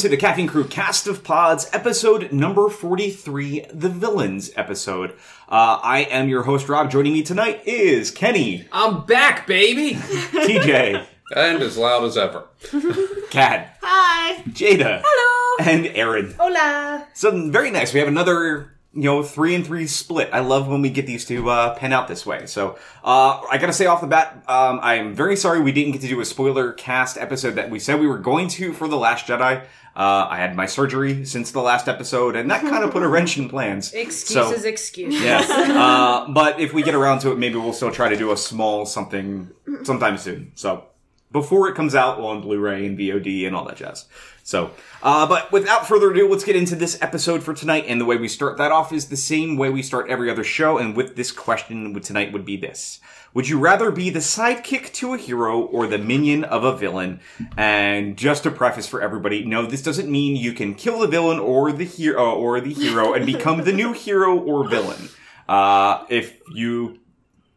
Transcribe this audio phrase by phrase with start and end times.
[0.00, 5.10] to the Caffeine Crew cast of pods, episode number 43, the villains episode.
[5.48, 6.90] Uh, I am your host, Rob.
[6.90, 9.92] Joining me tonight is Kenny, I'm back, baby.
[9.94, 11.04] TJ,
[11.36, 12.44] And as loud as ever.
[13.30, 14.42] Kat, Hi.
[14.48, 15.70] Jada, Hello.
[15.70, 16.34] and Erin.
[16.38, 17.06] Hola.
[17.12, 17.92] So very nice.
[17.92, 20.30] We have another, you know, three and three split.
[20.32, 22.46] I love when we get these to uh, pen out this way.
[22.46, 26.00] So uh, I gotta say off the bat, um, I'm very sorry we didn't get
[26.02, 28.96] to do a spoiler cast episode that we said we were going to for the
[28.96, 29.64] Last Jedi.
[29.96, 33.08] Uh, I had my surgery since the last episode, and that kind of put a
[33.08, 33.92] wrench in plans.
[33.94, 35.20] Excuses, So- excuses.
[35.22, 35.48] Yes.
[35.80, 38.36] Uh, but if we get around to it, maybe we'll still try to do a
[38.36, 39.50] small something
[39.82, 40.52] sometime soon.
[40.54, 40.84] So
[41.32, 44.06] before it comes out on Blu-ray and VOD and all that jazz.
[44.42, 44.72] So,
[45.02, 47.84] uh, but without further ado, let's get into this episode for tonight.
[47.86, 50.44] And the way we start that off is the same way we start every other
[50.44, 50.76] show.
[50.78, 53.00] And with this question tonight would be this.
[53.32, 57.20] Would you rather be the sidekick to a hero or the minion of a villain?
[57.56, 61.38] And just a preface for everybody, no, this doesn't mean you can kill the villain
[61.38, 65.08] or the hero or the hero and become the new hero or villain.
[65.48, 66.98] Uh, if you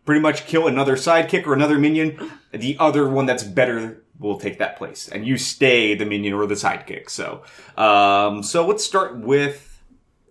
[0.05, 4.59] pretty much kill another sidekick or another minion, the other one that's better will take
[4.59, 7.09] that place, and you stay the minion or the sidekick.
[7.09, 7.43] So,
[7.77, 9.81] um, so let's start with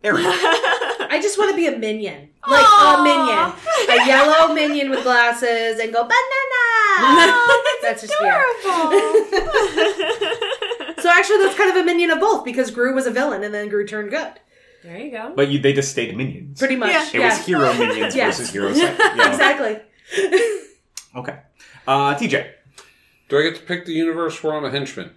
[0.04, 0.24] Erin.
[1.12, 2.30] I just want to be a minion.
[2.48, 3.52] Like a minion.
[3.90, 7.36] A yellow minion with glasses and go banana.
[7.82, 8.44] that's just weird.
[11.02, 13.52] so actually that's kind of a minion of both because Gru was a villain and
[13.52, 14.40] then Gru turned good.
[14.82, 15.34] There you go.
[15.36, 16.58] but you, they just stayed minions.
[16.58, 16.88] Pretty much.
[16.88, 17.06] Yeah.
[17.06, 17.28] it yeah.
[17.28, 18.38] was hero minions Yes.
[18.38, 18.96] versus hero side.
[18.98, 19.28] Yeah.
[19.32, 19.80] Exactly.
[21.14, 21.38] Okay.
[21.86, 22.50] Uh, TJ,
[23.28, 25.10] Do I get to pick the universe where I'm a henchman?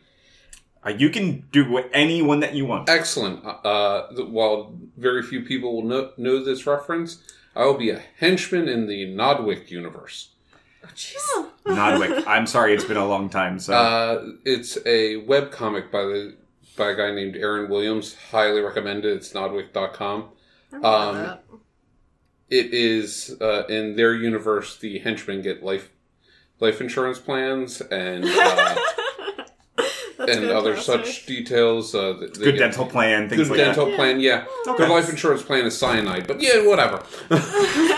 [0.86, 2.90] Uh, you can do what, any that you want.
[2.90, 3.44] Excellent.
[3.46, 7.24] Uh, th- while very few people will know, know this reference,
[7.56, 10.30] I will be a henchman in the Nodwick universe.
[11.66, 12.28] Nodwick.
[12.28, 13.60] I'm sorry, it's been a long time.
[13.60, 16.36] So Uh, it's a web comic by the
[16.78, 18.16] by a guy named Aaron Williams.
[18.32, 19.14] Highly recommend it.
[19.14, 20.30] It's nodwick.com.
[20.84, 21.38] Um,
[22.50, 24.78] it is uh, in their universe.
[24.78, 25.90] The henchmen get life
[26.60, 28.76] life insurance plans and uh,
[30.30, 31.94] and other such details.
[31.96, 33.96] Uh, th- they good get- dental plan, things Good like dental that.
[33.96, 34.46] plan, yeah.
[34.78, 37.04] Their life insurance plan is cyanide, but yeah, whatever.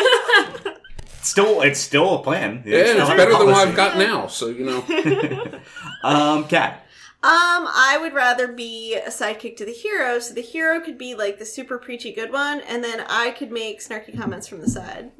[1.21, 2.63] Still, it's still a plan.
[2.65, 3.67] Yeah, still it's better a than what.
[3.67, 4.27] I've got now.
[4.27, 5.59] So you know,
[6.03, 6.85] Um, Kat.
[7.21, 11.15] Um, I would rather be a sidekick to the hero, so the hero could be
[11.15, 14.69] like the super preachy good one, and then I could make snarky comments from the
[14.69, 15.11] side.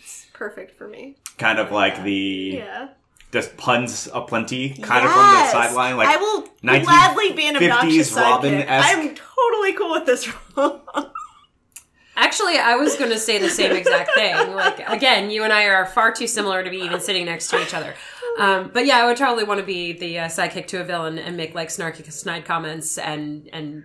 [0.00, 1.16] It's perfect for me.
[1.36, 2.12] kind of like the
[2.56, 2.88] Yeah.
[3.32, 5.96] Just puns aplenty, kind of from the sideline.
[5.96, 8.22] Like I will 1950s gladly be an obnoxious sidekick.
[8.22, 8.96] Robin-esque.
[8.96, 10.82] I'm totally cool with this role.
[12.18, 14.54] Actually, I was going to say the same exact thing.
[14.54, 17.60] Like, again, you and I are far too similar to be even sitting next to
[17.60, 17.94] each other.
[18.38, 21.18] Um, but yeah, I would totally want to be the uh, sidekick to a villain
[21.18, 23.84] and make like snarky, snide comments and and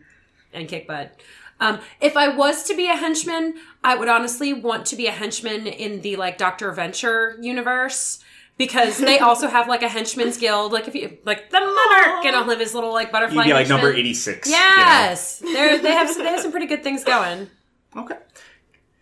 [0.54, 1.20] and kick butt.
[1.60, 5.12] Um, if I was to be a henchman, I would honestly want to be a
[5.12, 8.20] henchman in the like Doctor Venture universe
[8.62, 10.72] because they also have like a henchman's guild.
[10.72, 13.44] Like if you like the monarch and all of his little like butterfly.
[13.44, 13.82] you'd be like henchmen.
[13.82, 14.48] number eighty six.
[14.48, 17.50] Yes, They're, they have some, they have some pretty good things going.
[17.98, 18.18] Okay.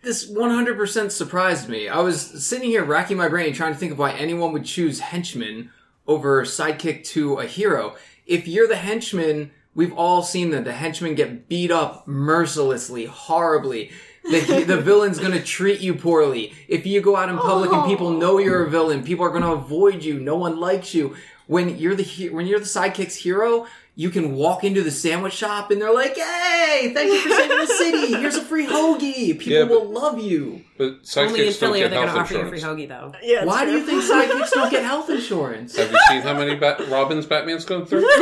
[0.02, 1.86] This 100% surprised me.
[1.86, 4.98] I was sitting here racking my brain trying to think of why anyone would choose
[4.98, 5.70] henchman
[6.06, 7.96] over sidekick to a hero.
[8.24, 13.90] If you're the henchman, we've all seen that the henchmen get beat up mercilessly, horribly.
[14.24, 16.52] The, the villain's gonna treat you poorly.
[16.68, 18.16] If you go out in public and people oh.
[18.16, 20.20] know you're a villain, people are gonna avoid you.
[20.20, 21.16] No one likes you.
[21.46, 23.66] When you're the when you're the sidekick's hero,
[24.00, 27.58] you can walk into the sandwich shop and they're like, "Hey, thank you for saving
[27.58, 28.14] the city.
[28.14, 29.38] Here's a free hoagie.
[29.38, 31.96] People Yeah, but- will love you." but Only in sidekicks don't Philly are get they
[31.96, 32.80] going to health offer you a free insurance.
[32.80, 33.12] hoagie though.
[33.22, 35.76] yeah, Why do you think sidekicks don't get health insurance?
[35.76, 38.06] Have you seen how many Bat- Robins Batman's going through?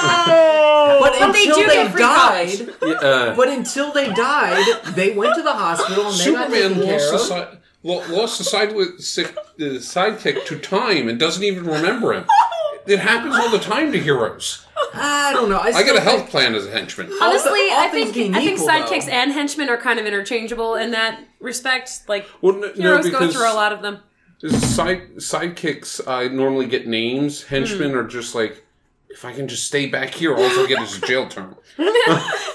[0.00, 5.12] But, But they until do they, get died, Yeah, uh, but until they died, they
[5.14, 7.20] went to the hospital and they got Superman taken lost care the, of.
[7.20, 12.24] side, lost the, side with, sick, the sidekick to time and doesn't even remember him.
[12.90, 14.66] It happens all the time to heroes.
[14.94, 15.58] I don't know.
[15.58, 17.06] I, I still get a health plan as a henchman.
[17.22, 19.12] Honestly, all I things think being I think equal, sidekicks though.
[19.12, 22.02] and henchmen are kind of interchangeable in that respect.
[22.08, 24.00] Like Well, no, no, heroes go because through a lot of them.
[24.58, 27.44] side sidekicks, I normally get names.
[27.44, 27.98] Henchmen hmm.
[27.98, 28.64] are just like,
[29.10, 31.56] if I can just stay back here, all I'll get is a jail term.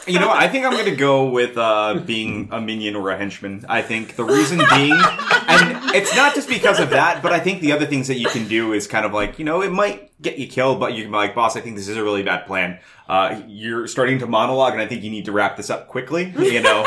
[0.08, 0.38] You know, what?
[0.38, 3.66] I think I'm going to go with uh, being a minion or a henchman.
[3.68, 7.60] I think the reason being, and it's not just because of that, but I think
[7.60, 10.12] the other things that you can do is kind of like, you know, it might
[10.22, 12.22] get you killed, but you can be like, boss, I think this is a really
[12.22, 12.78] bad plan.
[13.10, 16.32] Uh, you're starting to monologue, and I think you need to wrap this up quickly.
[16.38, 16.86] You know,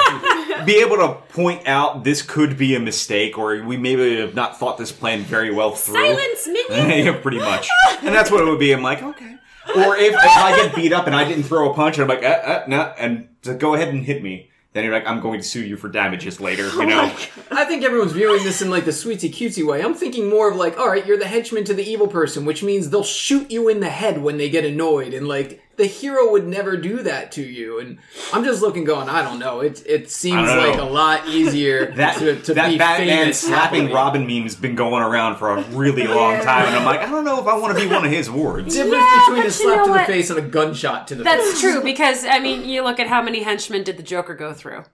[0.65, 4.61] be able to point out this could be a mistake, or we maybe have not
[4.61, 5.95] thought this plan very well through.
[5.95, 7.07] Silence, minion.
[7.07, 7.69] yeah, pretty much.
[8.03, 8.73] And that's what it would be.
[8.73, 9.38] I'm like, okay.
[9.77, 12.09] Or if, if I get beat up and I didn't throw a punch, and I'm
[12.09, 14.51] like, uh, uh, no, and so go ahead and hit me.
[14.75, 16.71] Then you're like, I'm going to sue you for damages later.
[16.79, 17.13] You know,
[17.51, 19.83] I think everyone's viewing this in like the sweetie cutesy way.
[19.83, 22.63] I'm thinking more of like, all right, you're the henchman to the evil person, which
[22.63, 26.31] means they'll shoot you in the head when they get annoyed, and like the hero
[26.33, 27.79] would never do that to you.
[27.79, 27.99] And
[28.33, 29.61] I'm just looking, going, I don't know.
[29.61, 30.89] It it seems like know.
[30.89, 33.95] a lot easier that to, to that be Batman famous slapping happily.
[33.95, 37.25] Robin meme's been going around for a really long time, and I'm like, I don't
[37.25, 38.75] know if I want to be one of his wards.
[38.75, 41.53] Difference Yeah, between a slap know to the face and a gunshot to the That's
[41.53, 41.61] face.
[41.61, 44.85] true because I mean, you look at how many henchmen did the Joker go through.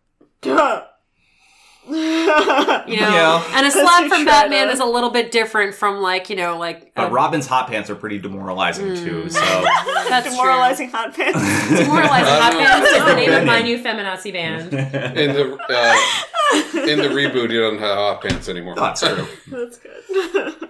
[2.86, 3.42] You know, Yeah.
[3.54, 4.72] and a slap from Batman though.
[4.72, 7.90] is a little bit different from like you know like But a- Robin's hot pants
[7.90, 9.28] are pretty demoralizing too.
[9.30, 9.40] So
[10.08, 11.38] that's Demoralizing hot pants.
[11.68, 14.72] Demoralizing hot pants is the name of my new feminazi band.
[14.72, 18.74] In the uh, in the reboot, you don't have hot pants anymore.
[18.76, 19.26] that's true.
[19.48, 20.68] That's good.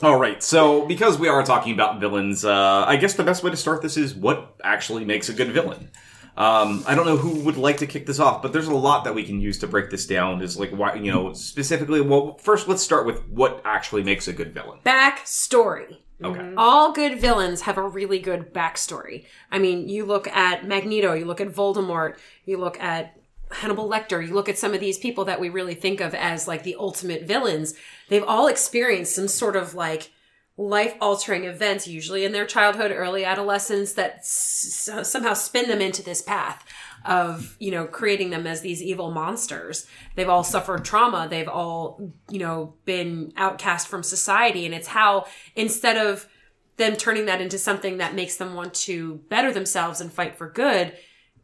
[0.00, 3.50] All right, so because we are talking about villains, uh, I guess the best way
[3.50, 5.90] to start this is what actually makes a good villain.
[6.38, 9.02] Um, I don't know who would like to kick this off, but there's a lot
[9.04, 10.40] that we can use to break this down.
[10.40, 12.00] Is like why you know specifically.
[12.00, 14.78] Well, first let's start with what actually makes a good villain.
[14.86, 15.96] Backstory.
[16.22, 16.54] Okay.
[16.56, 19.26] All good villains have a really good backstory.
[19.50, 23.20] I mean, you look at Magneto, you look at Voldemort, you look at
[23.50, 26.46] Hannibal Lecter, you look at some of these people that we really think of as
[26.46, 27.74] like the ultimate villains.
[28.08, 30.12] They've all experienced some sort of like
[30.58, 36.02] life altering events, usually in their childhood, early adolescence, that s- somehow spin them into
[36.02, 36.66] this path
[37.04, 39.86] of, you know, creating them as these evil monsters.
[40.16, 41.28] They've all suffered trauma.
[41.30, 44.66] They've all, you know, been outcast from society.
[44.66, 46.28] And it's how, instead of
[46.76, 50.50] them turning that into something that makes them want to better themselves and fight for
[50.50, 50.92] good,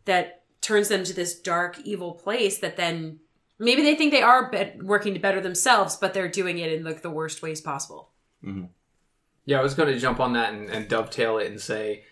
[0.06, 3.20] that turns them to this dark, evil place that then
[3.60, 6.82] maybe they think they are be- working to better themselves, but they're doing it in
[6.82, 8.10] like the worst ways possible.
[8.44, 8.64] Mm-hmm.
[9.46, 12.04] Yeah, I was going to jump on that and, and dovetail it and say,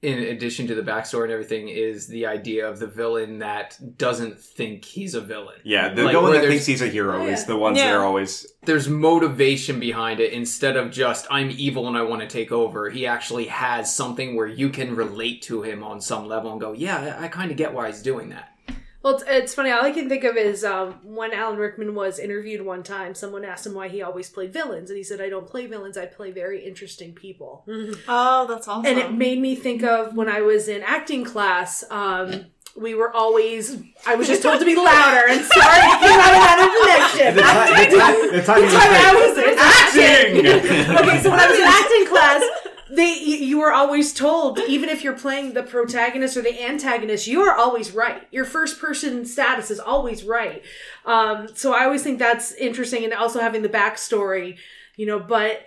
[0.00, 4.38] in addition to the backstory and everything, is the idea of the villain that doesn't
[4.38, 5.56] think he's a villain.
[5.64, 8.04] Yeah, the Like, villain that thinks he's a hero Oh, is the ones that are
[8.04, 12.52] always There's motivation behind it instead of just I'm evil and I want to take
[12.52, 12.90] over.
[12.90, 16.72] He actually has something where you can relate to him on some level and go,
[16.72, 18.54] yeah, I, I kind of get why he's doing that.
[19.02, 19.70] Well, it's, it's funny.
[19.70, 23.44] All I can think of is um, when Alan Rickman was interviewed one time, someone
[23.44, 25.96] asked him why he always played villains, and he said, "I don't play villains.
[25.96, 27.64] I play very interesting people."
[28.08, 28.86] Oh, that's awesome.
[28.86, 31.84] And it made me think of when I was in acting class.
[31.90, 32.46] Um,
[32.76, 33.80] we were always.
[34.06, 37.34] I was just told to be louder, and sorry, it came out of that inflection.
[37.36, 40.46] the time, the time, the time I was in acting.
[40.46, 40.96] acting.
[41.06, 42.42] okay, so when I was in acting class,
[42.90, 47.42] they you, were always told, even if you're playing the protagonist or the antagonist, you
[47.42, 48.26] are always right.
[48.30, 50.62] Your first person status is always right.
[51.04, 54.58] Um, so I always think that's interesting, and also having the backstory,
[54.96, 55.18] you know.
[55.18, 55.66] But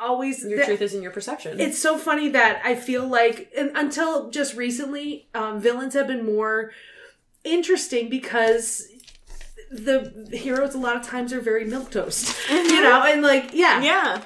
[0.00, 1.58] always Your truth is in your perception.
[1.60, 6.72] it's so funny that I feel like until just recently, um, villains have been more
[7.44, 8.88] interesting because
[9.70, 13.82] the heroes a lot of times are very milk toast, you know, and like yeah,
[13.82, 14.22] yeah.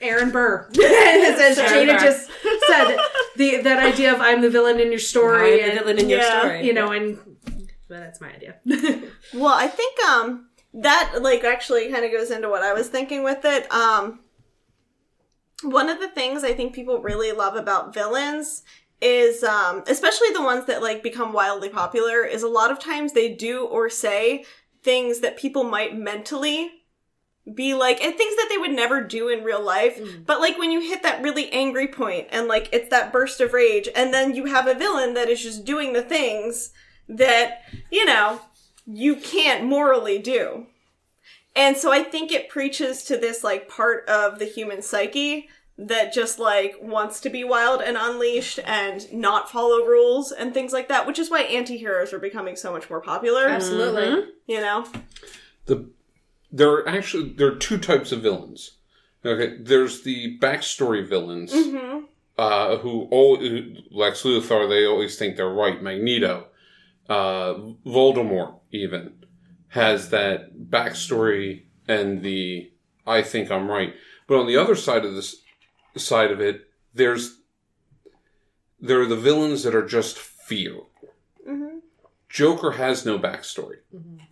[0.00, 2.30] Aaron Burr, as Jada just
[2.66, 2.96] said,
[3.36, 6.22] the that idea of I'm the villain in your story, the and, villain in your
[6.22, 6.66] story.
[6.66, 7.18] you know, and
[7.88, 8.56] well, that's my idea.
[9.34, 13.22] Well, I think um that like actually kind of goes into what I was thinking
[13.22, 13.70] with it.
[13.70, 14.20] Um
[15.62, 18.62] one of the things I think people really love about villains
[19.02, 23.12] is um especially the ones that like become wildly popular is a lot of times
[23.12, 24.44] they do or say
[24.82, 26.70] things that people might mentally
[27.54, 30.24] be like and things that they would never do in real life mm.
[30.24, 33.52] but like when you hit that really angry point and like it's that burst of
[33.52, 36.70] rage and then you have a villain that is just doing the things
[37.08, 38.40] that you know
[38.86, 40.66] you can't morally do.
[41.54, 45.48] And so I think it preaches to this like part of the human psyche
[45.88, 50.72] that just like wants to be wild and unleashed and not follow rules and things
[50.72, 54.26] like that, which is why anti-heroes are becoming so much more popular, Absolutely.
[54.46, 54.86] you know.
[55.66, 55.88] the
[56.50, 58.72] there are actually there are two types of villains.
[59.24, 62.04] Okay, there's the backstory villains Mhm.
[62.36, 64.68] uh, who all who- Lex Luthor.
[64.68, 65.80] They always think they're right.
[65.82, 66.48] Magneto,
[67.08, 67.54] uh,
[67.86, 69.14] Voldemort, even
[69.68, 72.70] has that backstory and the
[73.06, 73.94] I think I'm right.
[74.26, 75.36] But on the other side of this
[76.00, 77.38] side of it, there's
[78.80, 80.80] there are the villains that are just fear.
[81.48, 81.80] Mhm.
[82.28, 83.76] Joker has no backstory.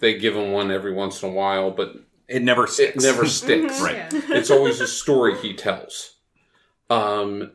[0.00, 1.94] They give him one every once in a while, but
[2.28, 3.04] It never it sticks.
[3.04, 3.80] never sticks.
[3.80, 3.96] Right.
[3.96, 4.08] Yeah.
[4.30, 6.16] It's always a story he tells.
[6.88, 7.52] Um,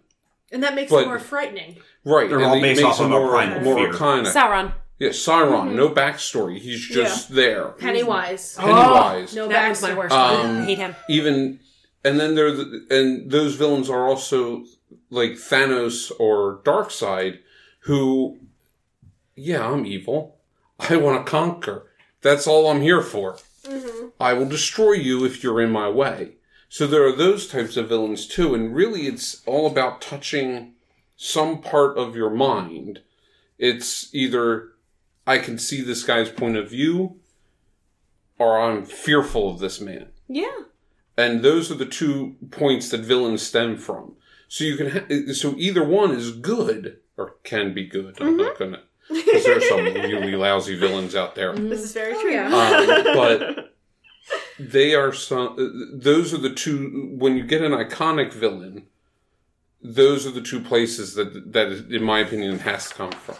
[0.51, 1.77] And that makes But- it more frightening.
[2.05, 2.29] right.
[2.29, 3.93] They're and all it based makes off of a more, primal more fear.
[3.93, 4.71] kind of Sauron.
[4.99, 5.09] yeah.
[5.09, 6.59] Sauron, no backstory.
[6.59, 7.69] He's just there.
[7.69, 8.55] Pennywise.
[8.55, 9.35] Pennywise.
[9.35, 9.97] No That was my backstory.
[9.97, 10.15] worst.
[10.15, 10.95] Um, I hate him.
[11.09, 11.59] Even
[12.05, 14.63] and then there the, and those villains are also
[15.09, 17.39] like Thanos or Darkseid,
[17.79, 18.37] who,
[19.35, 20.37] yeah, I'm evil.
[20.79, 21.87] I want to conquer.
[22.21, 23.37] That's all I'm here for.
[23.63, 24.07] Mm-hmm.
[24.19, 26.33] I will destroy you if you're in my way.
[26.69, 30.73] So there are those types of villains too, and really it's all about touching
[31.15, 33.01] some part of your mind.
[33.57, 34.73] It's either
[35.25, 37.19] I can see this guy's point of view,
[38.37, 40.09] or I'm fearful of this man.
[40.27, 40.65] Yeah.
[41.17, 44.15] And those are the two points that villains stem from.
[44.47, 48.17] So you can, ha- so either one is good or can be good.
[48.21, 51.53] I'm not gonna, because there's some really lousy villains out there.
[51.55, 52.37] This is very true.
[52.37, 53.73] Um, but
[54.59, 55.91] they are some.
[55.93, 57.13] Those are the two.
[57.17, 58.87] When you get an iconic villain,
[59.81, 63.35] those are the two places that that, in my opinion, has to come from.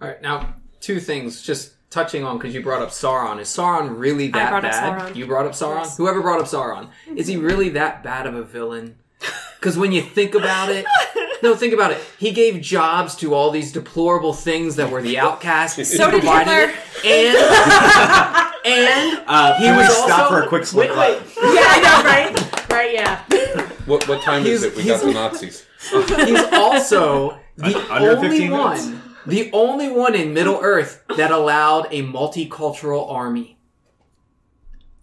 [0.00, 1.42] All right, now two things.
[1.42, 3.40] Just touching on because you brought up Sauron.
[3.40, 5.00] Is Sauron really that brought up bad?
[5.12, 5.16] Sauron.
[5.16, 5.78] You brought up Sauron.
[5.84, 5.96] Yes.
[5.96, 8.96] Whoever brought up Sauron, is he really that bad of a villain?
[9.58, 10.84] Because when you think about it,
[11.42, 11.98] no, think about it.
[12.18, 15.76] He gave jobs to all these deplorable things that were the outcasts.
[15.96, 16.72] So He did Hitler.
[17.04, 17.36] it, and
[18.66, 21.22] and Uh, He he was was stop also- for a quick slip Wait, wait.
[21.36, 22.70] yeah, I know, right?
[22.70, 23.22] Right, yeah.
[23.86, 24.76] What what time is it?
[24.76, 25.64] We got the Nazis.
[25.90, 28.88] He's also the Under only 15 minutes.
[29.26, 33.58] One, the only one in Middle Earth that allowed a multicultural army.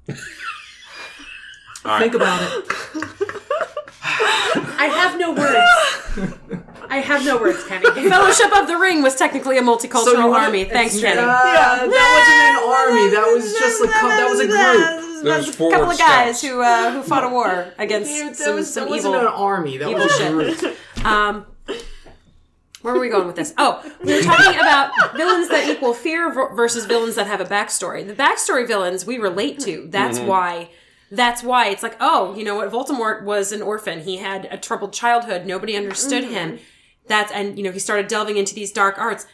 [0.07, 2.65] Think about it.
[4.05, 5.57] I have no words.
[6.89, 7.85] I have no words, Kenny.
[8.09, 10.65] Fellowship of the Ring was technically a multicultural So wanna- army.
[10.65, 11.25] Thanks, it's- Kenny.
[11.25, 13.09] uh, That wasn't an army.
[13.09, 14.99] That was just a co- that was a group.
[15.23, 16.53] Those a couple of guys steps.
[16.53, 19.77] who uh, who fought a war against That, some, was, some that wasn't an army.
[19.77, 20.75] That was a group.
[21.05, 21.45] Um,
[22.83, 23.53] where were we going with this?
[23.57, 28.05] Oh, we were talking about villains that equal fear versus villains that have a backstory.
[28.05, 29.87] The backstory villains we relate to.
[29.89, 30.27] That's mm-hmm.
[30.27, 30.69] why.
[31.09, 32.71] That's why it's like, oh, you know what?
[32.71, 34.01] Voldemort was an orphan.
[34.01, 35.45] He had a troubled childhood.
[35.45, 36.33] Nobody understood mm-hmm.
[36.33, 36.59] him.
[37.07, 39.25] That's and you know he started delving into these dark arts.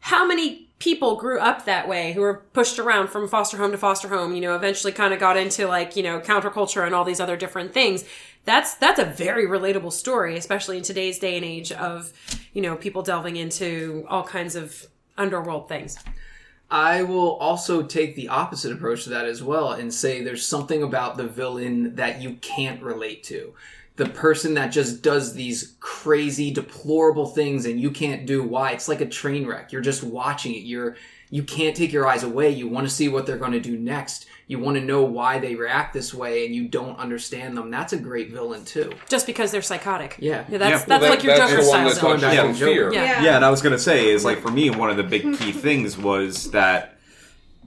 [0.00, 3.78] How many people grew up that way who were pushed around from foster home to
[3.78, 4.34] foster home?
[4.34, 7.36] You know, eventually kind of got into like you know counterculture and all these other
[7.36, 8.04] different things.
[8.44, 12.12] That's that's a very relatable story, especially in today's day and age of
[12.56, 14.86] you know people delving into all kinds of
[15.18, 15.98] underworld things.
[16.70, 20.82] I will also take the opposite approach to that as well and say there's something
[20.82, 23.52] about the villain that you can't relate to.
[23.96, 28.70] The person that just does these crazy, deplorable things and you can't do why.
[28.72, 29.70] It's like a train wreck.
[29.70, 30.62] You're just watching it.
[30.62, 30.96] You're
[31.30, 32.50] you can't take your eyes away.
[32.50, 34.26] You want to see what they're going to do next.
[34.48, 37.70] You want to know why they react this way and you don't understand them.
[37.70, 38.92] That's a great villain too.
[39.08, 40.16] Just because they're psychotic.
[40.20, 40.44] Yeah.
[40.48, 40.58] that's Yeah.
[40.58, 41.84] that's Well, that- like your that's Joker style.
[41.84, 42.90] that's going back touches to Joker.
[42.90, 42.92] fear.
[42.92, 43.22] Yeah.
[43.24, 45.50] Yeah, and I was gonna say is like for me, one of the big key
[45.66, 46.96] things was that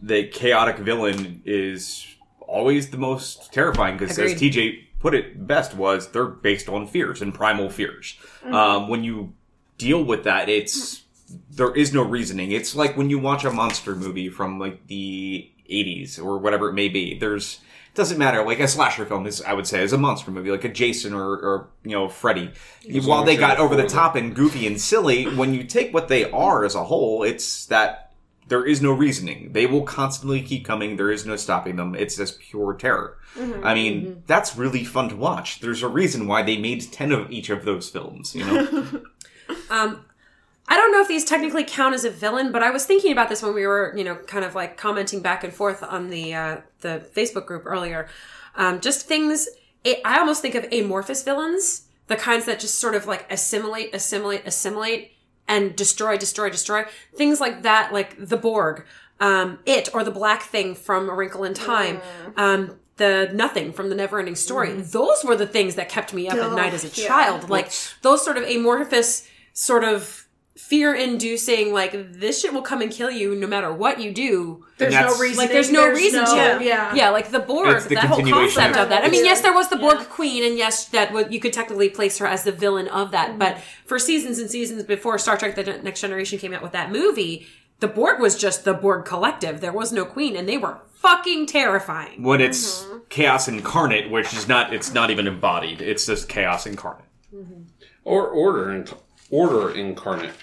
[0.02, 2.06] the chaotic villain is
[2.40, 7.22] always the most terrifying because as TJ put it best was they're based on fears
[7.22, 8.16] and primal fears.
[8.46, 9.34] Um, when you
[9.78, 11.04] deal with that, it's
[11.52, 12.52] there is no reasoning.
[12.52, 16.74] It's like when you watch a monster movie from like the 80s or whatever it
[16.74, 17.18] may be.
[17.18, 17.60] There's
[17.94, 18.44] it doesn't matter.
[18.46, 21.14] Like a slasher film is, I would say, is a monster movie, like a Jason
[21.14, 22.52] or, or you know Freddy.
[23.04, 26.30] While they got over the top and goofy and silly, when you take what they
[26.30, 28.12] are as a whole, it's that
[28.48, 29.54] there is no reasoning.
[29.54, 30.96] They will constantly keep coming.
[30.98, 31.96] There is no stopping them.
[31.96, 33.18] It's just pure terror.
[33.64, 35.60] I mean, that's really fun to watch.
[35.60, 38.36] There's a reason why they made ten of each of those films.
[38.36, 39.02] You know,
[39.70, 40.06] Um,
[40.70, 43.28] I don't know if these technically count as a villain, but I was thinking about
[43.28, 46.34] this when we were, you know, kind of like commenting back and forth on the
[46.36, 48.08] uh, the Facebook group earlier.
[48.56, 49.50] Um, just things.
[49.86, 54.46] I almost think of amorphous villains, the kinds that just sort of like assimilate, assimilate,
[54.46, 55.14] assimilate,
[55.48, 56.86] and destroy, destroy, destroy.
[57.16, 58.86] Things like that, like the Borg,
[59.20, 62.00] um, it, or the Black Thing from A Wrinkle in Time.
[62.38, 64.74] Um, the nothing from the never ending story.
[64.74, 67.08] Those were the things that kept me up at night as a yeah.
[67.08, 67.50] child.
[67.50, 67.72] Like
[68.02, 70.28] those sort of amorphous, sort of
[70.70, 74.64] fear inducing, like this shit will come and kill you no matter what you do.
[74.78, 75.38] There's no reason.
[75.38, 76.36] Like there's no reason to.
[76.36, 76.60] Yeah.
[76.60, 76.96] Yeah.
[76.96, 77.10] yeah.
[77.10, 79.04] like the Borg, the that whole concept of of that.
[79.04, 80.06] I mean, yes, there was the Borg Yeah.
[80.06, 83.30] Queen, and yes, that would you could technically place her as the villain of that.
[83.30, 83.40] Mm-hmm.
[83.40, 86.92] But for seasons and seasons before Star Trek: The Next Generation came out with that
[86.92, 87.48] movie,
[87.80, 89.62] the Borg was just the Borg Collective.
[89.62, 92.22] There was no Queen, and they were fucking terrifying.
[92.22, 93.00] when it's mm-hmm.
[93.10, 95.82] chaos incarnate, which is not, it's not even embodied.
[95.82, 97.06] It's just chaos incarnate.
[97.34, 97.62] Mm-hmm.
[98.04, 98.98] Or order, inc-
[99.32, 100.34] order incarnate.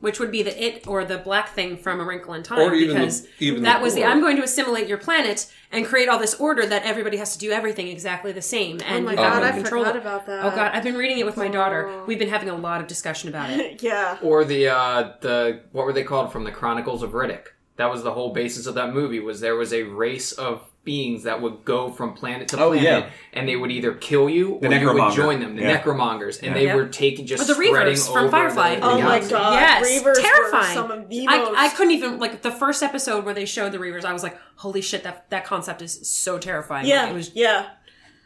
[0.00, 2.74] Which would be the it or the black thing from A Wrinkle in Time, Or
[2.74, 5.84] even the- because even that the was the I'm going to assimilate your planet and
[5.84, 9.06] create all this order that everybody has to do everything exactly the same, and Oh
[9.06, 9.84] my you god, I no control.
[9.84, 10.44] forgot about that.
[10.44, 12.02] Oh god, I've been reading it with my daughter.
[12.06, 13.82] We've been having a lot of discussion about it.
[13.88, 14.18] Yeah.
[14.22, 17.46] Or the uh the what were they called from the Chronicles of Riddick?
[17.76, 21.24] That was the whole basis of that movie was there was a race of beings
[21.24, 23.10] that would go from planet to Oh, planet, yeah.
[23.34, 25.54] and they would either kill you The or you would join them.
[25.54, 25.82] The Yeah.
[25.82, 26.54] necromongers, and Yeah.
[26.54, 26.76] they Yep.
[26.76, 28.76] were taking just Or the spreading Reavers from Firefly.
[28.76, 30.68] The, the Oh my god, Yes, Reavers terrifying.
[30.68, 31.58] were some of the I, most.
[31.58, 34.04] I couldn't even like the first episode where they showed the Reavers.
[34.06, 35.02] I was like, "Holy shit!
[35.04, 37.66] That that concept is so terrifying." yeah, it was yeah.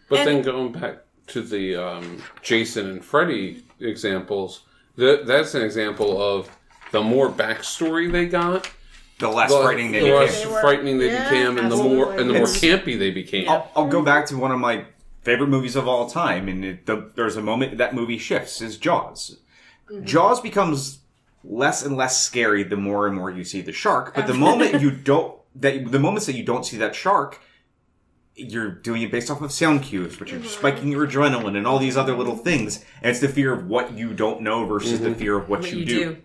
[0.09, 4.61] But And- then going back to the um, Jason and Freddy examples,
[4.97, 6.49] that that's an example of
[6.93, 8.69] the more backstory they got,
[9.23, 10.21] The less the, frightening they the became.
[10.21, 13.49] less They frightening they yeah, became, and the more and the more campy they became.
[13.49, 14.85] I'll, I'll go back to one of my
[15.23, 18.61] favorite movies of all time, and it, the, there's a moment that movie shifts.
[18.61, 19.39] Is Jaws.
[19.89, 20.05] Mm-hmm.
[20.05, 20.99] Jaws becomes
[21.45, 24.15] less and less scary the more and more you see the shark.
[24.15, 27.41] But the moment you don't, that the moments that you don't see that shark,
[28.35, 30.47] you're doing it based off of sound cues, which are mm-hmm.
[30.47, 32.85] spiking your adrenaline and all these other little things.
[33.03, 35.19] And it's the fear of what you don't know versus the mm-hmm.
[35.19, 36.05] fear of what, what you, you do.
[36.15, 36.23] do.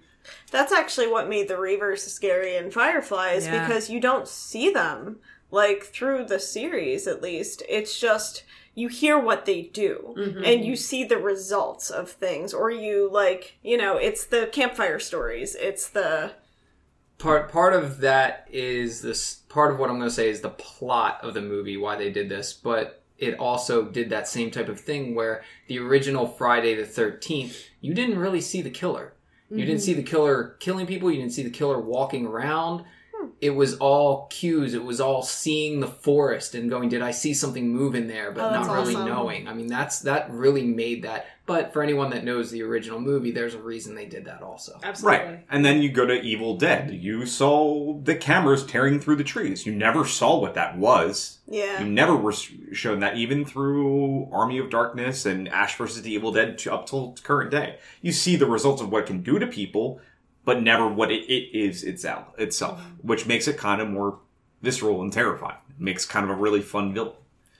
[0.51, 3.65] That's actually what made the Reavers scary in Fireflies Yeah.
[3.65, 5.17] because you don't see them
[5.51, 7.63] like through the series at least.
[7.69, 8.43] It's just
[8.75, 10.43] you hear what they do mm-hmm.
[10.43, 14.99] and you see the results of things or you like, you know, it's the campfire
[14.99, 15.55] stories.
[15.55, 16.33] It's the
[17.17, 20.49] part part of that is this part of what I'm going to say is the
[20.49, 24.69] plot of the movie why they did this, but it also did that same type
[24.69, 29.13] of thing where the original Friday the 13th, you didn't really see the killer.
[29.49, 30.09] You didn't see the mm-hmm.
[30.09, 32.83] killer killing people, you didn't see the killer walking around.
[33.15, 33.27] Hmm.
[33.39, 34.73] It was all cues.
[34.73, 38.31] It was all seeing the forest and going, "Did I see something move in there?"
[38.31, 39.07] But Oh, not really awesome.
[39.07, 39.47] knowing.
[39.47, 41.27] I mean, that's that really made that.
[41.47, 44.77] But for anyone that knows the original movie, there's a reason they did that also.
[44.83, 45.17] Absolutely.
[45.25, 45.45] Right.
[45.49, 46.93] And then you go to Evil Dead.
[46.93, 49.65] You saw the cameras tearing through the trees.
[49.65, 51.39] You never saw what that was.
[51.47, 51.81] yeah.
[51.81, 56.33] You never were shown that, even through Army of Darkness and Ash versus the Evil
[56.33, 57.77] Dead to, up till current day.
[58.01, 60.01] You see the results of what it can do to people,
[60.43, 64.19] but never what it, it is itself, itself, which makes it kind of more
[64.61, 65.57] visceral and terrifying.
[65.69, 67.13] It makes kind of a really fun villain.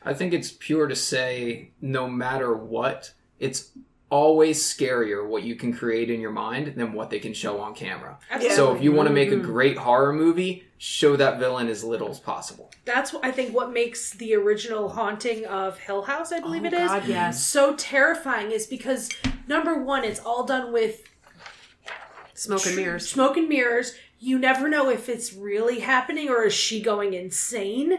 [0.04, 3.72] I think it's pure to say no matter what, it's
[4.10, 7.74] always scarier what you can create in your mind than what they can show on
[7.74, 8.18] camera.
[8.32, 8.56] Absolutely.
[8.56, 9.46] So if you want to make a mm-hmm.
[9.46, 12.72] great horror movie, show that villain as little as possible.
[12.86, 16.68] That's what I think what makes the original haunting of Hill House, I believe Oh,
[16.68, 17.46] it is, God, yes.
[17.46, 19.10] so terrifying is because
[19.48, 21.04] number one, it's all done with
[22.34, 23.10] Smoke and mirrors.
[23.10, 23.96] smoke and mirrors.
[24.20, 27.98] You never know if it's really happening or is she going insane.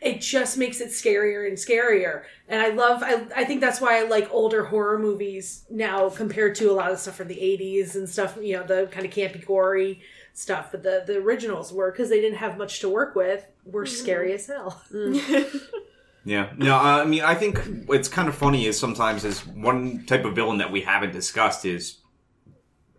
[0.00, 2.24] It just makes it scarier and scarier.
[2.48, 6.54] And I love I I think that's why I like older horror movies now compared
[6.56, 9.12] to a lot of stuff from the 80s and stuff, you know, the kind of
[9.12, 10.00] campy gory
[10.32, 10.68] stuff.
[10.70, 13.94] But the the originals were because they didn't have much to work with, were mm-hmm.
[13.94, 14.82] scary as hell.
[14.92, 15.60] Mm.
[16.26, 16.50] Yeah.
[16.56, 20.24] No, uh, I mean, I think what's kind of funny is sometimes is one type
[20.24, 21.98] of villain that we haven't discussed is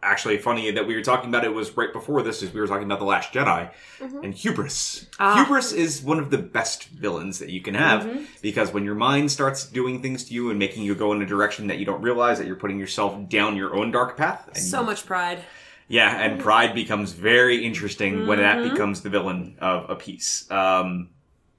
[0.04, 2.68] actually funny that we were talking about it was right before this is we were
[2.68, 4.24] talking about the last jedi mm-hmm.
[4.24, 5.36] and hubris ah.
[5.36, 8.24] hubris is one of the best villains that you can have mm-hmm.
[8.42, 11.26] because when your mind starts doing things to you and making you go in a
[11.26, 14.58] direction that you don't realize that you're putting yourself down your own dark path and
[14.58, 15.40] So much pride.
[15.88, 16.44] yeah, and mm-hmm.
[16.44, 20.50] pride becomes very interesting when that becomes the villain of a piece.
[20.52, 21.10] Um,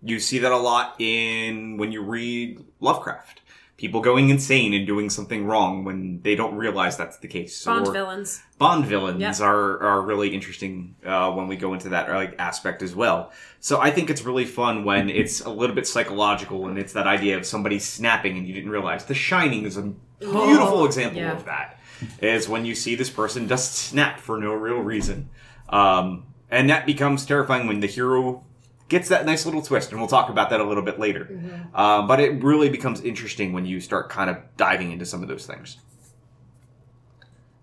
[0.02, 3.40] you see that a lot in when you read Lovecraft.
[3.78, 7.64] People going insane and doing something wrong when they don't realize that's the case.
[7.64, 8.42] Bond Or villains.
[8.58, 9.40] Bond villains Yep.
[9.40, 13.30] are are really interesting uh, when we go into that like aspect as well.
[13.60, 17.06] So I think it's really fun when it's a little bit psychological and it's that
[17.06, 19.04] idea of somebody snapping and you didn't realize.
[19.04, 19.82] The Shining is a
[20.18, 21.32] beautiful example yeah.
[21.36, 21.78] of that.
[22.20, 25.30] Is when you see this person just snap for no real reason,
[25.68, 28.44] um, and that becomes terrifying when the hero
[28.88, 31.28] gets that nice little twist, and we'll talk about that a little bit later.
[31.74, 35.28] Um, but it really becomes interesting when you start kind of diving into some of
[35.28, 35.78] those things.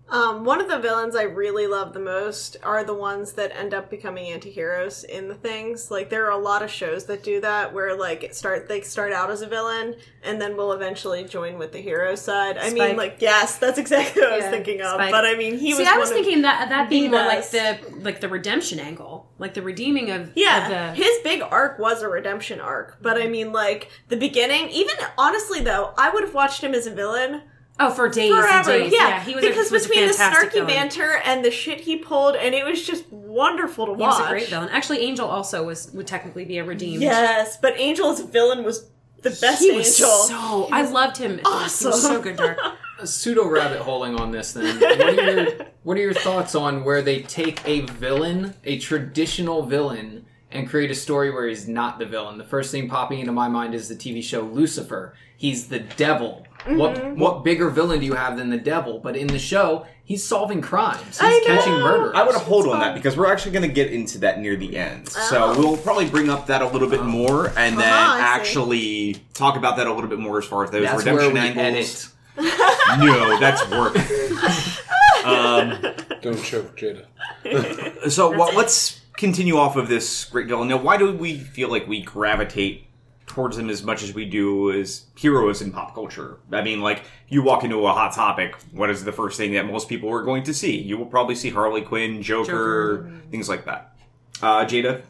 [0.08, 3.74] Um, one of the villains I really love the most are the ones that end
[3.74, 5.90] up becoming anti-heroes in the things.
[5.90, 8.82] Like there are a lot of shows that do that where like it start they
[8.82, 12.56] start out as a villain and then will eventually join with the hero side.
[12.56, 14.94] I mean like yes, that's exactly what I was thinking of.
[14.94, 15.10] Spike.
[15.10, 17.78] But I mean he See, was I was thinking that that being more like the
[17.98, 22.02] like the redemption angle, like the redeeming of Yeah, of the his big arc was
[22.02, 24.68] a redemption arc, but I mean, like the beginning.
[24.70, 27.42] Even honestly, though, I would have watched him as a villain
[27.80, 28.70] oh for days forever.
[28.72, 28.92] and days.
[28.92, 30.66] Yeah, he was a, because was a between the snarky villain.
[30.68, 34.18] banter and the shit he pulled, and it was just wonderful to He watch.
[34.18, 34.68] was a great villain.
[34.70, 37.02] Actually, Angel also was would technically be a redeemed.
[37.02, 38.88] Yes, but Angel's villain was
[39.22, 39.78] the best he Angel.
[39.78, 39.96] was
[40.28, 40.68] so.
[40.72, 41.38] I loved him.
[41.38, 41.90] He awesome.
[41.90, 42.58] was so good, Dark.
[42.98, 44.80] A pseudo rabbit holing on this then.
[44.80, 45.46] What are, your,
[45.82, 50.90] what are your thoughts on where they take a villain, a traditional villain, and create
[50.90, 52.38] a story where he's not the villain?
[52.38, 55.12] The first thing popping into my mind is the TV show Lucifer.
[55.36, 58.98] He's the devil, What what bigger villain do you have than the devil?
[58.98, 61.00] But in the show, he's solving crimes.
[61.18, 62.12] He's I catching murderers.
[62.14, 62.80] I would hold on fine.
[62.80, 65.08] that because we're actually going to get into that near the end.
[65.08, 68.22] So we'll probably bring up that a little bit more and then Uh-huh, see.
[68.22, 71.34] actually talk about that a little bit more as far as those That's where redemption
[71.34, 72.12] we angles.
[72.38, 72.62] edit.
[72.98, 73.96] No, that's work.
[75.24, 75.80] um,
[76.22, 77.06] Don't choke, Jada.
[78.10, 80.68] so well, let's continue off of this great villain.
[80.68, 82.85] Now, why do we feel like we gravitate
[83.26, 86.38] towards him as much as we do as heroes in pop culture?
[86.52, 89.66] I mean, like you walk into a hot topic, what is the first thing that
[89.66, 90.76] most people are going to see?
[90.76, 93.96] You will probably see Harley Quinn, Joker, things like that.
[94.42, 95.02] Uh, Jada,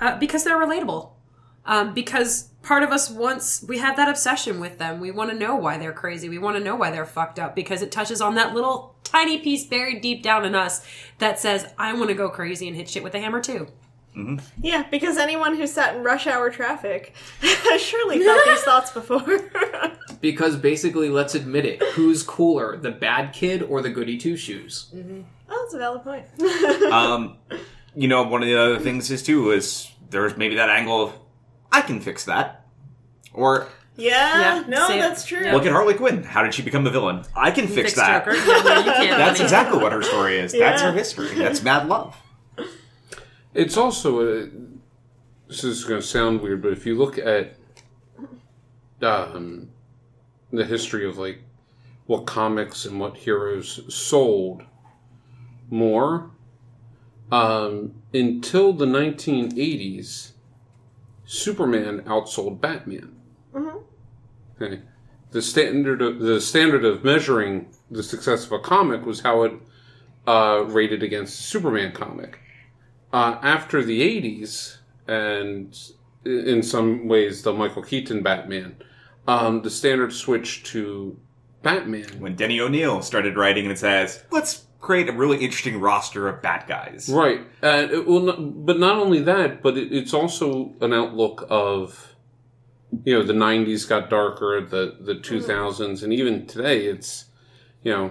[0.00, 1.10] Uh, because they're relatable.
[1.64, 4.98] Um, because part of us wants, we have that obsession with them.
[4.98, 6.28] We want to know why they're crazy.
[6.28, 9.38] We want to know why they're fucked up because it touches on that little tiny
[9.38, 10.84] piece buried deep down in us
[11.18, 13.68] that says, I want to go crazy and hit shit with a hammer too.
[14.60, 19.40] Yeah, because anyone who sat in rush hour traffic has surely thought these thoughts before.
[20.20, 24.92] Because basically, let's admit it: who's cooler, the bad kid or the goody two shoes?
[24.94, 25.24] oh,
[25.62, 26.24] that's a valid point.
[26.92, 27.36] um,
[27.94, 31.12] you know, one of the other things is too is there's maybe that angle of
[31.70, 32.66] I can fix that,
[33.32, 35.42] or yeah, Yeah, no, see that's true.
[35.44, 35.54] Yeah.
[35.54, 36.22] look at Harley Quinn.
[36.22, 37.24] How did she become the villain?
[37.34, 38.24] I can fix, Fix that.
[38.24, 38.36] Joker.
[38.36, 39.18] Yeah, no, you can't.
[39.18, 40.52] That's exactly what her story is.
[40.52, 41.34] That's her history.
[41.34, 42.16] That's mad love.
[43.54, 44.48] It's also a.
[45.48, 47.56] This is going to sound weird, but if you look at
[49.02, 49.68] um,
[50.50, 51.42] the history of like
[52.06, 54.62] what comics and what heroes sold
[55.68, 56.30] more,
[57.30, 60.32] um, until the 1980s,
[61.26, 63.14] Superman outsold Batman.
[64.60, 64.80] Okay.
[65.32, 69.52] The standard of the standard of measuring the success of a comic was how it
[70.26, 72.38] uh, rated against Superman comic
[73.12, 75.78] uh, after the 80s, and
[76.24, 78.76] in some ways the Michael Keaton Batman,
[79.26, 81.18] um, the standard switched to
[81.62, 82.20] Batman.
[82.20, 86.42] When Denny O'Neil started writing and it says, let's create a really interesting roster of
[86.42, 87.08] bad guys.
[87.08, 87.40] Right.
[87.62, 92.14] And it will not, but not only that, but it, it's also an outlook of,
[93.04, 97.26] you know, the 90s got darker, the, the 2000s, and even today it's,
[97.82, 98.10] you know,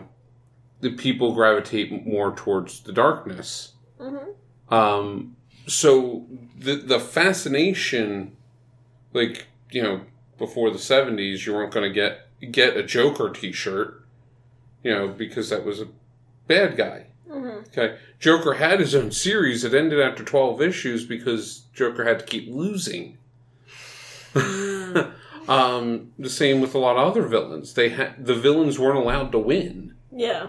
[0.80, 3.74] the people gravitate more towards the darkness.
[4.72, 5.36] Um,
[5.68, 6.26] so
[6.58, 8.36] the, the fascination,
[9.14, 10.02] like, you know,
[10.38, 14.04] before the 70s, you weren't going to get, get a Joker t-shirt,
[14.84, 15.88] you know, because that was a
[16.48, 17.06] bad guy.
[17.30, 17.98] Okay.
[18.20, 19.64] Joker had his own series.
[19.64, 23.18] It ended after 12 issues because Joker had to keep losing.
[25.48, 27.74] um, the same with a lot of other villains.
[27.74, 29.96] They had the villains weren't allowed to win.
[30.12, 30.48] yeah.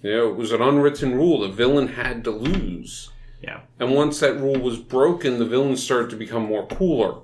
[0.00, 1.40] You know, it was an unwritten rule.
[1.40, 3.10] The villain had to lose.
[3.42, 3.60] Yeah.
[3.78, 7.20] And once that rule was broken, the villains started to become more cooler.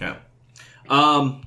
[0.00, 0.16] Yeah.
[0.88, 1.46] Um,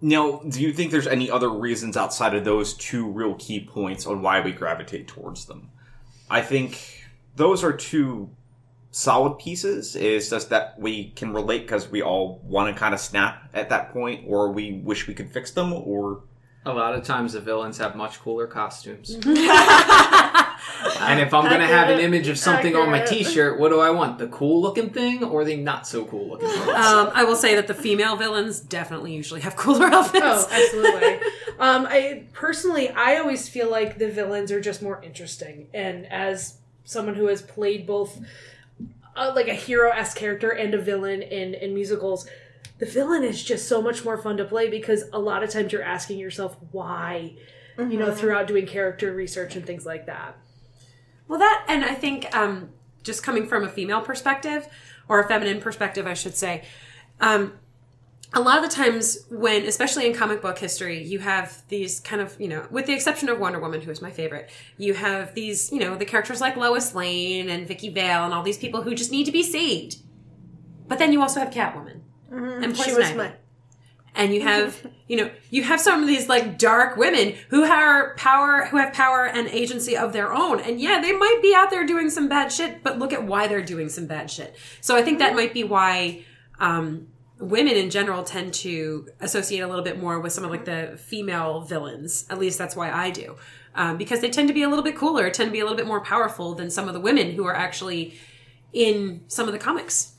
[0.00, 4.06] now, do you think there's any other reasons outside of those two real key points
[4.06, 5.70] on why we gravitate towards them?
[6.30, 7.04] I think
[7.36, 8.30] those are two
[8.90, 9.96] solid pieces.
[9.96, 13.70] It's just that we can relate because we all want to kind of snap at
[13.70, 16.22] that point, or we wish we could fix them, or
[16.64, 19.16] A lot of times the villains have much cooler costumes.
[21.00, 23.90] and if I'm gonna have an image of something on my T-shirt, what do I
[23.90, 24.18] want?
[24.18, 26.68] The cool looking thing or the not so cool looking thing?
[26.74, 30.24] Um, I will say that the female villains definitely usually have cooler outfits.
[30.24, 31.14] Oh, absolutely.
[31.58, 36.58] um, I personally, I always feel like the villains are just more interesting, and as
[36.84, 38.20] someone who has played both,
[39.16, 42.26] uh, like a hero esque character and a villain in in musicals,
[42.78, 45.72] the villain is just so much more fun to play because a lot of times
[45.72, 47.34] you're asking yourself why,
[47.78, 50.36] you know, throughout doing character research and things like that.
[51.28, 52.70] Well, that, and I think um,
[53.02, 54.68] just coming from a female perspective,
[55.08, 56.64] or a feminine perspective, I should say,
[57.20, 57.54] um,
[58.32, 62.20] a lot of the times when, especially in comic book history, you have these kind
[62.20, 65.34] of, you know, with the exception of Wonder Woman, who is my favorite, you have
[65.34, 68.82] these, you know, the characters like Lois Lane and Vicki Vale and all these people
[68.82, 69.98] who just need to be saved.
[70.88, 72.00] But then you also have Catwoman.
[72.30, 73.32] And She Poison Ivy my.
[74.14, 78.14] And you have you know you have some of these like dark women who are
[78.16, 80.60] power who have power and agency of their own.
[80.60, 83.46] And yeah they might be out there doing some bad shit but look at why
[83.46, 84.56] they're doing some bad shit.
[84.80, 86.24] So i think that might be why
[86.58, 87.08] um
[87.40, 90.98] women in general tend to associate a little bit more with some of like the
[90.98, 92.26] female villains.
[92.30, 93.36] At least that's why i do.
[93.76, 95.76] Um, because they tend to be a little bit cooler tend to be a little
[95.76, 98.14] bit more powerful than some of the women who are actually
[98.72, 100.13] in some of the comics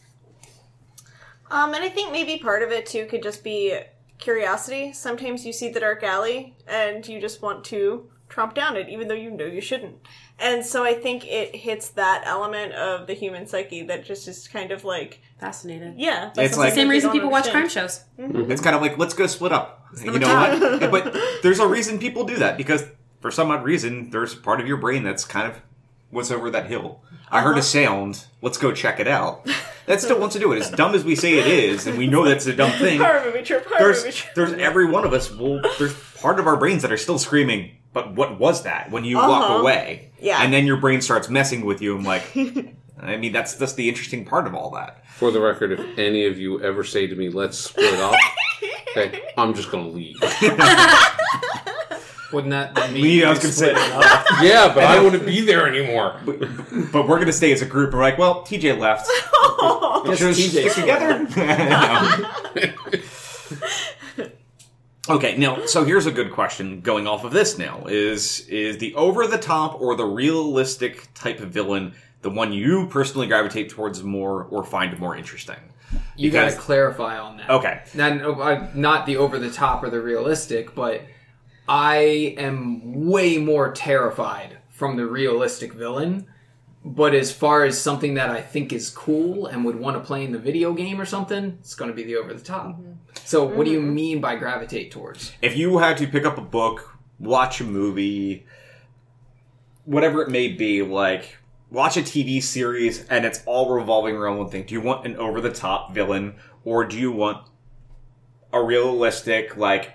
[1.51, 3.77] Um, and I think maybe part of it too could just be
[4.17, 4.93] curiosity.
[4.93, 9.07] Sometimes you see the dark alley and you just want to tromp down it, even
[9.07, 9.95] though you know you shouldn't.
[10.39, 14.47] And so I think it hits that element of the human psyche that just is
[14.47, 15.93] kind of like, Fascinated.
[15.97, 16.29] yeah.
[16.29, 17.91] It's that's like- something Same reason don't people watch crime understand.
[18.17, 18.49] shows.
[18.49, 19.85] It's kind of like let's go split up.
[20.03, 20.27] You know
[20.79, 20.91] what?
[20.91, 22.83] but there's a reason people do that because
[23.21, 25.61] for some odd reason there's part of your brain that's kind of
[26.09, 27.01] what's over that hill.
[27.29, 28.25] I heard a sound.
[28.41, 29.47] Let's go check it out.
[29.87, 30.59] That still wants to do it.
[30.61, 32.99] As dumb as we say it is, and we know that's a dumb thing.
[32.99, 34.35] Horror movie trip, horror movie There's trip.
[34.35, 35.31] there's every one of us.
[35.31, 37.71] Will there's part of our brains that are still screaming.
[37.93, 39.59] But what was that when you walk Uh-huh.
[39.59, 40.11] away?
[40.19, 40.41] Yeah.
[40.43, 41.95] and then your brain starts messing with you.
[41.97, 42.23] I'm like,
[42.99, 45.03] I mean, that's that's the interesting part of all that.
[45.11, 48.15] For the record, if any of you ever say to me, "Let's split up,"
[48.97, 50.17] okay, I'm just gonna leave.
[52.33, 54.25] Wouldn't that mean Lee, I was gonna say- split it up?
[54.41, 56.19] Yeah, but I wouldn't be there anymore.
[56.91, 57.93] But we're gonna stay as a group.
[57.93, 59.07] We're like, well, TJ left.
[60.05, 61.27] Just Should we TJ stick together?
[65.07, 67.83] Okay, now so here's a good question going off of this now.
[67.87, 72.87] Is is the over the top or the realistic type of villain the one you
[72.87, 75.57] personally gravitate towards more or find more interesting?
[76.17, 77.49] You got to clarify on that.
[77.49, 77.83] Okay.
[77.93, 81.03] Not, uh, not the over the top or the realistic, but
[81.67, 86.27] I am way more terrified from the realistic villain.
[86.83, 90.23] But as far as something that I think is cool and would want to play
[90.23, 92.67] in the video game or something, it's going to be the over the top.
[92.67, 92.91] Mm-hmm.
[93.23, 93.95] So, what do you mm-hmm.
[93.95, 95.33] mean by gravitate towards?
[95.41, 98.45] If you had to pick up a book, watch a movie,
[99.85, 101.37] whatever it may be, like
[101.71, 104.65] watch a TV series and it's all revolving around one thing.
[104.65, 107.47] Do you want an over the top villain or do you want
[108.53, 109.94] a realistic, like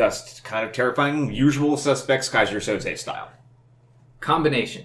[0.00, 3.28] just kind of terrifying usual suspects Keyser Söze style?
[4.20, 4.84] Combination.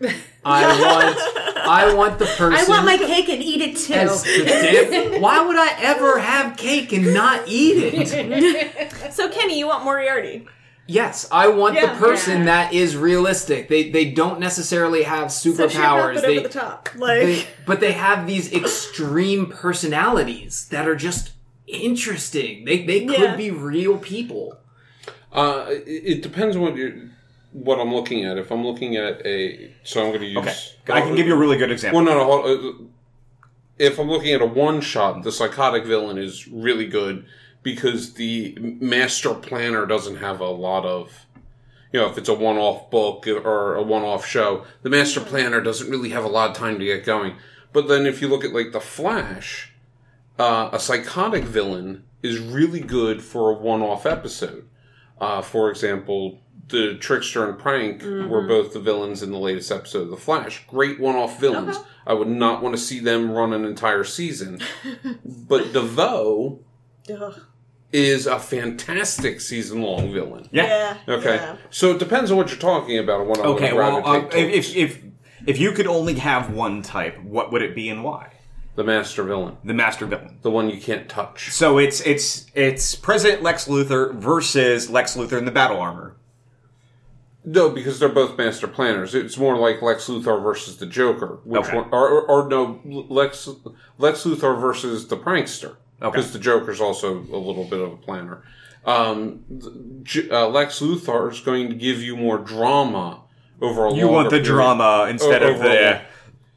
[0.44, 2.54] I want, I want the person.
[2.54, 3.92] I want my cake and eat it too.
[3.94, 5.20] as the dip.
[5.20, 9.12] Why would I ever have cake and not eat it?
[9.12, 10.46] So Kenny, you want Moriarty?
[10.86, 11.92] Yes, I want Yeah.
[11.94, 12.44] the person Yeah.
[12.46, 13.68] that is realistic.
[13.68, 16.16] They they don't necessarily have So superpowers.
[16.16, 16.22] Superpowers.
[16.22, 16.88] they, over the top.
[16.96, 21.30] Like they but they have these extreme personalities that are just
[21.66, 22.64] interesting.
[22.64, 23.36] They they could Yeah.
[23.36, 24.58] be real people.
[25.32, 27.10] Uh, it, it depends what you
[27.52, 28.36] what I'm looking at.
[28.38, 30.36] If I'm looking at a, so I'm going to use.
[30.38, 30.92] Okay.
[30.92, 32.02] I can give you a really good example.
[32.04, 32.70] Well, no, no.
[32.70, 32.72] uh,
[33.78, 37.26] If I'm looking at a one shot, the psychotic villain is really good
[37.62, 41.26] because the master planner doesn't have a lot of.
[41.92, 45.20] You know, if it's a one off book or a one off show, the master
[45.20, 47.36] planner doesn't really have a lot of time to get going.
[47.72, 49.72] But then if you look at like The Flash,
[50.38, 54.68] uh, a psychotic villain is really good for a one off episode.
[55.20, 60.02] Uh, for example, the Trickster and Prank were both the villains in the latest episode
[60.02, 60.64] of The Flash.
[60.66, 61.76] Great one off villains.
[62.06, 64.60] I would not want to see them run an entire season.
[65.24, 66.60] but DeVoe
[67.10, 67.40] ugh.
[67.92, 70.48] is a fantastic season long villain.
[70.52, 70.96] yeah.
[71.06, 71.14] yeah.
[71.14, 71.36] Okay.
[71.36, 71.56] yeah.
[71.70, 75.02] So it depends on what you're talking about what Okay, well, uh, if, if if
[75.46, 78.30] if you could only have one type, what would it be and why?
[78.76, 80.38] The master villain, The master villain.
[80.42, 81.50] the one you can't touch.
[81.52, 86.16] So it's it's it's President Lex Luthor versus Lex Luthor in the battle armor.
[87.46, 89.14] No, because they're both master planners.
[89.14, 91.40] It's more like Lex Luthor versus the Joker.
[91.44, 91.76] Which Okay.
[91.76, 91.88] one?
[91.92, 93.48] Or, or, or no, Lex
[93.98, 95.76] Lex Luthor versus the prankster.
[96.02, 96.10] Okay.
[96.16, 98.42] Because the Joker's also a little bit of a planner.
[98.86, 99.44] Um,
[100.02, 103.20] J- uh, Lex Luthor is going to give you more drama
[103.60, 104.46] over a You want the period.
[104.46, 106.00] drama instead O- of the.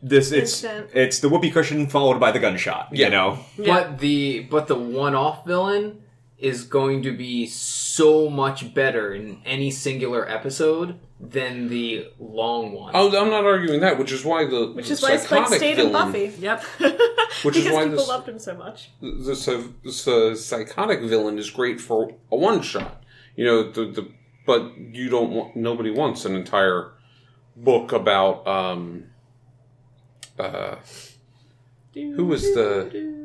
[0.02, 0.32] This.
[0.32, 0.90] It's Instant.
[0.94, 2.90] it's the whoopee cushion followed by the gunshot.
[2.92, 3.06] Yeah.
[3.06, 3.40] You know.
[3.58, 6.04] But the but the one off villain
[6.38, 12.92] is going to be so much better in any singular episode than the long one.
[12.96, 15.80] Oh, I'm not arguing that, which is why the Which is why Spike psychotic stayed
[15.80, 16.32] in Buffy.
[16.40, 16.64] Yep.
[17.44, 18.92] Which because is why people this, loved him so much.
[19.02, 23.04] the, the, the psychotic villain is great for a one shot.
[23.36, 24.12] You know, the, the
[24.46, 26.94] but you don't want nobody wants an entire
[27.56, 29.06] book about um
[30.40, 30.76] uh
[31.94, 33.16] who was the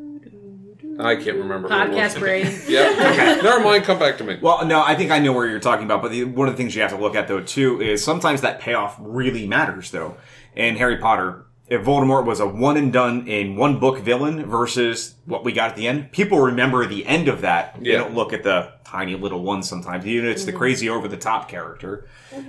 [0.99, 2.15] I can't remember who it was.
[2.15, 2.47] Podcast brain.
[2.69, 3.41] Yeah.
[3.43, 4.39] Never mind, come back to me.
[4.43, 6.03] Well, no, I think I know where you're talking about.
[6.03, 8.43] But the, one of the things you have to look at though too is sometimes
[8.43, 10.17] that payoff really matters though.
[10.55, 15.15] In Harry Potter, if Voldemort was a one and done in one book villain versus
[15.25, 17.77] what we got at the end, people remember the end of that.
[17.83, 17.99] They Yeah.
[17.99, 20.07] don't look at the tiny little one sometimes.
[20.07, 22.07] Even if it's the crazy over the top character.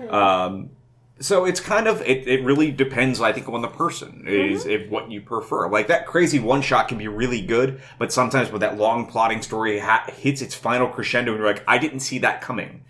[0.09, 0.71] Um,
[1.19, 4.89] so it's kind of it, it really depends i think on the person is if
[4.89, 8.61] what you prefer like that crazy one shot can be really good but sometimes with
[8.61, 12.17] that long plotting story ha- hits its final crescendo and you're like i didn't see
[12.17, 12.83] that coming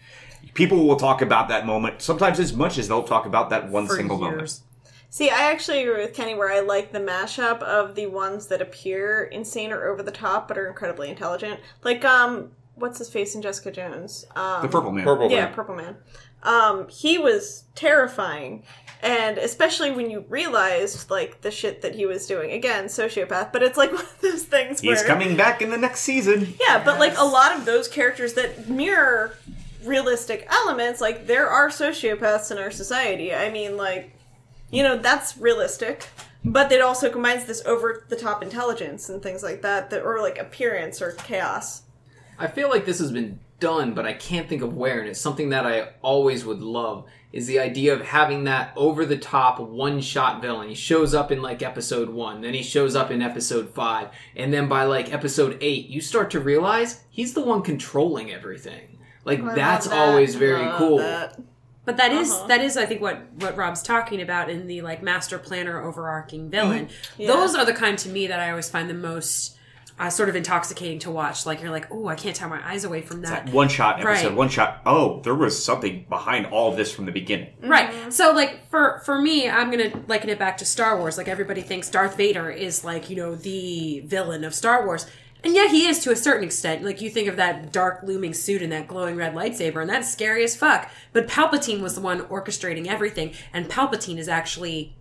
[0.53, 3.87] people will talk about that moment sometimes as much as they'll talk about that one
[3.87, 4.61] For single moment.
[5.09, 8.63] See, I actually agree with Kenny where I like the mashup of the ones that
[8.63, 11.59] appear insane or over the top but are incredibly intelligent.
[11.83, 14.25] Like, um, what's his face in Jessica Jones?
[14.35, 15.53] Um, the purple man Purple yeah, Man.
[15.53, 15.97] Purple Man.
[16.43, 18.63] Um, he was terrifying.
[19.01, 22.51] And especially when you realized like the shit that he was doing.
[22.51, 26.01] Again, sociopath, but it's like one of those things He's coming back in the next
[26.01, 26.53] season.
[26.59, 29.37] Yeah, but like a lot of those characters that mirror
[29.83, 33.33] realistic elements, like there are sociopaths in our society.
[33.33, 34.15] I mean, like,
[34.71, 36.07] you know, that's realistic.
[36.45, 40.19] But it also combines this over the top intelligence and things like that, that or
[40.19, 41.83] like appearance or chaos.
[42.37, 45.19] I feel like this has been done, but I can't think of where, and it's
[45.21, 49.59] something that I always would love is the idea of having that over the top
[49.59, 50.69] one shot villain.
[50.69, 54.53] He shows up in like episode one, then he shows up in episode five, and
[54.53, 58.99] then by like episode eight, you start to realize he's the one controlling everything.
[59.25, 59.97] Like I that's that.
[59.97, 60.97] always very cool.
[60.97, 61.39] that.
[61.85, 62.47] But that is- Uh-huh.
[62.47, 66.49] that is I think what what Rob's talking about in the like master planner overarching
[66.49, 66.89] villain.
[67.17, 67.27] Yeah.
[67.27, 69.57] Those are the kind to me that I always find the most
[69.99, 71.45] uh, sort of intoxicating to watch.
[71.45, 73.49] Like you're like, oh, I can't tear my eyes away from that.
[73.49, 74.35] One shot episode, Right.
[74.35, 74.81] one shot.
[74.85, 77.49] Oh, there was something behind all of this from the beginning.
[77.61, 78.11] Right.
[78.11, 81.17] So like for for me, I'm gonna liken it back to Star Wars.
[81.17, 85.05] Like everybody thinks Darth Vader is like you know the villain of Star Wars,
[85.43, 86.83] and yeah, he is to a certain extent.
[86.83, 90.11] Like you think of that dark looming suit and that glowing red lightsaber, and that's
[90.11, 90.89] scary as fuck.
[91.11, 94.95] But Palpatine was the one orchestrating everything, and Palpatine is actually.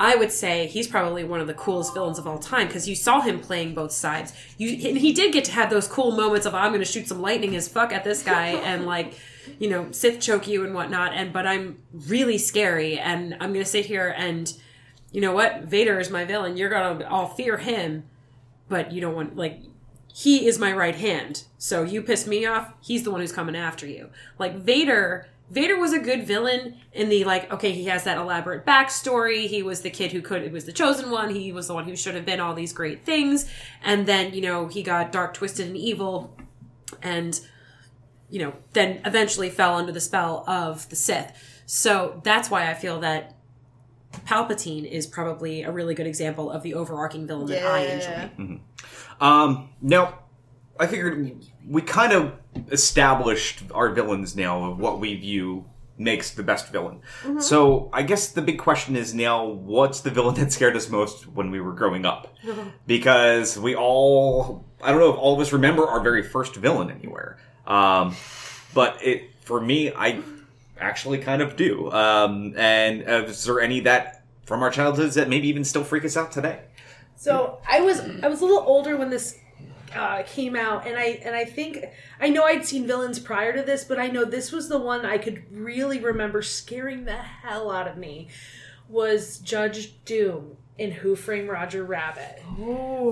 [0.00, 2.94] I would say he's probably one of the coolest villains of all time because you
[2.94, 4.32] saw him playing both sides.
[4.56, 7.08] You and he did get to have those cool moments of I'm going to shoot
[7.08, 9.14] some lightning as fuck at this guy and like
[9.58, 11.14] you know Sith choke you and whatnot.
[11.14, 14.52] And but I'm really scary and I'm going to sit here and
[15.10, 16.56] you know what Vader is my villain.
[16.56, 18.04] You're gonna all fear him,
[18.68, 19.62] but you don't want like
[20.12, 21.44] he is my right hand.
[21.58, 24.10] So you piss me off, he's the one who's coming after you.
[24.38, 28.66] Like Vader, Vader was a good villain in the like, okay, he has that elaborate
[28.66, 29.46] backstory.
[29.46, 31.34] He was the kid who could, it was the chosen one.
[31.34, 33.50] He was the one who should have been all these great things.
[33.82, 36.36] And then, you know, he got dark, twisted, and evil.
[37.02, 37.40] And,
[38.28, 41.32] you know, then eventually fell under the spell of the Sith.
[41.64, 43.34] So that's why I feel that
[44.26, 48.60] Palpatine is probably a really good example of the overarching villain that I enjoy.
[49.20, 50.18] Um, now,
[50.78, 52.32] I figured we kind of
[52.70, 55.66] established our villains now of what we view
[55.98, 57.00] makes the best villain.
[57.40, 61.28] So I guess the big question is now, what's the villain that scared us most
[61.28, 62.34] when we were growing up?
[62.86, 66.90] Because we all, I don't know if all of us remember our very first villain
[66.90, 67.38] anywhere.
[67.66, 68.16] Um,
[68.72, 70.22] but it, for me, I
[70.80, 71.90] actually kind of do.
[71.92, 76.04] Um, and uh, is there any that from our childhoods that maybe even still freak
[76.04, 76.60] us out today?
[77.16, 79.38] So I was I was a little older when this
[79.94, 81.84] uh, came out, and I and I think
[82.20, 85.04] I know I'd seen villains prior to this, but I know this was the one
[85.04, 88.28] I could really remember scaring the hell out of me.
[88.88, 92.42] Was Judge Doom in Who Framed Roger Rabbit?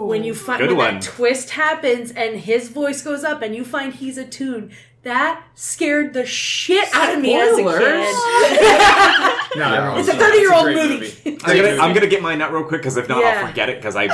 [0.06, 0.94] When you find when one.
[0.94, 4.72] that twist happens and his voice goes up, and you find he's a toon.
[5.06, 7.62] That scared the shit out of me as a kid.
[9.56, 11.38] No, It's a 30 year old movie.
[11.44, 13.40] I'm gonna, I'm gonna get mine out real quick because if not, Yeah.
[13.40, 14.08] I'll forget it because I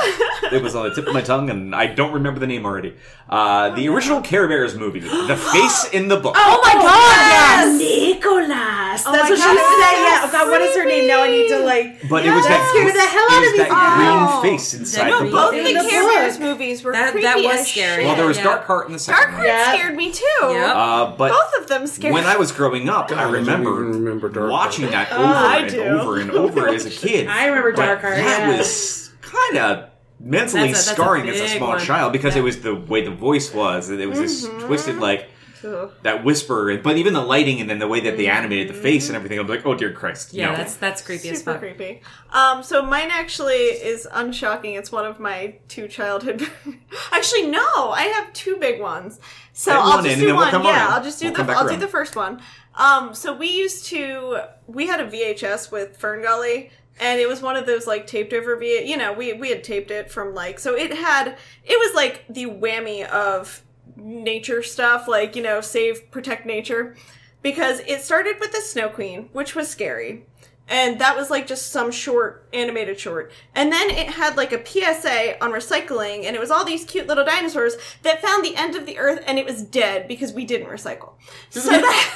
[0.53, 2.95] it was on the tip of my tongue and I don't remember the name already.
[3.29, 6.35] Uh, the original Care Bears movie, The Face in the Book.
[6.37, 7.77] Oh my god!
[7.77, 8.47] Nicholas.
[8.47, 10.03] That's Oh my what she God, said.
[10.03, 10.21] Yeah.
[10.23, 11.07] Oh God, what is her name?
[11.07, 12.07] Now I need to like.
[12.09, 13.63] But it was that, scared the hell it out was of me.
[13.63, 14.41] that Oh.
[14.41, 15.51] green face inside No, the both book.
[15.53, 16.11] Both the the Care book.
[16.13, 18.05] Bears movies were That- creepy that was scary.
[18.05, 18.43] Well, there was Yeah.
[18.43, 19.35] Dark Heart in the second Dark one.
[19.47, 19.73] Heart Yeah.
[19.73, 20.25] scared me too.
[20.41, 20.75] Yep.
[20.75, 22.21] Uh, but Both of them scared me.
[22.21, 22.27] when.
[22.29, 25.09] I was growing up, I I remember, even remember Dark watching Heart.
[25.09, 27.27] that over I and over and over as a kid.
[27.27, 29.85] I remember But Dark Heart, That was kind of
[30.23, 31.79] mentally That's a- that's a scarring as a small one.
[31.79, 32.41] child because Yeah.
[32.41, 33.89] it was the way the voice was.
[33.89, 34.65] and It was this Mm-hmm.
[34.67, 35.27] twisted like
[35.65, 35.91] Ugh.
[36.03, 39.07] that whisper, but even the lighting and then the way that they animated the face
[39.07, 39.39] and everything.
[39.39, 40.57] I'm like, oh dear Christ, Yeah, no.
[40.57, 41.61] that's that's creepy as Super fuck.
[41.61, 42.01] creepy.
[42.31, 43.55] Um, so mine actually
[43.91, 44.75] is unshocking.
[44.75, 46.47] It's one of my two childhood.
[47.11, 49.19] actually, no, I have two big ones.
[49.53, 50.51] So Hit I'll one just in, do and then we'll one.
[50.51, 50.93] come yeah, around.
[50.93, 51.53] I'll just do We'll the.
[51.53, 52.41] I'll do the first one.
[52.75, 54.39] Um, so we used to.
[54.67, 56.71] We had a VHS with Ferngully.
[56.99, 58.83] And it was one of those like taped over V.
[58.85, 62.25] You know, we we had taped it from like so it had it was like
[62.29, 63.63] the whammy of
[63.95, 66.95] nature stuff, like you know, save protect nature,
[67.41, 70.25] because it started with the Snow Queen, which was scary.
[70.67, 73.31] And that was like just some short animated short.
[73.53, 77.05] And then it had like a psa on recycling and it was all these cute
[77.05, 80.45] little dinosaurs that found the end of the earth and it was dead because we
[80.45, 81.13] didn't recycle.
[81.49, 82.15] So that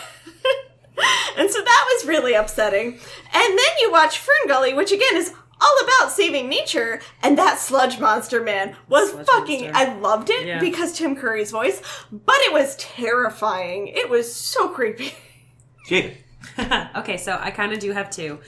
[1.38, 5.34] and so that was really upsetting and then you watch fern gully which again is
[5.60, 9.90] all about saving nature and that sludge monster man was Sludge fucking monster.
[9.94, 10.60] i loved it Yeah.
[10.60, 11.82] because tim curry's voice
[12.12, 15.14] but it was terrifying it was so creepy
[15.90, 16.16] Jada.
[16.98, 18.40] okay, so I kind of do have two.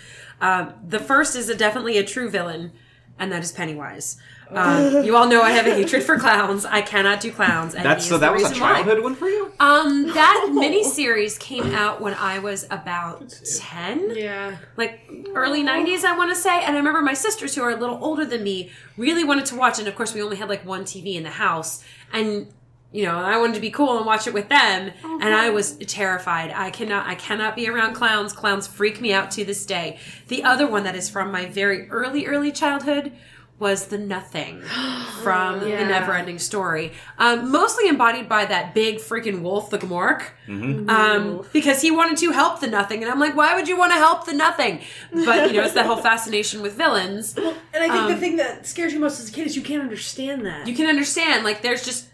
[0.42, 2.72] Um, the first is a, definitely a true villain,
[3.18, 4.18] and that is Pennywise.
[4.52, 6.66] Um, you all know I have a hatred for clowns.
[6.66, 7.76] I cannot do clowns.
[7.76, 8.74] And That's so that the was a reason why.
[8.76, 9.52] childhood one for you.
[9.60, 14.58] Um, that miniseries came out when I was about ten Yeah.
[14.78, 15.02] like
[15.36, 17.98] early 90s i want to say and i remember my sisters who are a little
[18.04, 20.66] older than me really wanted to watch it and of course we only had like
[20.66, 21.84] one tv in the house
[22.14, 22.48] and
[22.92, 25.74] you know i wanted to be cool and watch it with them and i was
[25.78, 29.98] terrified i cannot i cannot be around clowns clowns freak me out to this day
[30.28, 33.12] the other one that is from my very early early childhood
[33.60, 34.62] was the nothing
[35.24, 35.80] from Yeah.
[35.80, 41.46] the never ending story um, mostly embodied by that big freaking wolf the gmork um,
[41.54, 43.98] because he wanted to help the nothing, and I'm like, why would you want to
[43.98, 44.82] help the nothing?
[45.14, 47.36] But you know, it's that whole fascination with villains.
[47.38, 47.54] And
[47.84, 49.82] I think the Um, thing that scares you most as a kid is you can't
[49.84, 50.68] understand that.
[50.68, 52.08] You can understand, like, there's just,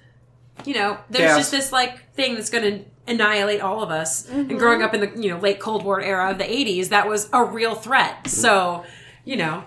[0.65, 1.37] you know, there's Chaos.
[1.37, 4.29] just this like thing that's going to annihilate all of us.
[4.29, 7.07] And growing up in the you know late Cold War era of the 80s, that
[7.07, 8.27] was a real threat.
[8.27, 8.83] So,
[9.23, 9.63] you know,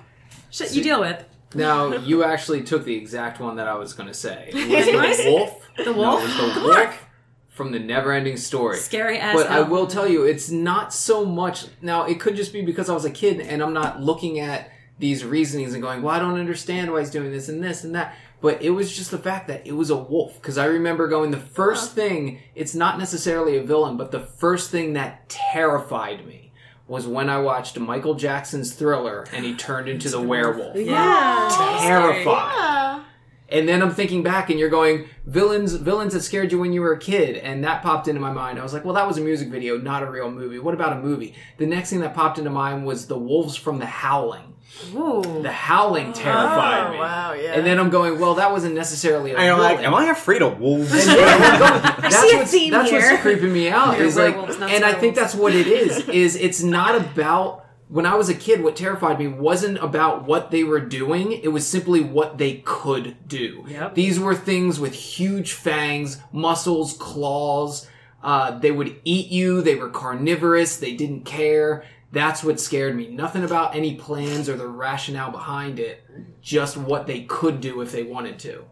[0.50, 1.24] shit you deal with.
[1.54, 4.50] Now you actually took the exact one that I was going to say.
[4.52, 5.68] It was the wolf.
[5.76, 7.04] The No, wolf, it was the wolf
[7.48, 8.76] from the Never-Ending Story.
[8.76, 11.66] scary as But I will tell you, it's not so much.
[11.82, 14.70] Now, it could just be because I was a kid and I'm not looking at
[15.00, 17.94] these reasonings and going, well, I don't understand why he's doing this and this and
[17.96, 18.14] that.
[18.40, 20.34] But it was just the fact that it was a wolf.
[20.40, 24.70] Because I remember going, the first thing, it's not necessarily a villain, but the first
[24.70, 26.47] thing that terrified me
[26.88, 30.76] was when I watched Michael Jackson's Thriller and he turned into the werewolf.
[30.76, 31.78] yeah.
[31.80, 32.52] Terrified.
[32.56, 33.04] Yeah.
[33.50, 35.72] And then I'm thinking back, and you're going villains.
[35.72, 38.58] Villains that scared you when you were a kid, and that popped into my mind.
[38.58, 40.58] I was like, well, that was a music video, not a real movie.
[40.58, 41.34] What about a movie?
[41.56, 44.54] The next thing that popped into mind was the wolves from The Howling.
[44.94, 45.40] Ooh.
[45.42, 46.98] The Howling terrified Oh, me.
[46.98, 47.54] wow, yeah.
[47.54, 49.76] And then I'm going, well, that wasn't necessarily a I am villain.
[49.76, 50.90] like, am I afraid of wolves?
[50.92, 53.00] that's see a what's, theme that's here.
[53.00, 53.98] what's creeping me out.
[54.00, 56.08] Is like, werewolves, and I think that's what it is.
[56.08, 58.62] Is it's not about when I was a kid.
[58.62, 61.32] What terrified me wasn't about what they were doing.
[61.32, 63.64] It was simply what they could do.
[63.68, 63.94] Yep.
[63.94, 67.88] These were things with huge fangs, muscles, claws.
[68.22, 69.62] Uh, they would eat you.
[69.62, 70.76] They were carnivorous.
[70.76, 71.84] They didn't care.
[72.10, 73.08] That's what scared me.
[73.08, 76.04] Nothing about any plans or the rationale behind it.
[76.40, 78.64] Just what they could do if they wanted to.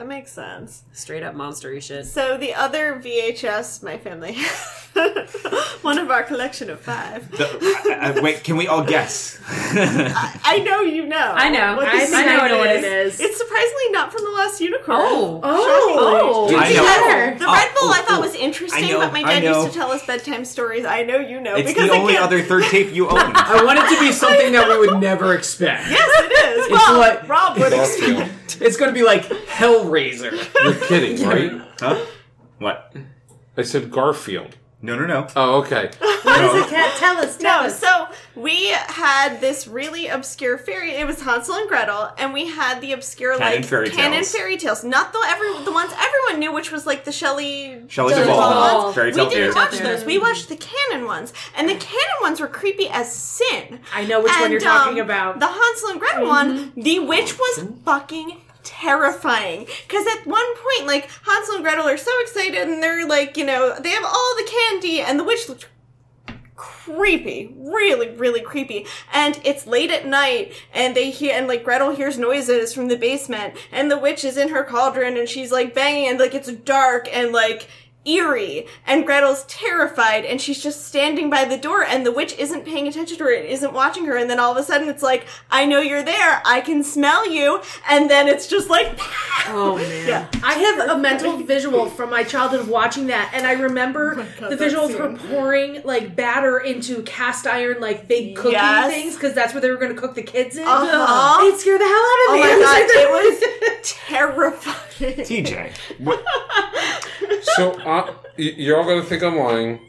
[0.00, 0.82] That makes sense.
[0.94, 2.06] Straight up monstery shit.
[2.06, 4.34] So the other VHS my family
[5.82, 7.30] one of our collection of five.
[7.30, 9.38] The- I- I- wait, can we all guess?
[9.46, 11.18] I know you know.
[11.36, 11.76] I know.
[11.76, 13.20] what I I know what what it it is.
[13.20, 14.98] It's surprisingly not from the last unicorn.
[14.98, 15.40] Oh.
[15.44, 16.56] oh, Oh.
[16.56, 17.38] I know.
[17.38, 18.20] The Oh, Red Bull I oh, thought oh.
[18.22, 20.86] was interesting, I know, but my dad used to tell us bedtime stories.
[20.86, 23.18] I know you know It's because the only other third tape you own.
[23.18, 25.90] I want it to be something that we would never expect.
[25.90, 26.70] Yes, it is.
[26.70, 28.62] well, what- Rob would expect.
[28.62, 29.24] It's going to be like
[29.90, 30.64] Hellraiser.
[30.64, 31.60] You're kidding, right?
[31.80, 32.04] Huh?
[32.58, 32.94] What?
[33.56, 34.56] I said Garfield.
[34.82, 35.26] No, no, no.
[35.36, 35.90] Oh, okay.
[35.98, 36.68] What what is it?
[36.70, 36.96] Cat?
[36.96, 37.36] Tell us.
[37.36, 37.78] Tell No, us.
[37.78, 40.92] so we had this really obscure fairy.
[40.92, 44.32] It was Hansel and Gretel, and we had the obscure Cannon like fairy canon tales.
[44.34, 44.82] fairy tales.
[44.82, 48.82] Not the every the ones everyone knew, which was like the Shelley Shelley Duvall Duvall.
[48.84, 48.94] ones.
[48.94, 49.52] Fairy We didn't fairy.
[49.52, 50.04] watch those.
[50.06, 53.80] We watched the canon ones, and the canon ones were creepy as sin.
[53.94, 55.40] I know which one you're And, talking um, about.
[55.40, 59.66] The Hansel and Gretel one, the witch was fucking terrifying.
[59.86, 63.44] Because at one point, like, Hansel and Gretel are so excited and they're like, you
[63.44, 65.66] know, they have all the candy and the witch looks
[66.60, 68.84] creepy really really creepy
[69.14, 72.96] and it's late at night and they hear and like gretel hears noises from the
[72.96, 76.52] basement and the witch is in her cauldron and she's like banging and like it's
[76.52, 77.66] dark and like
[78.06, 82.64] eerie and gretel's terrified and she's just standing by the door and the witch isn't
[82.64, 85.02] paying attention to her it isn't watching her and then all of a sudden it's
[85.02, 88.98] like i know you're there i can smell you and then it's just like
[89.52, 90.06] Oh man.
[90.08, 94.14] yeah I have a mental visual from my childhood of watching that, and I remember
[94.38, 98.92] God, the visual of her pouring like batter into cast iron like big cooking Yes.
[98.92, 100.64] things because that's where they were going to cook the kids in.
[100.68, 101.38] Uh-huh.
[101.46, 102.64] It scared the hell out of me oh me.
[102.64, 105.72] my god it was terrifying TJ.
[105.98, 106.22] What?
[107.42, 109.80] So y- you're all gonna think I'm lying,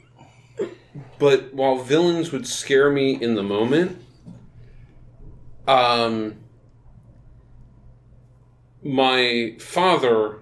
[1.20, 3.98] but while villains would scare me in the moment,
[5.68, 6.36] um,
[8.84, 10.40] my father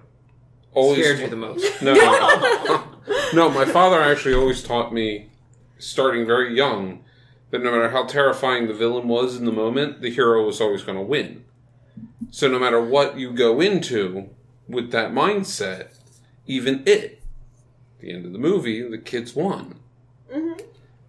[0.72, 1.82] always Scared you the most.
[1.82, 2.84] no, no,
[3.34, 3.50] no.
[3.50, 5.30] My father actually always taught me,
[5.78, 7.04] starting very young,
[7.50, 10.82] that no matter how terrifying the villain was in the moment, the hero was always
[10.82, 11.44] going to win.
[12.30, 14.30] So no matter what you go into
[14.68, 15.88] with that mindset,
[16.46, 17.19] even it,
[18.00, 19.78] the end of the movie, the kids won.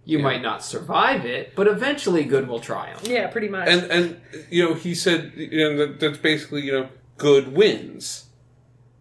[0.04, 3.06] You might not survive it, but eventually good will triumph.
[3.06, 3.68] yeah, pretty much.
[3.68, 4.20] And and
[4.50, 6.88] you know he said you know that, that's basically you know
[7.18, 8.26] good wins.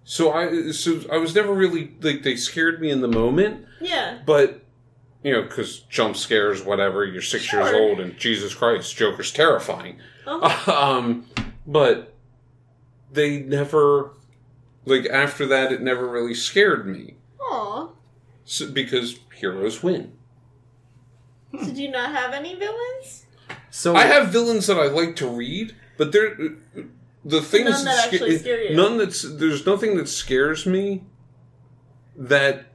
[0.03, 3.65] So I so I was never really like they scared me in the moment.
[3.79, 4.63] yeah But
[5.23, 7.05] you know, because jump scares, whatever.
[7.05, 9.99] You're six years old, and Jesus Christ, Joker's terrifying.
[10.25, 10.71] Uh-huh.
[10.97, 11.25] um,
[11.65, 12.15] but
[13.11, 14.11] they never
[14.85, 17.20] like after that it never really scared me Aw.
[18.45, 20.13] So, because heroes win.
[21.63, 23.25] Did you not have any villains?
[23.69, 26.35] So I have villains that I like to read, but they're
[27.25, 28.75] the things None that sca- actually scare you.
[28.75, 31.03] None that's there's nothing that scares me
[32.15, 32.65] that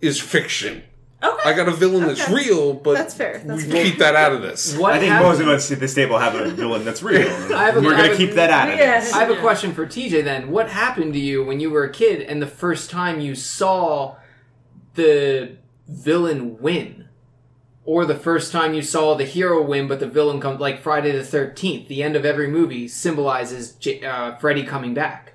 [0.00, 0.82] is fiction.
[1.22, 1.50] Okay.
[1.50, 3.42] I got a villain that's real, but That's fair.
[3.44, 3.84] That's we fair.
[3.84, 4.74] keep that out of this.
[4.78, 7.28] what I think hap- most of us at this table have a villain that's real.
[7.54, 9.12] I have a- We're going to keep that out of this.
[9.12, 10.50] I have a question for TJ then.
[10.50, 14.16] What happened to you when you were a kid and the first time you saw
[14.94, 15.56] the
[15.88, 17.06] villain win?
[17.84, 21.12] Or the first time you saw the hero win, but the villain comes like Friday
[21.12, 21.88] the Thirteenth.
[21.88, 25.32] The end of every movie symbolizes J- uh, Freddy coming back,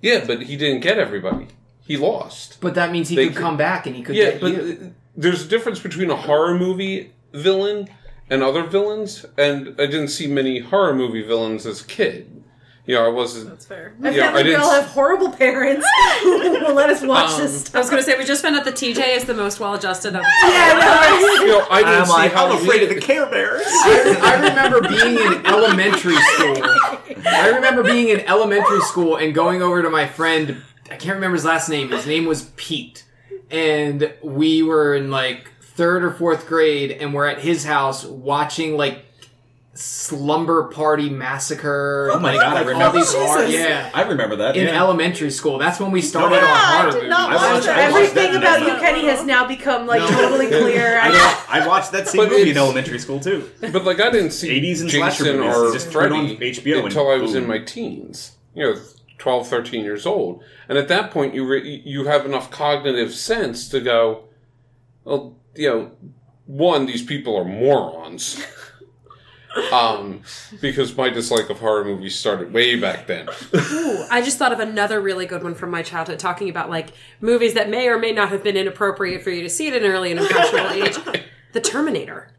[0.00, 1.48] Yeah, but he didn't get everybody.
[1.86, 2.58] He lost.
[2.60, 4.94] but that means he They could come back and he could Yeah, get but you.
[5.16, 7.88] there's a difference between a horror movie villain
[8.28, 12.35] and other villains, and I didn't see many horror movie villains as a kid.
[12.86, 13.50] You know, I wasn't.
[13.50, 13.94] That's fair.
[14.00, 15.84] I Yeah, feel I like we didn't all have horrible parents
[16.22, 17.80] who will let us watch Um, this I stuff.
[17.82, 20.22] was going to say we just found out that TJ is the most well-adjusted of.
[20.46, 23.62] You know, I didn't I'm see like, how I'm afraid of he- the Care Bears.
[23.66, 26.56] I, I remember being in elementary school.
[27.26, 30.62] I remember being in elementary school and going over to my friend.
[30.90, 31.90] I can't remember his last name.
[31.90, 33.04] His name was Pete,
[33.50, 38.76] and we were in like third or fourth grade, and we're at his house watching
[38.76, 39.05] like
[39.76, 42.10] Slumber Party Massacre.
[42.12, 43.26] Oh my like, God, I remember all these that.
[43.26, 43.90] horror- yeah.
[43.94, 44.56] I remember that.
[44.56, 44.78] In yeah.
[44.80, 47.42] elementary school, that's when we started Yeah, our I did not movies.
[47.42, 47.78] Watch watched- that.
[47.78, 48.80] Everything that about you.
[48.80, 50.08] Kenny, has now become like No.
[50.08, 50.98] totally clear.
[50.98, 53.50] I, know, I watched that same But movie in elementary school too.
[53.60, 55.56] But like, I didn't see 80s and slasher Jason movies.
[55.56, 58.32] or just turn on Freddy HBO and until I was in my teens.
[58.54, 58.80] You know,
[59.18, 63.68] 12, 13 years old, and at that point, you re- you have enough cognitive sense
[63.70, 64.24] to go,
[65.04, 65.90] well, you know,
[66.46, 68.42] one, these people are morons.
[69.72, 70.22] Um,
[70.60, 73.28] because my dislike of horror movies started way back then.
[73.54, 76.90] Ooh, I just thought of another really good one from my childhood, talking about like
[77.20, 79.84] movies that may or may not have been inappropriate for you to see at an
[79.84, 80.98] early and impressionable age.
[81.52, 82.32] The Terminator.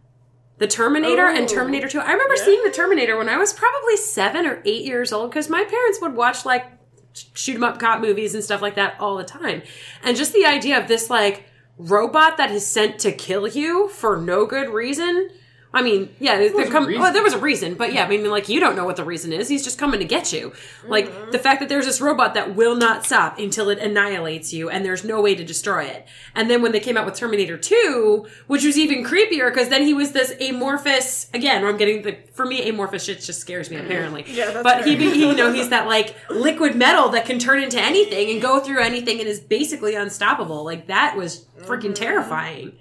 [0.60, 1.48] The Terminator and Oh.
[1.48, 2.00] Terminator 2.
[2.00, 5.50] I remember seeing The Terminator when I was probably seven or eight years old because
[5.50, 6.66] my parents would watch like
[7.14, 9.64] shoot 'em up cop movies and stuff like that all the time.
[10.04, 11.46] And just the idea of this like
[11.80, 15.30] robot that is sent to kill you for no good reason.
[15.74, 17.02] I mean, yeah, there, was a come, oh, reason.
[17.02, 19.04] well, there was a reason, but yeah, I mean, like you don't know what the
[19.04, 19.50] reason is.
[19.50, 20.54] He's just coming to get you.
[20.88, 21.32] Like mm-hmm.
[21.32, 24.86] the fact that there's this robot that will not stop until it annihilates you, and
[24.86, 26.08] there's no way to destroy it.
[26.36, 29.84] And then when they came out with Terminator 2, which was even creepier because then
[29.84, 31.30] he was this amorphous.
[31.34, 33.86] Again, I'm getting the for me amorphous shit just scares me mm-hmm.
[33.86, 34.26] apparently.
[34.28, 37.80] Yeah, but he, he, you know, he's that like liquid metal that can turn into
[37.80, 40.64] anything and go through anything and is basically unstoppable.
[40.64, 41.94] Like that was freaking mm-hmm.
[41.94, 42.74] terrifying.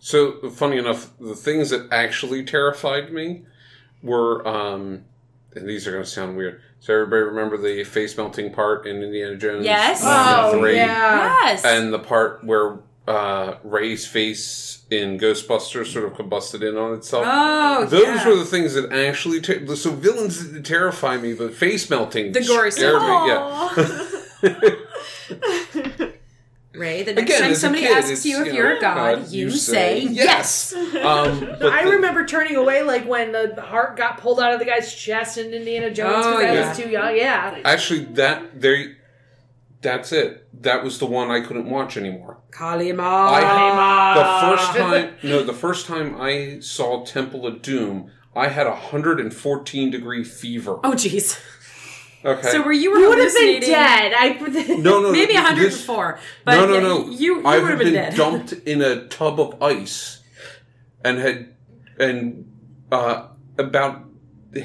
[0.00, 3.42] So funny enough, the things that actually terrified me
[4.02, 5.04] were, um,
[5.54, 6.60] and these are going to sound weird.
[6.80, 9.64] So everybody remember the face melting part in Indiana Jones?
[9.64, 10.04] Yes.
[10.04, 10.76] uh, Oh, three?
[10.76, 11.34] yeah.
[11.44, 11.64] yes.
[11.64, 12.78] and the part where
[13.08, 17.24] uh, Ray's face in Ghostbusters sort of combusted in on itself.
[17.26, 18.28] oh, Those yeah.
[18.28, 22.42] were the things that actually ter- so villains didn't terrify me, but face melting The
[22.44, 23.02] gory stuff.
[23.02, 23.08] me.
[24.44, 24.74] Yeah,
[26.78, 28.76] Ray, the next Again, time as a somebody kid, asks it's, you if you you're
[28.76, 30.72] a god, God, you, you say, say yes.
[30.74, 34.58] um, but I the- remember turning away like when the heart got pulled out of
[34.58, 36.68] the guy's chest in Indiana Jones Oh, because I yeah.
[36.68, 37.16] was too young.
[37.16, 37.58] Yeah.
[37.64, 38.96] Actually, that there,
[39.80, 40.48] that's it.
[40.62, 42.38] That was the one I couldn't watch anymore.
[42.50, 43.28] Kali Ma.
[43.32, 48.66] I, the first time, no, the first time I saw Temple of Doom, I had
[48.66, 50.80] a hundred and fourteen degree fever.
[50.84, 51.40] Oh, jeez.
[52.28, 54.12] Okay, So were you were You would have been dead.
[54.16, 54.28] I
[54.78, 57.10] no, no, Maybe no, a hundred this- before, but no, no, no.
[57.10, 58.14] You, you I would have been, been dead.
[58.16, 60.22] dumped in a tub of ice,
[61.04, 61.54] and had
[61.98, 62.50] and
[62.92, 64.04] uh, about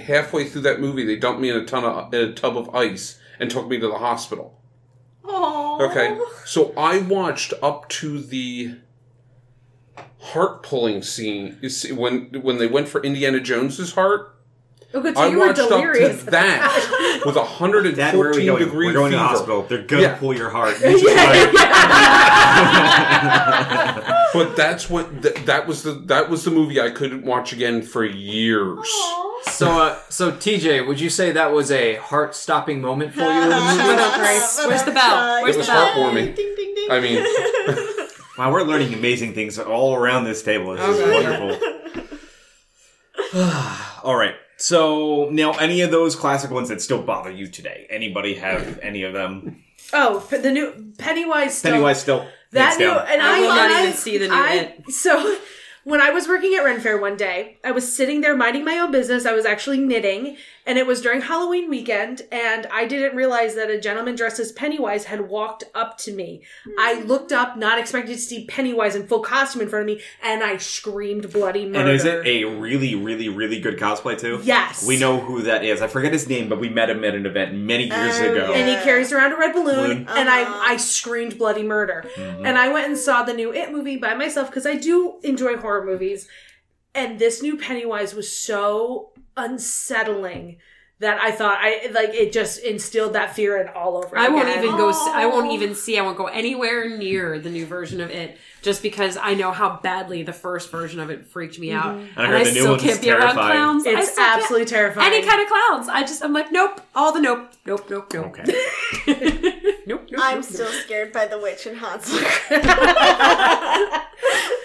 [0.05, 2.74] halfway through that movie, they dumped me in a ton of in a tub of
[2.76, 4.59] ice and took me to the hospital.
[5.26, 5.89] Aw.
[5.89, 8.76] Okay, so I watched up to the
[10.20, 11.57] heart pulling scene.
[11.61, 14.33] You see, when when they went for Indiana Jones's heart,
[14.96, 15.18] Oh, good.
[15.18, 16.24] I So you were watched up delirious.
[16.24, 18.64] to that with a hundred Dad, where are we going?
[18.64, 19.24] degree We're going to fever.
[19.24, 19.64] the hospital.
[19.64, 20.16] They're gonna Yeah.
[20.18, 20.76] pull your heart.
[24.34, 27.84] But that's what th- that was the that was the movie I couldn't watch again
[27.84, 28.80] for years.
[28.80, 29.41] Aw.
[29.52, 33.30] So, uh, so TJ, would you say that was a heart-stopping moment for you?
[33.30, 33.78] in the movie?
[33.78, 34.60] Shut up, Grace.
[34.66, 35.44] Where's the bell?
[35.44, 35.88] Where's It was the bell?
[35.94, 36.36] heartwarming.
[36.36, 36.91] Ding, ding, ding.
[36.91, 37.24] I mean,
[38.39, 40.76] Wow, we're learning amazing things all around this table.
[40.76, 41.60] This is wonderful.
[44.04, 44.34] all right.
[44.64, 47.86] So now, any of those classic ones that still bother you today?
[47.89, 49.61] Anybody have any of them?
[49.91, 51.57] Oh, the new Pennywise.
[51.57, 52.26] Still, Pennywise still.
[52.51, 53.05] That hands new, down.
[53.09, 54.93] and I I, will not I- even see the new I- It.
[54.93, 55.38] So,
[55.84, 58.78] when I was working at Ren Fair one day, I was sitting there minding my
[58.78, 59.26] own business.
[59.26, 63.70] I was actually knitting, and it was during Halloween weekend, and I didn't realize that
[63.70, 66.42] a gentleman dressed as Pennywise had walked up to me.
[66.80, 70.02] I looked up, not expecting to see Pennywise in full costume in front of me,
[70.22, 71.80] and I screamed bloody murder.
[71.80, 74.40] And is it a really, really, really good cosplay too?
[74.44, 74.86] Yes.
[74.88, 75.82] We know who that is.
[75.82, 78.54] I forget his name, but we met him at an event many years Oh, ago.
[78.54, 79.74] and he carries around a red balloon,
[80.06, 80.08] Balloon.
[80.10, 80.60] and Uh-huh.
[80.68, 82.06] I I screamed bloody murder.
[82.16, 82.46] Mm-hmm.
[82.46, 85.58] And I went and saw the new It movie by myself because I do enjoy
[85.58, 86.28] horror movies.
[86.93, 90.57] And this new Pennywise was so unsettling
[90.99, 94.17] that I thought I like it just instilled that fear in all over.
[94.17, 94.63] I won't again.
[94.63, 94.91] even go.
[95.13, 95.97] I won't even see.
[95.97, 99.80] I won't go anywhere near the new version of it, just because I know how
[99.84, 102.20] badly the first version of it freaked me out, mm-hmm.
[102.20, 103.86] and I heard I the new still can't be around clowns.
[103.86, 105.14] I It's absolutely terrifying.
[105.14, 105.89] Any kind of clowns.
[105.89, 106.24] I just.
[106.24, 106.82] I'm like, nope.
[106.95, 107.51] All the nope.
[107.66, 107.89] Nope.
[107.89, 108.14] Nope.
[108.14, 108.26] Nope.
[108.28, 108.43] Okay.
[109.86, 110.07] nope.
[110.09, 110.09] Nope.
[110.18, 110.82] I'm nope, still nope.
[110.86, 112.18] scared by the witch and Hansel.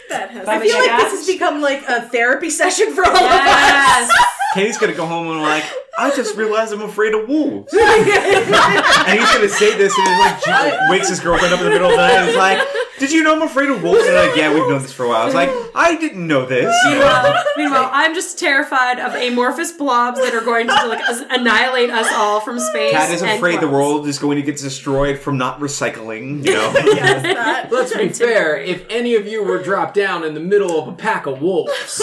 [0.09, 4.09] that has I feel like this has become like a therapy session for all Yes.
[4.09, 4.25] Of us.
[4.55, 5.65] Katie's gonna go home and like,
[5.99, 7.73] I just realized I'm afraid of wolves.
[7.75, 11.73] and he's gonna say this and he like j- wakes his girlfriend up in the
[11.73, 12.61] middle of the night and is like,
[13.01, 13.99] Did you know I'm afraid of wolves?
[14.01, 15.23] And they're like, Yeah, we've known this for a while.
[15.23, 16.73] I was like, I didn't know this.
[16.85, 22.07] Meanwhile, meanwhile, I'm just terrified of amorphous blobs that are going to like annihilate us
[22.13, 22.93] all from space.
[22.93, 26.53] Cat is and afraid the world is going to get destroyed from not recycling, you
[26.53, 26.73] know?
[26.85, 27.73] yes, that.
[27.73, 28.57] Let's be fair.
[28.57, 32.01] If any of you were dropped down in the middle of a pack of wolves,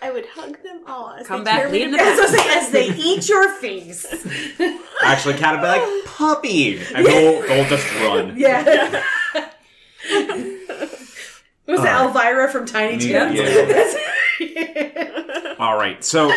[0.00, 1.10] I would hug them all.
[1.10, 2.56] As Come they back, carry me lead in the back.
[2.56, 4.06] As they eat your face.
[5.02, 6.78] Actually, Cat would be like, Puppy!
[6.94, 8.34] And they'll, they'll just run.
[8.36, 9.04] Yeah.
[11.66, 12.14] Was that Alright.
[12.34, 13.30] Elmyra from Tiny Yeah.
[13.32, 13.96] Toons?
[15.58, 16.32] All right, so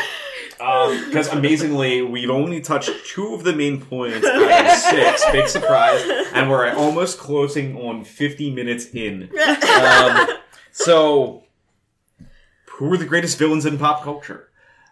[0.57, 5.23] because amazingly, we've only touched two of the main points out of six.
[5.31, 6.01] Big surprise,
[6.33, 9.29] and we're almost closing on fifty minutes in.
[9.81, 10.27] Um,
[10.71, 11.43] so,
[12.81, 14.49] who are the greatest villains in pop culture?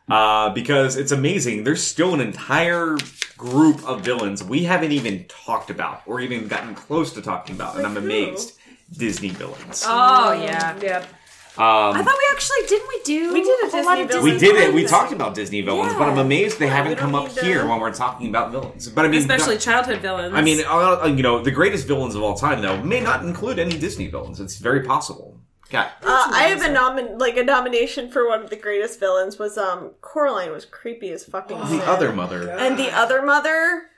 [0.08, 1.64] Uh, because it's amazing.
[1.64, 2.98] There's still an entire
[3.38, 7.78] group of villains we haven't even talked about, or even gotten close to talking about,
[7.78, 8.54] and I'm amazed.
[8.96, 9.84] Disney villains.
[9.88, 10.78] Oh yeah.
[10.80, 11.06] Yep.
[11.58, 14.24] I Um, thought we actually didn't we do We did a whole lot of villain.
[14.24, 14.74] we did it.
[14.74, 17.80] We talked about Disney villains, but I'm amazed they we haven't come up here when
[17.80, 18.88] we're talking about villains.
[18.88, 20.34] But I mean, especially childhood villains.
[20.36, 23.58] I mean, uh, you know, the greatest villains of all time though may not include
[23.60, 24.40] any Disney villains.
[24.40, 25.40] It's very possible.
[25.72, 25.92] Yeah.
[26.02, 29.58] Uh, I have a nomin like a nomination for one of the greatest villains was
[29.58, 31.78] um Coraline was creepy as fucking sin.
[31.78, 32.50] The other mother.
[32.52, 33.90] and the other mother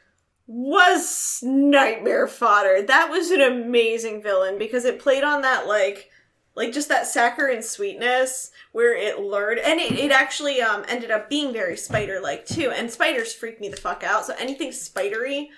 [0.47, 2.81] was nightmare fodder.
[2.81, 6.09] That was an amazing villain because it played on that like
[6.55, 11.29] like just that saccharine sweetness where it lured and it, it actually um ended up
[11.29, 15.49] being very spider like too and spiders freak me the fuck out so anything spidery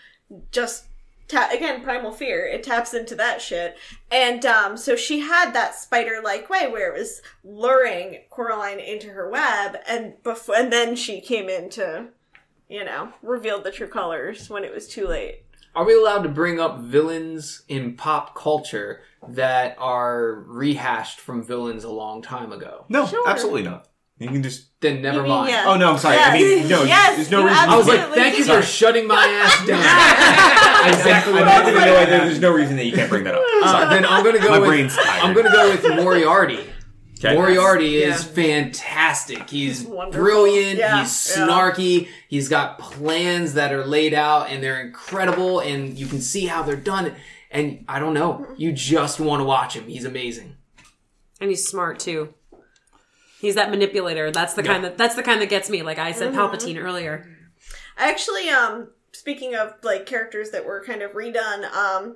[0.52, 0.86] just
[1.34, 3.76] ta- again primal fear it taps into that shit
[4.12, 9.10] and um so she had that spider like way where it was luring coraline into
[9.10, 12.08] her web and before and then she came in to
[12.70, 15.44] you know revealed the true colors when it was too late
[15.76, 21.84] are we allowed to bring up villains in pop culture that are rehashed from villains
[21.84, 22.86] a long time ago?
[22.90, 23.28] No, Sure.
[23.28, 23.88] absolutely not.
[24.20, 24.70] You can just.
[24.80, 25.50] Then never mean, mind.
[25.50, 25.64] yeah.
[25.68, 26.18] Oh no, I'm sorry.
[26.18, 26.84] I mean, no.
[26.84, 27.58] Yes, there's no reason.
[27.58, 28.62] I was like, thank you Sorry.
[28.62, 29.80] for shutting my ass down.
[30.94, 32.02] exactly I'm not gonna gonna know do.
[32.02, 32.10] it.
[32.26, 33.44] There's no reason that you can't bring that up.
[33.64, 35.24] Uh, then I'm gonna go My with brain's tired.
[35.24, 36.60] I'm gonna go with Moriarty.
[37.20, 37.34] Okay.
[37.36, 38.32] Moriarty is Yeah.
[38.34, 39.50] fantastic.
[39.50, 40.22] He's wonderful.
[40.22, 40.78] brilliant.
[40.78, 41.48] Yeah, he's yeah.
[41.48, 42.10] snarky.
[42.28, 46.64] He's got plans that are laid out and they're incredible, and you can see how
[46.64, 47.14] they're done.
[47.50, 49.88] And I don't know, you just want to watch him.
[49.88, 50.58] He's amazing.
[51.40, 52.34] and he's smart too.
[53.44, 54.32] He's that manipulator.
[54.32, 55.82] That's the kind that that's the kind that gets me.
[55.82, 57.28] Like I said, Palpatine earlier.
[57.98, 62.16] Actually, um, speaking of like characters that were kind of redone, um,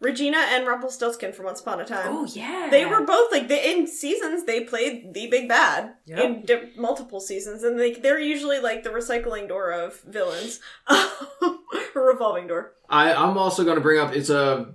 [0.00, 2.06] Regina and Rumpelstiltskin from Once Upon a Time.
[2.10, 4.44] Oh yeah, They were both like the, in seasons.
[4.44, 6.18] They played the big bad Yep.
[6.24, 11.08] in di- multiple seasons, and they they're usually like the recycling door of villains, a
[11.96, 12.72] revolving door.
[12.88, 14.72] I, I'm also going to bring up it's a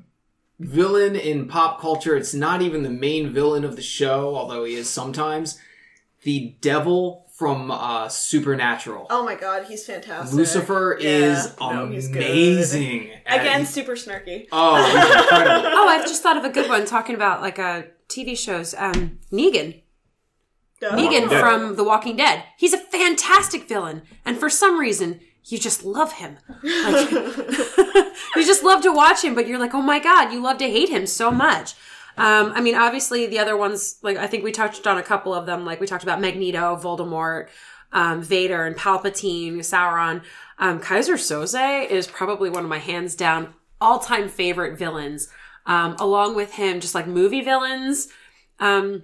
[0.62, 2.16] villain in pop culture.
[2.16, 5.60] It's not even the main villain of the show, although he is sometimes.
[6.24, 9.08] The devil from uh, Supernatural.
[9.10, 10.38] Oh my god, he's fantastic.
[10.38, 11.10] Lucifer Yeah.
[11.10, 13.12] is No, amazing.
[13.26, 14.48] at- Again, super snarky.
[14.52, 15.70] oh, he's incredible.
[15.74, 18.76] Oh, I've just thought of a good one talking about like uh, TV shows.
[18.78, 19.82] Um, Negan.
[20.80, 20.96] Duh.
[20.96, 22.44] Negan from The Walking Dead.
[22.58, 26.38] He's a fantastic villain, and for some reason, you just love him.
[26.64, 27.12] Like,
[28.36, 30.70] you just love to watch him, but you're like, oh my god, you love to
[30.70, 31.74] hate him so much.
[32.18, 35.34] Um, I mean, obviously, the other ones, like I think we touched on a couple
[35.34, 35.66] of them.
[35.66, 37.48] Like we talked about Magneto, Voldemort,
[37.92, 40.24] um, Vader, and Palpatine, Sauron.
[40.60, 45.30] Um, Keyser Söze is probably one of my hands down all time favorite villains.
[45.66, 48.08] Um, along with him, just like movie villains.
[48.60, 49.04] Um,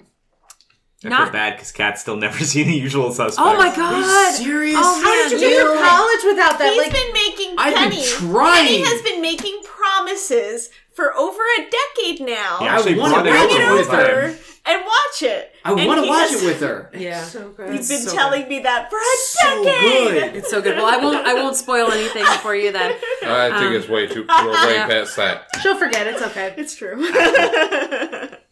[1.06, 3.38] I Not- feel bad because Kat's still never seen the usual suspects.
[3.40, 4.34] Oh my god!
[4.36, 4.76] serious?
[4.80, 5.50] Oh, How did you man.
[5.50, 6.74] get through college without that?
[6.74, 8.06] He's Like, been making I've been Penny.
[8.08, 8.66] trying.
[8.66, 12.58] Penny has been making promises for over a decade now.
[12.60, 14.06] He actually I wanna brought it bring over one time.
[14.06, 14.36] her.
[14.66, 15.54] and watch it.
[15.64, 16.90] I And want to he watch has- it with her.
[16.96, 17.24] Yeah.
[17.24, 17.72] so good.
[17.76, 20.10] He's been so telling me that for a So decade.
[20.34, 20.36] good.
[20.38, 20.78] It's so good.
[20.78, 21.28] Well, I won't.
[21.28, 22.92] I won't spoil anything for you then.
[23.22, 24.88] I think Um, it's way too we're way yeah.
[24.88, 25.46] past that.
[25.62, 26.08] She'll forget.
[26.08, 26.56] It's okay.
[26.58, 26.96] It's true.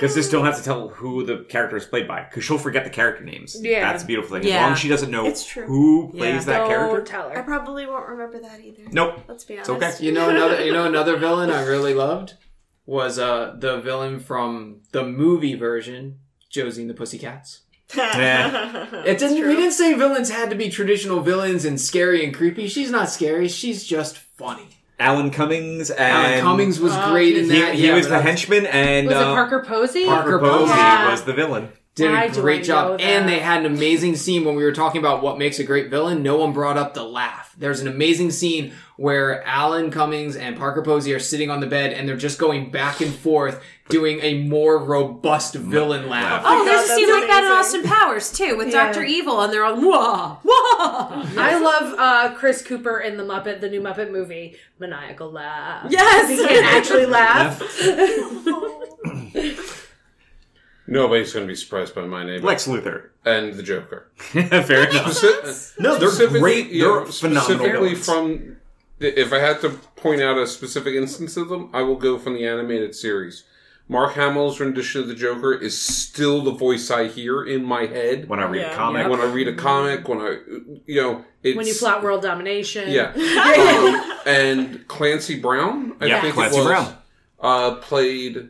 [0.00, 2.84] Because just don't have to tell who the character is played by, because she'll forget
[2.84, 3.56] the character names.
[3.60, 3.80] Yeah.
[3.90, 4.44] That's the beautiful thing.
[4.44, 4.62] As Yeah.
[4.64, 5.64] long as she doesn't know It's true.
[5.66, 6.40] who plays Yeah.
[6.52, 7.02] that Don't character.
[7.02, 7.42] tell I her.
[7.44, 8.82] probably won't remember that either.
[8.90, 9.20] Nope.
[9.28, 9.96] Let's be It's honest.
[9.98, 10.04] okay.
[10.06, 10.64] You know another.
[10.64, 12.34] You know another villain I really loved
[12.84, 16.18] was uh the villain from the movie version,
[16.50, 17.60] Josie and the Pussycats.
[17.96, 18.86] Yeah.
[19.06, 19.36] It didn't.
[19.46, 22.66] We didn't say villains had to be traditional villains and scary and creepy.
[22.66, 23.48] She's not scary.
[23.48, 24.68] She's just funny.
[25.02, 27.74] Alan Cummings and Alan Cummings was Oh, great in He, that.
[27.74, 30.04] he yeah, was but the I henchman, and Was uh, it Parker Posey?
[30.06, 31.10] Parker Parker Posey Yeah.
[31.10, 31.68] was the villain.
[31.94, 33.04] Did Why a great job, that?
[33.04, 35.90] and they had an amazing scene when we were talking about what makes a great
[35.90, 36.22] villain.
[36.22, 37.54] No one brought up the laugh.
[37.58, 41.92] There's an amazing scene where Alan Cummings and Parker Posey are sitting on the bed,
[41.92, 46.42] and they're just going back and forth doing a more robust villain laugh.
[46.46, 47.50] Oh, there's God, a scene that's like that in.
[47.52, 48.86] Austin Powers too, with Yeah.
[48.86, 51.26] Doctor Evil, and they're all wah wah.
[51.36, 55.88] I love uh, Chris Cooper in the Muppet, the new Muppet movie, maniacal laugh.
[55.90, 56.30] Yes!
[56.30, 57.60] he can't actually laugh.
[60.86, 63.10] Nobody's going to be surprised by my name Lex Luthor.
[63.24, 64.08] and the Joker.
[64.16, 65.12] Fair enough.
[65.12, 66.66] Speci- No, they're specifically- great.
[66.70, 68.04] yeah, They're phenomenal Specifically villains.
[68.04, 68.56] from,
[69.00, 72.34] if I had to point out a specific instance of them, I will go from
[72.34, 73.44] the animated series.
[73.88, 78.28] Mark Hamill's rendition of the Joker is still the voice I hear in my head
[78.28, 78.72] When I read Yeah.
[78.72, 80.08] a comic, when I read a comic.
[80.08, 80.36] When I,
[80.86, 82.88] you know, it's When you plot world domination.
[82.90, 83.12] yeah.
[84.16, 86.96] um, and Clancy Brown, I Yeah, think Clancy it was, Brown.
[87.40, 88.48] uh, played, l-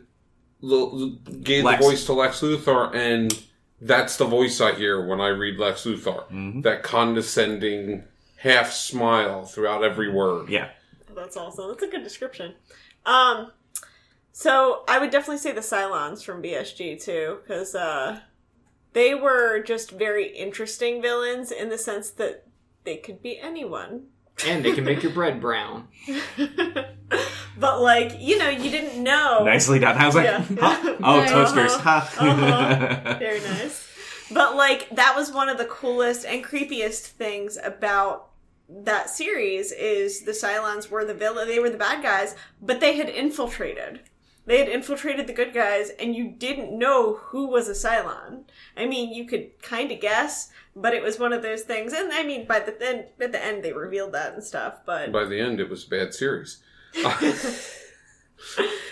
[0.63, 1.83] gave Lex.
[1.83, 3.43] the voice to Lex Luthor, and
[3.81, 6.23] that's the voice I hear when I read Lex Luthor.
[6.29, 6.61] Mm-hmm.
[6.61, 8.03] That condescending
[8.37, 10.49] half smile throughout every word.
[10.49, 10.69] yeah.
[11.15, 11.69] That's awesome.
[11.69, 12.55] That's a good description.
[13.05, 13.51] Um,
[14.31, 18.21] so I would definitely say the Cylons from BSG too, because uh,
[18.93, 22.45] they were just very interesting villains in the sense that
[22.83, 24.07] they could be anyone.
[24.45, 25.87] And they can make your bread brown.
[27.57, 29.43] but like you know, you didn't know.
[29.43, 29.97] Nicely done.
[29.97, 30.45] I was like, Yeah.
[30.59, 30.95] huh?
[31.03, 31.27] oh, Yeah.
[31.27, 31.71] toasters.
[31.73, 31.99] Uh-huh.
[31.99, 32.25] Huh?
[32.29, 33.15] Uh-huh.
[33.19, 33.87] Very nice.
[34.31, 38.29] But like that was one of the coolest and creepiest things about
[38.69, 42.97] that series is the Cylons were the villain they were the bad guys, but they
[42.97, 44.01] had infiltrated.
[44.45, 48.43] They had infiltrated the good guys and you didn't know who was a Cylon.
[48.75, 52.11] I mean, you could kind of guess, but it was one of those things and
[52.11, 55.25] I mean by the end at the end they revealed that and stuff, but By
[55.25, 56.61] the end, it was a bad series.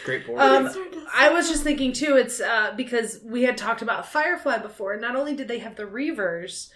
[0.05, 0.39] Great board.
[0.39, 0.69] Um,
[1.13, 2.15] I was just thinking too.
[2.15, 4.95] It's uh, because we had talked about Firefly before.
[4.97, 6.69] Not only did they have the Reavers,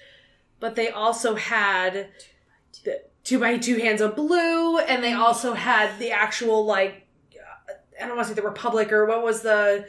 [0.60, 2.10] but they also had
[2.84, 7.05] the two by two hands of blue, and they also had the actual like
[8.06, 9.86] I don't want to say the Republic or what was the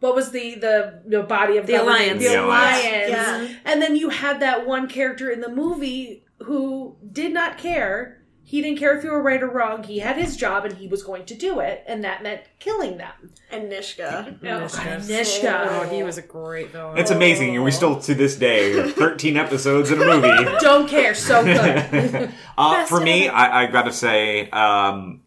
[0.00, 2.00] what was the the, the body of The government?
[2.00, 2.22] Alliance.
[2.22, 2.84] The The Alliance.
[2.84, 3.50] Alliance.
[3.52, 3.56] Yeah.
[3.64, 8.16] And then you had that one character in the movie who did not care.
[8.42, 9.84] He didn't care if you were right or wrong.
[9.84, 12.98] He had his job and he was going to do it, and that meant killing
[12.98, 13.12] them.
[13.48, 14.26] and Nishka.
[14.42, 14.96] Oh, Nishka.
[15.08, 15.66] Nishka.
[15.68, 16.98] Oh, he was a great villain.
[16.98, 17.54] It's amazing.
[17.54, 20.58] and We still, to this day, 13 episodes in a movie.
[20.58, 21.14] Don't care.
[21.14, 22.32] So good.
[22.58, 23.28] uh, for me.
[23.28, 25.20] I, I gotta say, um,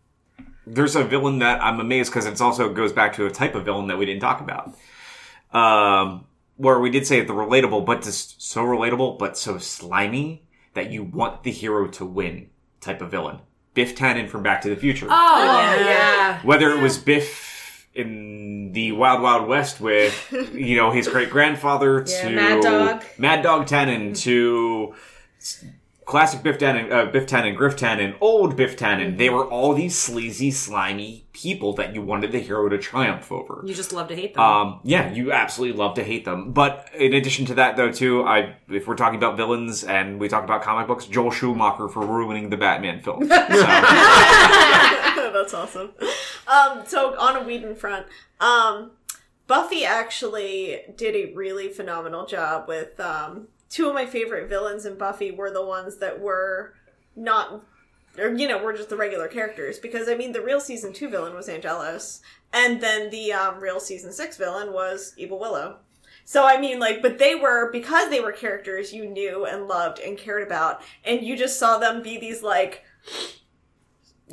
[0.65, 3.65] there's a villain that I'm amazed because it also goes back to a type of
[3.65, 4.73] villain that we didn't talk about.
[5.53, 6.25] Um,
[6.57, 10.43] where we did say the relatable, but just so relatable, but so slimy
[10.73, 12.49] that you want the hero to win
[12.81, 13.39] type of villain.
[13.73, 15.07] Biff Tannen from Back to the Future.
[15.09, 15.79] Oh, yeah.
[15.79, 16.41] yeah.
[16.43, 22.05] Whether it was Biff in the Wild Wild West with, you know, his great grandfather
[22.07, 23.03] Yeah, to Mad Dog.
[23.17, 24.95] Mad Dog Tannen to
[26.05, 29.17] classic Biff Tannen, uh, Biff Tannen, Griff Tannen, old Biff Tannen.
[29.17, 33.63] They were all these sleazy, slimy people that you wanted the hero to triumph over.
[33.65, 34.43] You just love to hate them.
[34.43, 36.51] Um, yeah, you absolutely love to hate them.
[36.53, 40.27] But in addition to that, though, too, I if we're talking about villains and we
[40.27, 43.29] talk about comic books, Joel Schumacher for ruining the Batman film.
[43.53, 43.65] So,
[45.33, 45.91] That's awesome.
[46.47, 48.05] Um, so on a Whedon front,
[48.39, 48.91] um,
[49.47, 54.95] Buffy actually did a really phenomenal job with um, two of my favorite villains in
[54.97, 56.75] Buffy were the ones that were
[57.15, 57.65] not,
[58.19, 59.79] or you know, were just the regular characters.
[59.79, 62.21] Because I mean, the real season two villain was Angelus,
[62.53, 65.77] and then the um, real season six villain was Evil Willow.
[66.23, 69.99] So I mean, like, but they were because they were characters you knew and loved
[69.99, 72.83] and cared about, and you just saw them be these like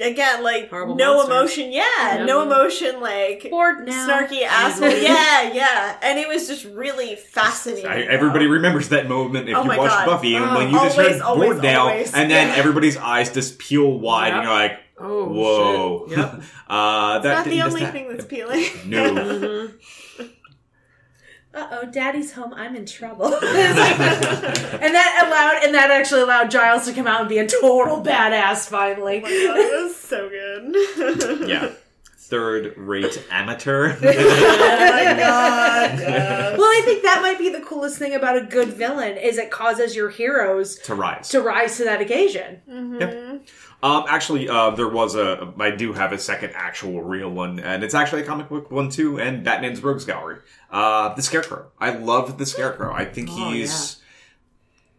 [0.01, 1.57] again, like Horrible no monsters.
[1.59, 1.73] emotion.
[1.73, 3.01] Yeah, no emotion.
[3.01, 4.07] Like Bored now.
[4.09, 4.89] snarky asshole.
[4.91, 7.87] yeah, yeah, and it was just really fascinating.
[7.91, 10.07] I, everybody remembers that moment if Oh you my watch God.
[10.07, 12.13] Buffy and Oh, when you just always, heard always, bored now, always.
[12.15, 12.57] and then Yeah.
[12.57, 16.19] everybody's eyes just peel wide, and you're like, Oh, "Whoa!" shit.
[16.19, 16.43] Yep.
[16.69, 18.65] uh, that Not the only just thing that's peeling.
[18.87, 19.69] No.
[21.53, 22.55] Uh oh, Daddy's home.
[22.55, 23.27] I'm in trouble.
[23.43, 28.03] And that allowed, and that actually allowed Giles to come out and be a total
[28.03, 28.69] badass.
[28.69, 31.49] Finally, Oh my God, it was so good.
[31.49, 31.73] yeah.
[32.17, 33.97] Third rate amateur.
[34.01, 35.99] Oh my god.
[36.59, 39.51] Well, I think that might be the coolest thing about a good villain is it
[39.51, 41.29] causes your heroes to rise.
[41.31, 42.61] to rise to that occasion.
[43.83, 45.53] Um, actually, uh, there was a.
[45.59, 48.91] I do have a second actual real one, and it's actually a comic book one
[48.91, 49.19] too.
[49.19, 50.39] And Batman's Rogues Gallery.
[50.71, 51.71] Uh, the Scarecrow.
[51.79, 52.93] I love the Scarecrow.
[52.93, 54.03] I think Oh, he's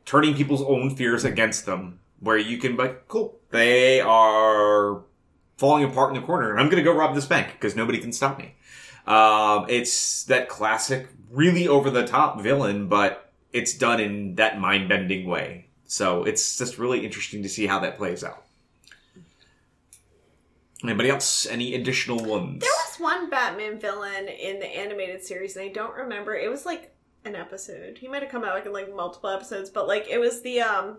[0.06, 2.00] turning people's own fears against them.
[2.22, 5.02] Where you can be like, cool, they are
[5.58, 7.98] falling apart in the corner, and I'm going to go rob this bank because nobody
[8.00, 8.54] can stop me.
[9.08, 14.88] Um, it's that classic, really over the top villain, but it's done in that mind
[14.90, 15.68] bending way.
[15.86, 18.44] So it's just really interesting to see how that plays out.
[20.84, 21.46] Anybody else?
[21.46, 22.62] Any additional ones?
[22.62, 26.34] There was one Batman villain in the animated series, and I don't remember.
[26.36, 28.00] It was like an episode.
[28.00, 30.62] He might have come out like in like multiple episodes, but like it was the
[30.62, 30.98] um,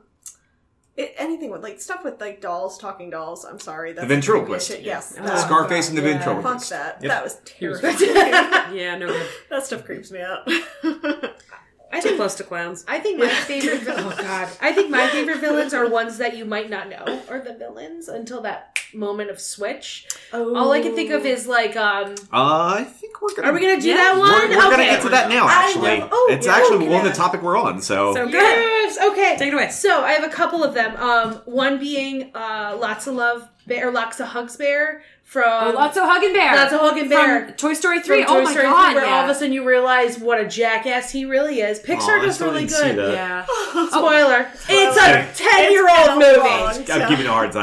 [0.96, 3.44] it, anything with like stuff with like dolls, talking dolls.
[3.44, 4.68] I'm sorry, that's The creepy ventriloquist.
[4.68, 4.82] shit.
[4.82, 6.18] Yes, Oh, that- Scarface and the yeah.
[6.18, 6.68] ventriloquist.
[6.70, 7.02] Fuck that.
[7.02, 7.10] Yep.
[7.10, 8.76] That was He was terrifying.
[8.76, 9.26] Yeah, no good.
[9.50, 10.42] that stuff creeps me out.
[10.46, 10.52] I
[12.00, 12.84] Too think close to clowns.
[12.88, 13.82] I think my favorite.
[13.88, 14.48] Oh God!
[14.62, 18.08] I think my favorite villains are ones that you might not know are the villains
[18.08, 20.06] until that moment of switch.
[20.32, 20.54] oh.
[20.54, 23.48] All I can think of is like, um, Uh, I think we're gonna.
[23.48, 23.96] are we gonna do Yeah.
[23.96, 24.30] that one?
[24.30, 24.84] We're, we're gonna okay.
[24.90, 25.46] get to that now.
[25.46, 26.08] I Actually, know.
[26.12, 26.56] Oh, it's yeah.
[26.56, 27.80] actually Oh, one the topic we're on.
[27.80, 28.32] So, So good.
[28.34, 28.98] Yes.
[29.00, 29.36] Okay.
[29.38, 29.70] Take it away.
[29.70, 30.96] So I have a couple of them.
[30.96, 35.70] Um, one being uh, lots of love bear, or lots of hugs bear from Oh,
[35.74, 36.54] lots of Hug and Bear.
[36.56, 37.46] Lots of Hug and Bear.
[37.46, 38.24] From Toy Story from 3.
[38.24, 38.86] Toy oh my Story god.
[38.92, 39.14] 3, where yeah.
[39.16, 41.80] all of a sudden you realize what a jackass he really is.
[41.80, 42.98] Pixar I does really didn't see good.
[42.98, 43.14] that.
[43.14, 43.46] yeah.
[43.88, 44.48] Spoiler.
[44.68, 46.48] It's a ten-year-old It's been a movie.
[46.48, 47.62] long I'm giving you a hard time.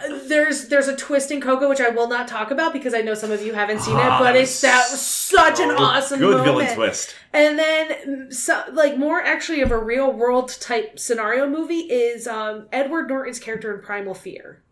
[0.00, 2.72] but no, Uh, there's there's a twist in Coco which I will not talk about
[2.72, 5.00] because I know some of you haven't seen Ah, it, but it's that was was
[5.02, 6.44] such an awesome good moment.
[6.44, 7.14] villain twist.
[7.32, 12.66] And then, so, like more actually of a real world type scenario movie is um,
[12.72, 14.62] Edward Norton's character in Primal Fear.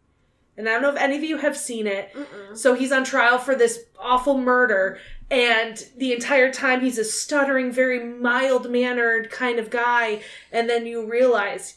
[0.59, 2.15] And I don't know if any of you have seen it.
[2.55, 4.99] So he's on trial for this awful murder,
[5.31, 10.21] and the entire time he's a stuttering, very mild mannered kind of guy.
[10.51, 11.77] And then you realize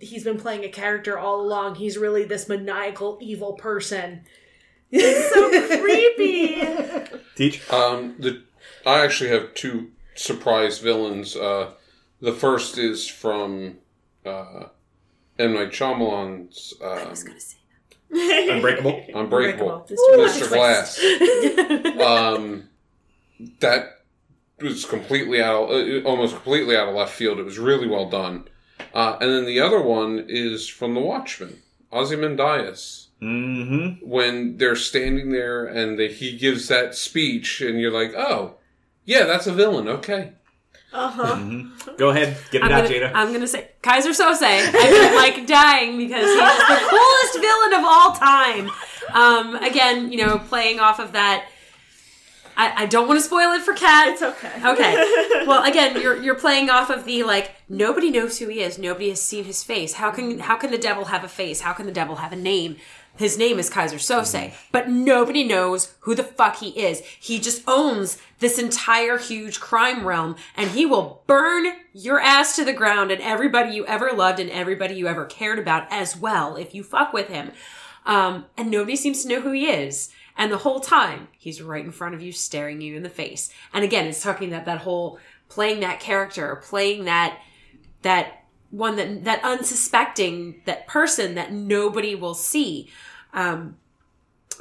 [0.00, 1.76] he's been playing a character all along.
[1.76, 4.24] He's really this maniacal, evil person.
[4.90, 5.48] It's so
[5.80, 7.20] creepy.
[7.36, 7.70] Teach.
[7.72, 8.42] Um, the
[8.84, 11.36] I actually have two surprise villains.
[11.36, 11.72] Uh,
[12.20, 13.78] the first is from
[14.26, 14.64] uh,
[15.38, 17.14] M Night Shyamalan's um,
[18.50, 19.04] Unbreakable.
[19.14, 20.48] Unbreakable, Ooh, Mr.
[20.48, 20.98] Glass.
[22.00, 22.68] um,
[23.60, 24.02] that
[24.60, 27.38] was completely out, uh, almost completely out of left field.
[27.38, 28.48] It was really well done.
[28.92, 33.08] Uh, and then the other one is from The Watchmen, Ozymandias.
[33.22, 34.06] Mm-hmm.
[34.06, 38.56] When they're standing there and they, he gives that speech, and you're like, "Oh,
[39.04, 40.32] yeah, that's a villain." Okay,
[40.92, 41.36] Uh huh.
[41.36, 41.96] Mm-hmm.
[41.96, 43.12] Go ahead, get it I'm out, gonna, Jada.
[43.14, 44.42] I'm gonna say Keyser Söze.
[44.42, 48.70] I've been like dying because he's the coolest villain of all time.
[49.14, 51.46] Um, again, you know, playing off of that.
[52.54, 54.08] I, I don't want to spoil it for Kat.
[54.08, 54.52] It's okay.
[54.64, 55.18] Okay.
[55.46, 58.78] Well, again, you're you're playing off of the like nobody knows who he is.
[58.78, 59.94] Nobody has seen his face.
[59.94, 61.62] How can how can the devil have a face?
[61.62, 62.76] How can the devil have a name?
[63.16, 67.00] His name is Keyser Söze, but nobody knows who the fuck he is.
[67.20, 72.64] He just owns this entire huge crime realm and he will burn your ass to
[72.64, 76.56] the ground and everybody you ever loved and everybody you ever cared about as well
[76.56, 77.52] if you fuck with him.
[78.04, 80.10] Um, and nobody seems to know who he is.
[80.36, 83.52] And the whole time, he's right in front of you, staring you in the face.
[83.72, 87.38] And again, it's talking that that whole playing that character, playing that
[88.00, 92.90] that one that that unsuspecting that person that nobody will see.
[93.32, 93.76] Um,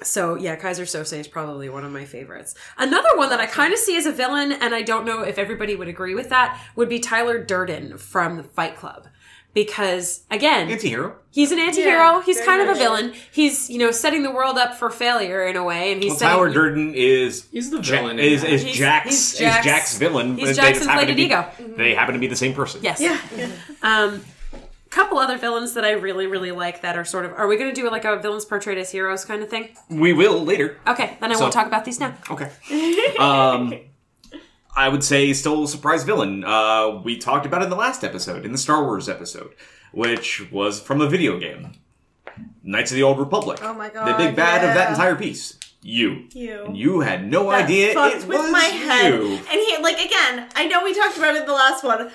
[0.03, 2.55] so yeah, Keyser Söze is probably one of my favorites.
[2.77, 5.37] Another one that I kind of see as a villain, and I don't know if
[5.37, 9.07] everybody would agree with that, would be Tyler Durden from Fight Club.
[9.53, 11.17] Because again, Anti-hero.
[11.29, 11.91] He's an anti-hero.
[12.19, 13.13] Yeah, he's very kind of a villain.
[13.33, 16.19] He's, you know, setting the world up for failure in a way, and he's Well,
[16.19, 18.49] setting, Tyler Durden is He's the villain in is, that.
[18.49, 20.37] is He's- Jack's he's is Jack's- Jack's villain.
[20.37, 21.75] he's but Jack's just happen to inflated be- ego.
[21.77, 22.79] They happen to be the same person.
[22.81, 23.01] Yes.
[23.01, 23.19] Yeah.
[23.83, 24.21] Um,
[24.91, 27.33] couple other villains that I really, really like that are sort of.
[27.33, 29.69] Are we going to do like a villains portrayed as heroes kind of thing?
[29.89, 30.77] We will later.
[30.85, 32.13] Okay, then I So- won't talk about these now.
[32.29, 32.49] Okay.
[33.19, 33.73] Um,
[34.75, 36.43] I would say still a surprise villain.
[36.45, 39.53] Uh, we talked about it in the last episode, in the Star Wars episode,
[39.91, 41.73] which was from a video game.
[42.63, 43.59] Knights of the Old Republic.
[43.61, 44.91] Oh my God, The big bad of that yeah.
[44.91, 45.57] entire piece.
[45.81, 46.27] You.
[46.33, 46.65] You.
[46.65, 49.13] And you had no That idea fucked it with was my head.
[49.13, 49.27] you.
[49.49, 52.11] And he, like, again, I know we talked about it in the last one,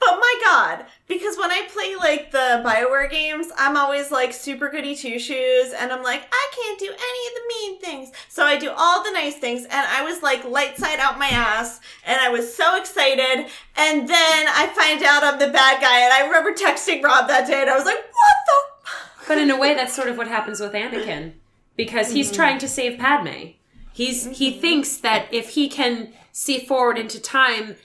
[0.00, 4.70] but my god, because when I play like the Bioware games, I'm always like super
[4.70, 8.12] goody two shoes, and I'm like, I can't do any of the mean things.
[8.28, 11.28] So I do all the nice things, and I was like light side out my
[11.28, 13.46] ass, and I was so excited.
[13.76, 17.46] And then I find out I'm the bad guy, and I remember texting Rob that
[17.46, 19.26] day, and I was like, what the?
[19.28, 21.34] But in a way, that's sort of what happens with Anakin
[21.76, 22.36] because he's mm-hmm.
[22.36, 23.50] trying to save Padme.
[23.92, 24.60] He's he mm-hmm.
[24.60, 27.76] thinks that if he can see forward into time,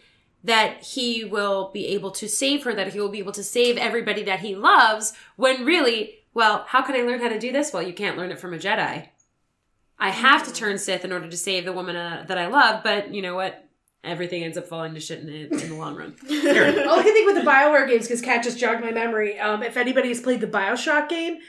[0.45, 3.77] that he will be able to save her, that he will be able to save
[3.77, 5.13] everybody that he loves.
[5.35, 7.73] When really, well, how can I learn how to do this?
[7.73, 9.09] Well, you can't learn it from a Jedi.
[9.97, 12.83] I have to turn Sith in order to save the woman uh, that I love,
[12.83, 13.63] but you know what?
[14.03, 16.15] Everything ends up falling to shit in the, in the long run.
[16.29, 19.39] All I can think with the Bioware games, because Kat just jogged my memory.
[19.39, 21.39] Um, if anybody has played the Bioshock game,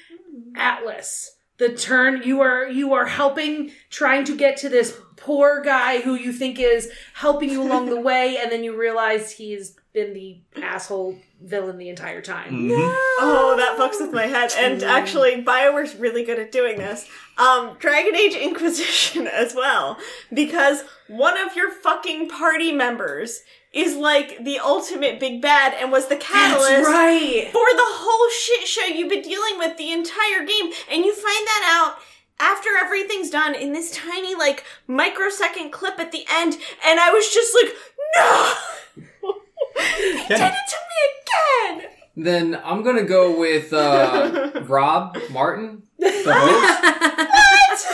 [0.54, 1.32] Atlas.
[1.58, 6.14] The turn you are you are helping, trying to get to this poor guy who
[6.14, 10.38] you think is helping you along the way, and then you realize he's been the
[10.62, 12.52] asshole villain the entire time.
[12.52, 12.94] mhm.
[13.18, 14.52] Oh, that fucks with my head.
[14.58, 17.08] And actually, Bioware's really good at doing this.
[17.38, 19.98] Um, Dragon Age Inquisition as well.
[20.32, 23.42] Because one of your fucking party members
[23.72, 27.48] is like the ultimate big bad and was the catalyst right.
[27.52, 30.72] for the whole shit show you've been dealing with the entire game.
[30.90, 31.98] And you find that out
[32.38, 36.54] after everything's done in this tiny, like, microsecond clip at the end.
[36.86, 37.74] And I was just like,
[38.16, 38.54] no!
[39.76, 41.90] they did it to me again!
[42.16, 47.86] Then I'm gonna go with uh, Rob Martin, the host.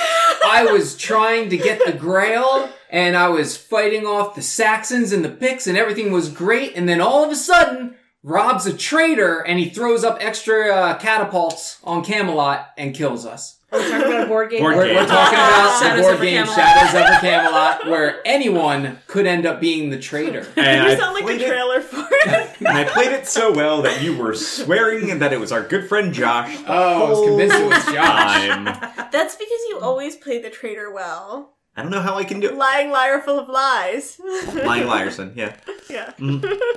[0.44, 5.24] I was trying to get the Grail, and I was fighting off the Saxons and
[5.24, 6.76] the Picts, and everything was great.
[6.76, 10.98] And then all of a sudden, Rob's a traitor, and he throws up extra uh,
[10.98, 13.58] catapults on Camelot and kills us.
[13.72, 14.60] We're talking about a board game.
[14.60, 14.96] Board We're, game.
[14.96, 16.56] we're talking about the Shadows board over game Camelot.
[16.56, 20.46] Shadows over Camelot, where anyone could end up being the traitor.
[20.56, 22.50] And You I sound like played the it- trailer for it.
[22.60, 25.88] and I played it so well that you were swearing that it was our good
[25.88, 26.56] friend Josh.
[26.58, 27.94] the Oh, I was convinced it was Josh.
[27.94, 28.64] time.
[29.12, 31.51] That's because you always play the traitor well.
[31.74, 32.54] I don't know how I can do it.
[32.56, 34.20] Lying liar full of lies.
[34.54, 35.56] Lying Lyerson, yeah.
[35.88, 36.12] yeah.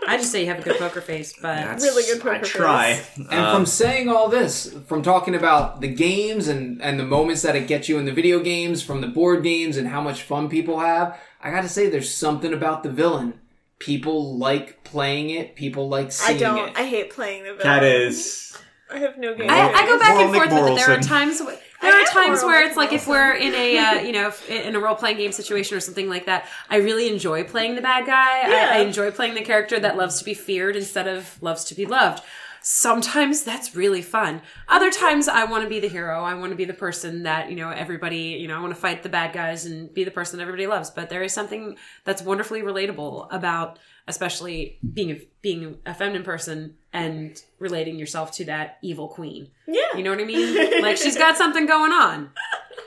[0.08, 2.38] I just say you have a good poker face, but That's, Really good poker I
[2.40, 2.94] poker try.
[2.94, 3.18] face.
[3.30, 7.42] And Um, from saying all this, from talking about the games and, and the moments
[7.42, 10.22] that it gets you in the video games, from the board games and how much
[10.24, 13.40] fun people have, I gotta say there's something about the villain.
[13.80, 16.42] People like playing it, people like seeing it.
[16.42, 16.70] I don't.
[16.70, 16.78] it.
[16.78, 17.64] I hate playing the villain.
[17.64, 18.58] that is.
[18.90, 19.50] I have no game.
[19.50, 20.76] I, I go back and forth with it.
[20.78, 23.78] There are times wh- I there are times where it's like if we're in a
[23.78, 26.78] uh, you know if- in a role playing game situation or something like that, I
[26.78, 28.50] really enjoy playing the bad guy.
[28.50, 28.70] Yeah.
[28.74, 31.76] I, I enjoy playing the character that loves to be feared instead of loves to
[31.76, 32.24] be loved.
[32.68, 34.42] Sometimes that's really fun.
[34.68, 36.24] Other times I want to be the hero.
[36.24, 38.80] I want to be the person that, you know, everybody, you know, I want to
[38.80, 40.90] fight the bad guys and be the person that everybody loves.
[40.90, 43.78] But there is something that's wonderfully relatable about
[44.08, 49.50] especially being a, being a feminine person and relating yourself to that evil queen.
[49.68, 49.82] Yeah.
[49.96, 50.82] You know what I mean?
[50.82, 52.32] like she's got something going on.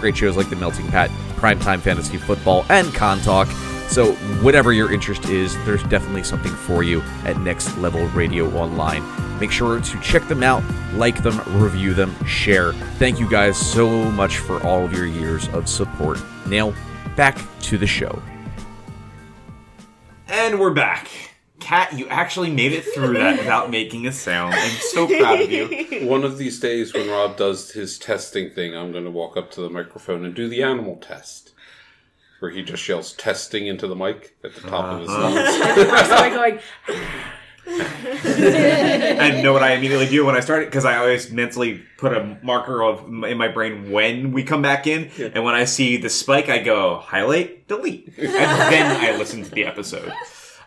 [0.00, 3.46] Great shows like The Melting Pat, Primetime Fantasy Football, and Con Talk.
[3.88, 9.04] So, whatever your interest is, there's definitely something for you at Next Level Radio Online.
[9.38, 10.64] Make sure to check them out,
[10.94, 12.72] like them, review them, share.
[12.98, 16.18] Thank you guys so much for all of your years of support.
[16.48, 16.74] Now,
[17.14, 18.20] back to the show.
[20.26, 21.25] And we're back.
[21.66, 24.54] Kat, you actually made it through that without making a sound.
[24.54, 25.66] I'm so proud of you.
[26.08, 29.50] One of these days, when Rob does his testing thing, I'm going to walk up
[29.52, 31.54] to the microphone and do the animal test,
[32.38, 35.22] where he just yells "testing" into the mic at the top of his uh-huh.
[35.22, 35.38] lungs.
[35.90, 36.60] I started going,
[39.18, 40.66] And know what I immediately do when I start it?
[40.66, 44.86] Because I always mentally put a marker of in my brain when we come back
[44.86, 45.10] in.
[45.18, 48.16] And when I see the spike, I go highlight, delete.
[48.18, 50.12] And then I listen to the episode.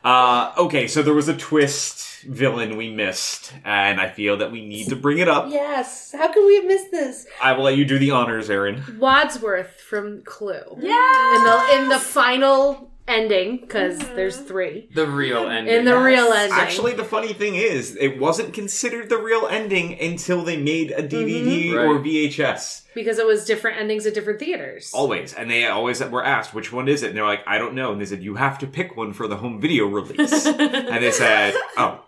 [0.03, 4.65] Uh, okay, so there was a twist villain we missed, and I feel that we
[4.65, 5.49] need to bring it up.
[5.49, 7.25] yes, how could we have missed this?
[7.41, 8.83] I will let you do the honors, Erin.
[8.99, 10.77] Wadsworth from Clue.
[10.79, 11.35] Yeah.
[11.35, 14.15] In the in the final ending, because mm-hmm.
[14.15, 14.89] there's three.
[14.93, 15.75] The real ending.
[15.75, 16.57] In the real ending.
[16.57, 21.03] Actually, the funny thing is, it wasn't considered the real ending until they made a
[21.03, 21.77] DVD mm-hmm.
[21.77, 22.05] or Right.
[22.05, 22.85] VHS.
[22.93, 24.91] because it was different endings at different theaters.
[24.93, 25.33] Always.
[25.33, 27.09] And they always were asked, which one is it?
[27.09, 27.91] And they're like, I don't know.
[27.91, 30.45] And they said, you have to pick one for the home video release.
[30.45, 32.03] and they said, oh.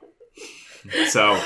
[1.07, 1.39] So,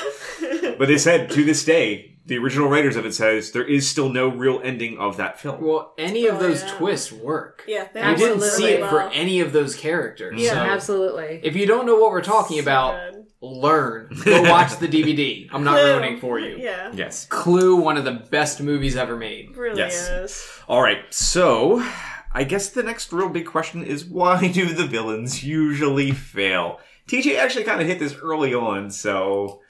[0.77, 4.09] but they said to this day, the original writers of it says there is still
[4.09, 5.61] no real ending of that film.
[5.61, 6.71] Well, any of Oh, those yeah.
[6.77, 7.63] twists work.
[7.67, 10.41] Yeah, they You didn't see Absolutely it for any of those characters.
[10.41, 11.39] Yeah, so absolutely.
[11.43, 13.25] If you don't know what we're talking So about, good.
[13.41, 14.09] learn.
[14.25, 15.47] Go watch the DVD.
[15.51, 15.93] I'm not Clue.
[15.93, 16.57] ruining for you.
[16.57, 17.27] Yeah, Yes.
[17.27, 19.55] Clue, one of the best movies ever made.
[19.55, 20.09] really Yes.
[20.09, 20.49] is.
[20.67, 21.03] All right.
[21.11, 21.85] So,
[22.33, 26.79] I guess the next real big question is why do the villains usually fail?
[27.07, 29.61] TJ actually kind of hit this early on, so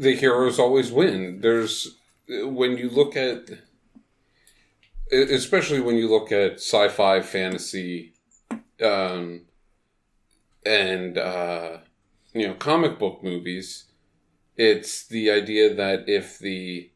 [0.00, 1.40] the heroes always win.
[1.42, 3.50] There's when you look at,
[5.12, 8.14] especially when you look at sci-fi, fantasy,
[8.82, 9.42] um,
[10.64, 11.78] and uh,
[12.32, 13.84] you know comic book movies.
[14.56, 16.90] It's the idea that if the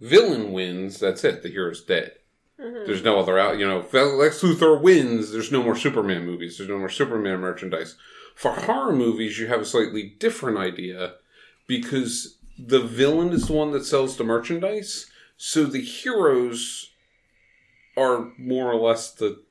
[0.00, 1.42] villain wins, that's it.
[1.42, 2.12] The hero's dead.
[2.58, 3.58] There's no other out.
[3.58, 5.32] You know, if Lex Luthor wins.
[5.32, 6.58] There's no more Superman movies.
[6.58, 7.96] There's no more Superman merchandise.
[8.36, 11.14] For horror movies, you have a slightly different idea
[11.66, 15.06] because the villain is the one that sells the merchandise.
[15.36, 16.90] So the heroes
[17.96, 19.42] are more or less the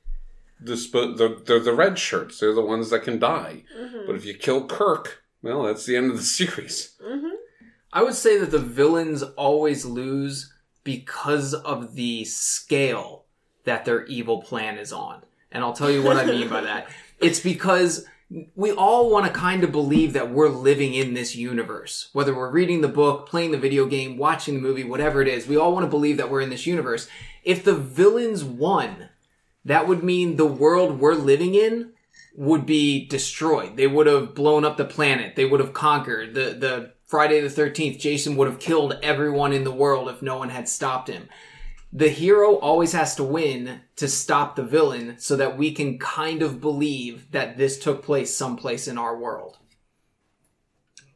[0.60, 2.38] the the they're the red shirts.
[2.38, 3.64] They're the ones that can die.
[3.78, 4.06] Mm-hmm.
[4.06, 6.94] But if you kill Kirk, well, that's the end of the series.
[7.04, 7.28] Mm-hmm.
[7.92, 10.52] I would say that the villains always lose
[10.84, 13.24] because of the scale
[13.64, 15.22] that their evil plan is on.
[15.50, 16.88] And I'll tell you what I mean by that.
[17.20, 18.04] It's because
[18.54, 22.08] we all want to kind of believe that we're living in this universe.
[22.12, 25.46] Whether we're reading the book, playing the video game, watching the movie, whatever it is,
[25.46, 27.08] we all want to believe that we're in this universe.
[27.44, 29.08] If the villains won,
[29.64, 31.92] that would mean the world we're living in
[32.34, 33.76] would be destroyed.
[33.76, 35.36] They would have blown up the planet.
[35.36, 36.34] They would have conquered.
[36.34, 40.38] The the Friday the 13th, Jason would have killed everyone in the world if no
[40.38, 41.28] one had stopped him.
[41.92, 46.42] The hero always has to win to stop the villain so that we can kind
[46.42, 49.58] of believe that this took place someplace in our world.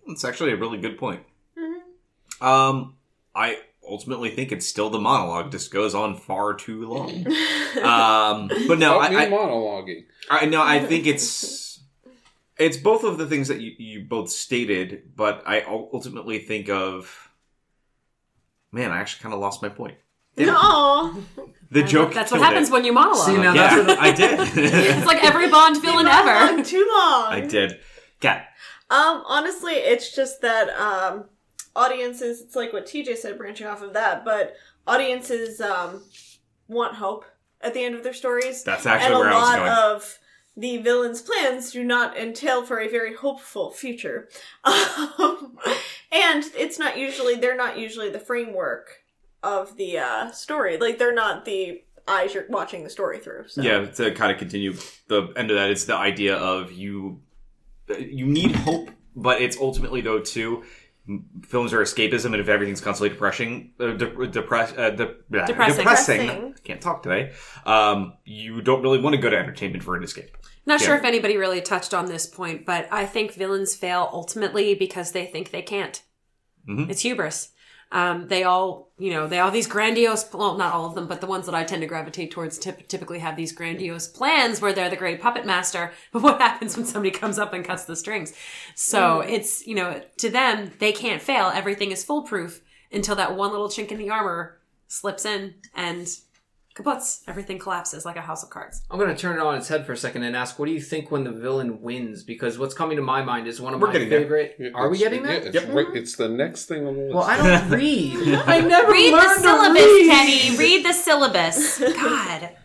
[0.07, 1.23] It's actually a really good point.
[2.41, 2.97] Um,
[3.35, 5.51] I ultimately think it's still the monologue.
[5.51, 7.27] Just goes on far too long.
[7.83, 10.05] um, but no, Stop I, I, monologuing.
[10.31, 11.81] I no, I think it's
[12.59, 15.15] it's both of the things that you, you both stated.
[15.17, 17.31] But I ultimately think of
[18.73, 19.97] man, I actually kind of lost my point.
[20.39, 21.15] Aw.
[21.69, 22.15] The joke.
[22.15, 22.73] That's what happens it.
[22.73, 23.27] when you monologue.
[23.27, 24.39] See, now Yeah, that's what I did.
[24.57, 26.63] it's like every Bond villain ever.
[26.63, 27.33] Too long.
[27.33, 27.81] I did.
[28.21, 28.47] Kat.
[28.89, 31.25] Um, honestly, it's just that um,
[31.75, 32.41] audiences.
[32.41, 34.55] It's like what TJ said, branching off of that, but
[34.87, 36.05] audiences um,
[36.69, 37.25] want hope
[37.61, 38.63] at the end of their stories.
[38.63, 39.61] That's actually and where I was going.
[39.61, 39.97] a lot going.
[39.97, 40.19] of
[40.57, 44.29] the villain's plans do not entail for a very hopeful future.
[44.65, 45.59] Um,
[46.13, 49.03] and it's not usually they're not usually the framework
[49.47, 50.77] of the uh, story.
[50.79, 53.45] Like they're not the eyes you're watching the story through.
[53.49, 53.63] So.
[53.63, 54.75] Yeah, to kind of continue
[55.09, 57.21] the end of that, it's the idea of you
[57.89, 60.65] you need hope, but it's ultimately though too.
[61.47, 65.77] Films are escapism, and if everything's constantly depressing, uh, de- depress, uh, de- blah, Depressing.
[65.77, 66.55] depressing, Depressing.
[66.65, 67.31] can't talk today.
[67.65, 70.37] Um, you don't really want to go to entertainment for an escape.
[70.67, 74.75] Not sure if anybody really touched on this point, but I think villains fail ultimately
[74.75, 76.03] because they think they can't.
[76.69, 76.91] Mhm.
[76.91, 77.51] It's hubris.
[77.93, 81.21] Um, they all, you know, they all these grandiose, well, not all of them, but
[81.21, 84.73] the ones that I tend to gravitate towards typ- typically have these grandiose plans where
[84.73, 85.93] they're the great puppet master.
[86.13, 88.33] But what happens when somebody comes up and cuts the strings?
[88.75, 91.53] So it's, you know, to them, they can't fail.
[91.55, 92.61] Everything is foolproof
[92.91, 94.59] until that one little chink in the armor
[94.89, 96.09] slips in and
[96.77, 97.23] kaputs.
[97.27, 98.83] Everything collapses like a house of cards.
[98.91, 100.73] I'm going to turn it on its head for a second and ask, what do
[100.73, 102.23] you think when the villain wins?
[102.23, 104.21] Because what's coming to my mind is one of We're my getting there.
[104.21, 104.57] favorite.
[104.59, 105.43] Yeah, Are we it's- getting there?
[105.43, 107.15] Yeah, it's, right, it's the next thing on the list.
[107.15, 108.17] Well, I don't read.
[108.47, 110.11] I never Read the learned to syllabus, read.
[110.11, 110.57] Kenny.
[110.59, 111.79] Read the syllabus.
[111.81, 112.51] God.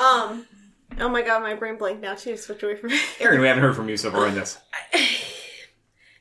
[0.00, 0.46] Um.
[0.98, 2.34] Oh my god, my brain blanked now too.
[2.38, 3.00] Switch away from it.
[3.20, 4.58] Erin, we haven't heard from you so far in this.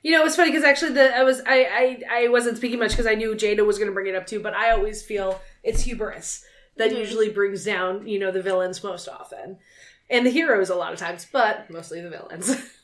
[0.02, 2.92] You know, it's funny because actually, the I was I I, I wasn't speaking much
[2.92, 4.40] because I knew Jada was going to bring it up too.
[4.42, 6.44] But I always feel it's hubris
[6.80, 9.58] that usually brings down you know the villains most often,
[10.10, 12.56] and the heroes a lot of times, but mostly the villains.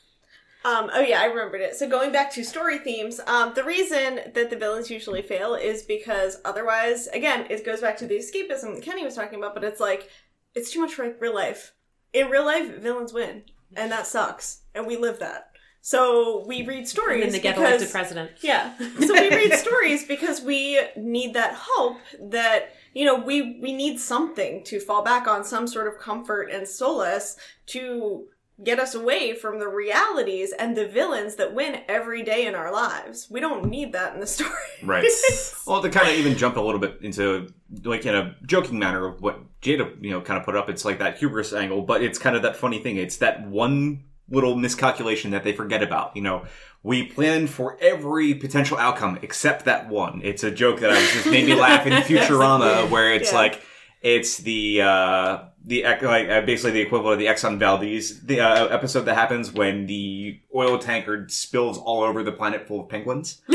[0.64, 1.76] Um, oh yeah, I remembered it.
[1.76, 5.84] So going back to story themes, um, the reason that the villains usually fail is
[5.84, 9.54] because otherwise, again, it goes back to the escapism that Kenny was talking about.
[9.54, 10.10] But it's like
[10.56, 11.72] it's too much for like real life.
[12.12, 13.44] In real life, villains win,
[13.76, 15.50] and that sucks, and we live that.
[15.82, 18.30] So we read stories And they get because elected president.
[18.40, 18.76] yeah.
[18.76, 21.98] So we read stories because we need that hope
[22.32, 26.50] that you know we we need something to fall back on, some sort of comfort
[26.50, 27.36] and solace
[27.66, 28.26] to
[28.64, 32.72] get us away from the realities and the villains that win every day in our
[32.72, 33.28] lives.
[33.30, 34.50] We don't need that in the story.
[34.82, 35.04] Right.
[35.66, 37.52] well, to kind of even jump a little bit into
[37.84, 40.86] like in a joking manner of what Jada, you know, kind of put up, it's
[40.86, 42.96] like that hubris angle, but it's kind of that funny thing.
[42.96, 46.16] It's that one little miscalculation that they forget about.
[46.16, 46.44] You know,
[46.82, 50.20] we plan for every potential outcome except that one.
[50.24, 53.38] It's a joke that I was just made me laugh in Futurama, where it's Yeah.
[53.38, 53.62] like
[54.02, 58.66] it's the uh the like uh, basically the equivalent of the Exxon Valdez the uh,
[58.66, 63.42] episode that happens when the oil tanker spills all over the planet full of penguins.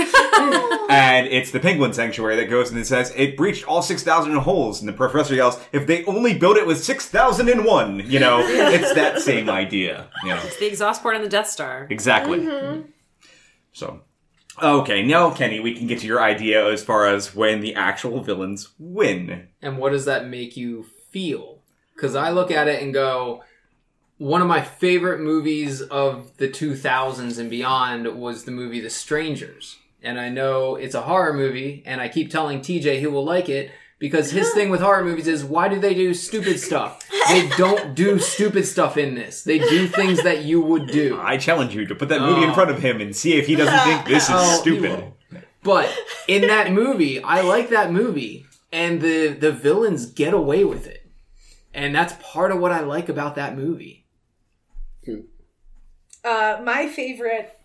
[0.89, 4.81] And it's the penguin sanctuary that goes in and says it breached all 6000 holes.
[4.81, 8.41] And the professor yells if they only built it with 6001 you know?
[8.45, 10.41] It's that same idea you know?
[10.59, 11.88] The exhaust port on the Death Star.
[11.89, 12.45] exactly.
[13.72, 14.01] So
[14.61, 18.21] okay now kenny we can get to your idea as far as when the actual
[18.21, 21.59] villains win And what does that make you feel?
[21.95, 23.43] Because I look at it and go,
[24.17, 29.77] one of my favorite movies of the 2000s and beyond was the movie The Strangers.
[30.01, 33.49] And I know it's a horror movie, and I keep telling TJ he will like
[33.49, 33.71] it
[34.01, 37.07] because his thing with horror movies is why do they do stupid stuff?
[37.29, 39.43] They don't do stupid stuff in this.
[39.43, 41.17] They do things that you would do.
[41.21, 43.55] i challenge you to put that movie in front of him and see if he
[43.55, 45.41] doesn't think this is Oh, he stupid will.
[45.63, 45.95] But
[46.27, 51.07] in that movie, I like that movie, and the the villains get away with it,
[51.71, 54.07] and that's part of what I like about that movie.
[56.25, 57.59] uh, my favorite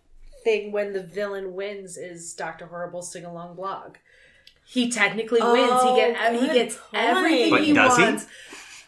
[0.45, 3.97] thing when the villain wins is Doctor Horrible's sing along blog.
[4.69, 5.83] He technically wins.
[5.85, 7.05] He get Oh, he gets point.
[7.05, 8.03] everything But he does he?
[8.03, 8.27] wants.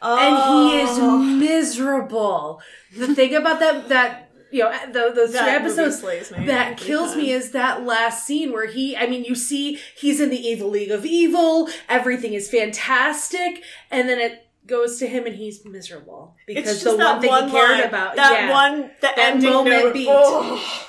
[0.02, 0.98] and he is
[1.40, 2.60] miserable.
[2.96, 6.72] The thing about that that you know the those three That movie episodes me that
[6.72, 10.30] every kills me is that last scene where he I mean you see he's in
[10.30, 15.36] the evil league of evil, everything is fantastic, and then it goes to him and
[15.36, 18.32] he's miserable because It's just the that one thing one he cared line, about that
[18.32, 18.50] yeah.
[18.52, 19.92] one the That ending moment note.
[19.94, 20.08] beat.
[20.10, 20.88] Oh.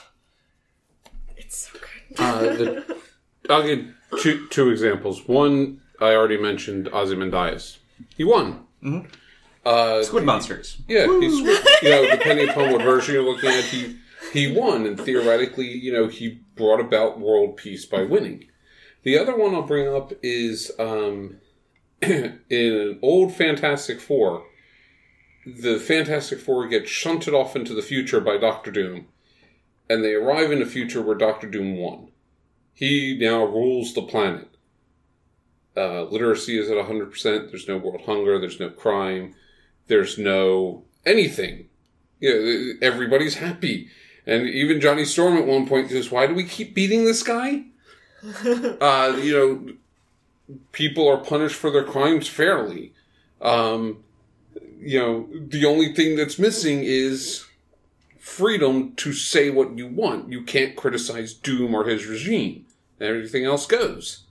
[1.37, 2.19] It's so good.
[2.19, 2.97] Uh, the,
[3.49, 5.27] I'll give two, two examples.
[5.27, 7.79] One, I already mentioned Ozymandias.
[8.15, 8.65] He won.
[9.65, 11.37] Uh, squid monsters yeah, he's
[11.83, 13.99] you know depending upon what version you're looking at, he
[14.31, 18.45] he won, and theoretically, you know, he brought about world peace by winning.
[19.03, 21.37] The other one I'll bring up is um,
[22.01, 24.43] in an old Fantastic Four.
[25.45, 29.07] The Fantastic Four get shunted off into the future by Doctor Doom,
[29.89, 32.08] and they arrive in a future where Doctor Doom won.
[32.79, 34.47] He now rules the planet.
[35.75, 37.49] Uh, literacy is at 100%.
[37.49, 38.39] There's no world hunger.
[38.39, 39.35] There's no crime.
[39.87, 41.67] There's no anything.
[42.21, 43.89] You know, everybody's happy.
[44.25, 47.65] And even Johnny Storm at one point goes, Why do we keep beating this guy?
[48.45, 52.93] uh, you know, people are punished for their crimes fairly.
[53.41, 54.05] Um,
[54.79, 57.45] you know, the only thing that's missing is
[58.19, 60.31] freedom to say what you want.
[60.31, 62.65] You can't criticize Doom or his regime.
[63.01, 64.25] Everything else goes.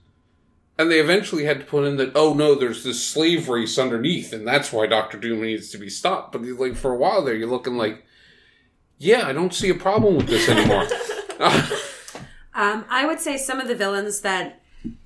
[0.77, 4.31] And they eventually had to put in that, oh no, there's this slave race underneath,
[4.31, 6.31] and that's why Doctor Doom needs to be stopped.
[6.31, 8.05] But like for a while there, you're looking like,
[8.97, 10.87] yeah, I don't see a problem with this anymore.
[12.59, 14.61] Um, I would say some of the villains that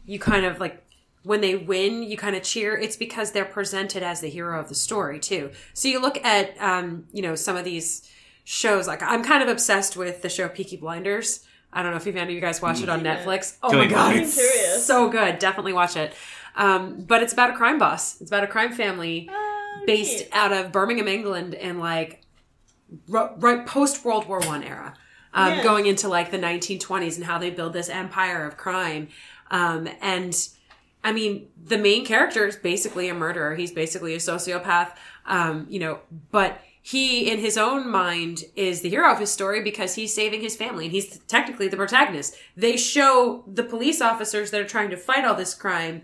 [0.06, 0.84] you kind of like
[1.22, 2.76] when they win, you kind of cheer.
[2.76, 5.52] It's because they're presented as the hero of the story too.
[5.76, 8.10] So you look at um, you know some of these
[8.44, 8.88] shows.
[8.88, 11.46] Like I'm kind of obsessed with the show Peaky Blinders.
[11.74, 13.24] I don't know if any of you guys watch it on Yeah.
[13.24, 13.58] Netflix.
[13.64, 15.40] Oh Killing my god, it's I'm so good.
[15.40, 16.14] Definitely watch it.
[16.56, 18.22] Um, but it's about a crime boss.
[18.22, 20.30] It's about a crime family Oh, based neat.
[20.34, 22.22] out of Birmingham, England, in like
[23.08, 24.94] ro- right post World War One era,
[25.34, 25.64] um, Yeah.
[25.64, 29.08] going into like the 1920s and how they build this empire of crime.
[29.50, 30.36] Um, and
[31.04, 33.56] I mean, the main character is basically a murderer.
[33.56, 34.92] He's basically a sociopath.
[35.26, 36.00] Um, you know,
[36.32, 40.42] but he, in his own mind, is the hero of his story because he's saving
[40.42, 42.36] his family and he's technically the protagonist.
[42.58, 46.02] They show the police officers that are trying to fight all this crime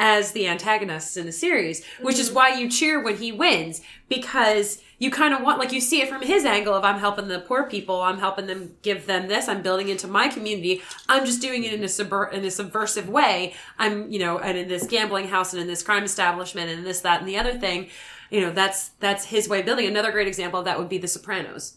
[0.00, 2.36] as the antagonists in the series, which is mm-hmm.
[2.36, 6.08] why you cheer when he wins because you kind of want, like, you see it
[6.08, 9.46] from his angle of I'm helping the poor people, I'm helping them give them this,
[9.46, 13.08] I'm building into my community, I'm just doing it in a subver- in a subversive
[13.08, 13.54] way.
[13.78, 17.00] I'm, you know, and in this gambling house and in this crime establishment and this,
[17.02, 17.90] that, and the other thing,
[18.30, 19.86] you know, that's that's his way of building.
[19.86, 21.76] Another great example of that would be The Sopranos.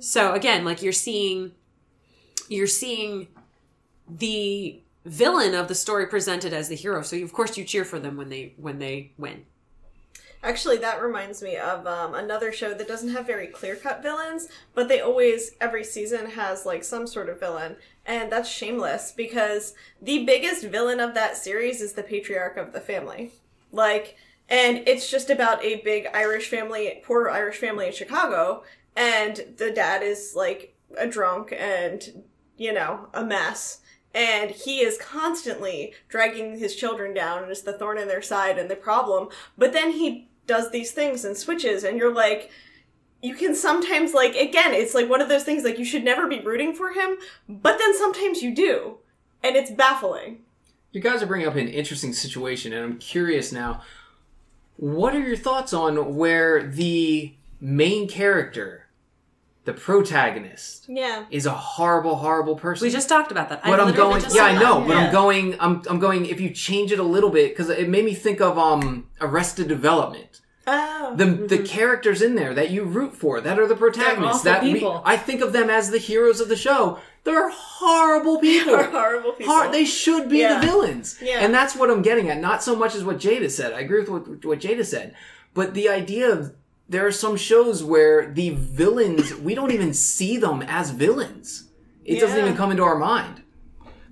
[0.00, 1.52] So again, like you're seeing,
[2.48, 3.28] you're seeing
[4.06, 7.00] the villain of the story presented as the hero.
[7.02, 9.46] So you, of course you cheer for them when they when they win.
[10.44, 14.48] Actually, that reminds me of um, another show that doesn't have very clear cut villains,
[14.74, 17.76] but they always, every season, has like some sort of villain.
[18.04, 22.80] And that's Shameless because the biggest villain of that series is the patriarch of the
[22.80, 23.30] family.
[23.70, 24.16] Like,
[24.52, 28.64] and it's just about a big Irish family, poor Irish family in Chicago,
[28.94, 32.22] and the dad is like a drunk and,
[32.58, 33.80] you know, a mess.
[34.14, 38.58] And he is constantly dragging his children down and is the thorn in their side
[38.58, 39.30] and the problem.
[39.56, 42.50] But then he does these things and switches, and you're like,
[43.22, 46.28] you can sometimes, like, again, it's like one of those things, like, you should never
[46.28, 47.16] be rooting for him,
[47.48, 48.98] but then sometimes you do.
[49.42, 50.42] And it's baffling.
[50.90, 53.80] You guys are bringing up an interesting situation, and I'm curious now.
[54.76, 58.86] What are your thoughts on where the main character,
[59.64, 61.24] the protagonist, Yeah.
[61.30, 62.86] is a horrible, horrible person?
[62.86, 63.60] We just talked about that.
[63.64, 64.20] I but I'm going.
[64.22, 64.80] just Yeah, I know.
[64.80, 64.88] that.
[64.88, 65.06] But Yeah.
[65.06, 65.56] I'm going.
[65.60, 65.82] I'm.
[65.88, 66.26] I'm going.
[66.26, 69.68] If you change it a little bit, because it made me think of um Arrested
[69.68, 70.40] Development.
[70.66, 71.14] Oh.
[71.16, 71.64] The the mm-hmm.
[71.64, 74.86] characters in there that you root for, that are the protagonists, that we.
[75.04, 76.98] I think of them as the heroes of the show.
[77.24, 78.76] They're horrible people.
[78.76, 79.52] They're horrible people.
[79.52, 80.58] Har- they should be Yeah.
[80.58, 81.18] the villains.
[81.20, 81.38] Yeah.
[81.40, 82.40] And that's what I'm getting at.
[82.40, 83.72] Not so much as what Jada said.
[83.72, 85.14] I agree with what, what Jada said.
[85.54, 86.54] But the idea of
[86.88, 91.68] there are some shows where the villains, we don't even see them as villains.
[92.04, 93.42] It doesn't even come into our mind.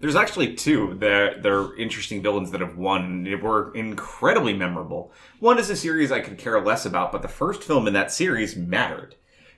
[0.00, 3.04] There's actually two that are interesting villains that have won.
[3.04, 5.12] and They were incredibly memorable.
[5.40, 8.10] One is a series I could care less about, but the first film in that
[8.10, 9.16] series mattered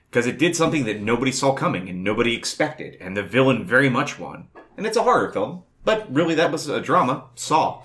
[0.09, 3.89] because it did something that nobody saw coming and nobody expected, and the villain very
[3.89, 4.47] much won.
[4.77, 7.25] And it's a horror film, but really that was a drama.
[7.33, 7.81] Saw,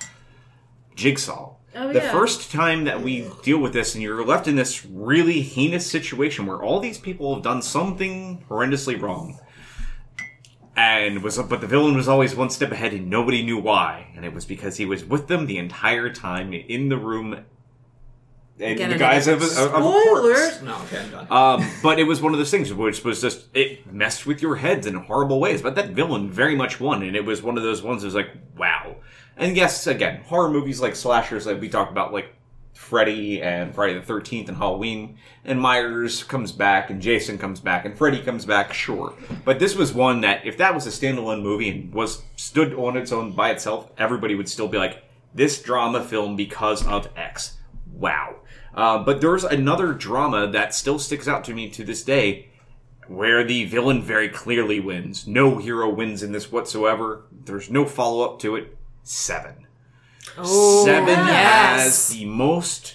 [0.95, 1.55] Jigsaw.
[1.75, 2.13] Oh, the yeah.
[2.13, 6.45] first time that we deal with this, and you're left in this really heinous situation
[6.45, 9.39] where all these people have done something horrendously wrong
[10.79, 14.25] and was but the villain was always one step ahead and nobody knew why and
[14.25, 17.33] it was because he was with them the entire time in the room
[18.61, 20.09] and Again, the guys of, think of, of a corpse.
[20.09, 20.63] Spoilers.
[20.63, 21.27] No, okay, I'm done.
[21.31, 24.57] Um, but it was one of those things which was just it messed with your
[24.57, 25.63] heads in horrible ways.
[25.63, 28.17] But that villain very much won, and it was one of those ones that was
[28.17, 28.97] like, wow.
[29.37, 32.35] And yes, again, horror movies like slashers like we talked about, like
[32.79, 37.85] Freddy and Friday the Thirteenth and Halloween, and Myers comes back and Jason comes back
[37.85, 39.13] and Freddy comes back, sure.
[39.45, 42.97] But this was one that if that was a standalone movie and was stood on
[42.97, 47.59] its own by itself, everybody would still be like, this drama film because of X.
[47.93, 48.37] Wow.
[48.73, 52.49] Uh, but there's another drama that still sticks out to me to this day
[53.09, 55.27] where the villain very clearly wins.
[55.27, 57.25] No hero wins in this whatsoever.
[57.45, 58.79] There's no follow up to it.
[59.03, 59.67] Seven.
[60.35, 61.81] Seven yes.
[61.83, 62.95] has the most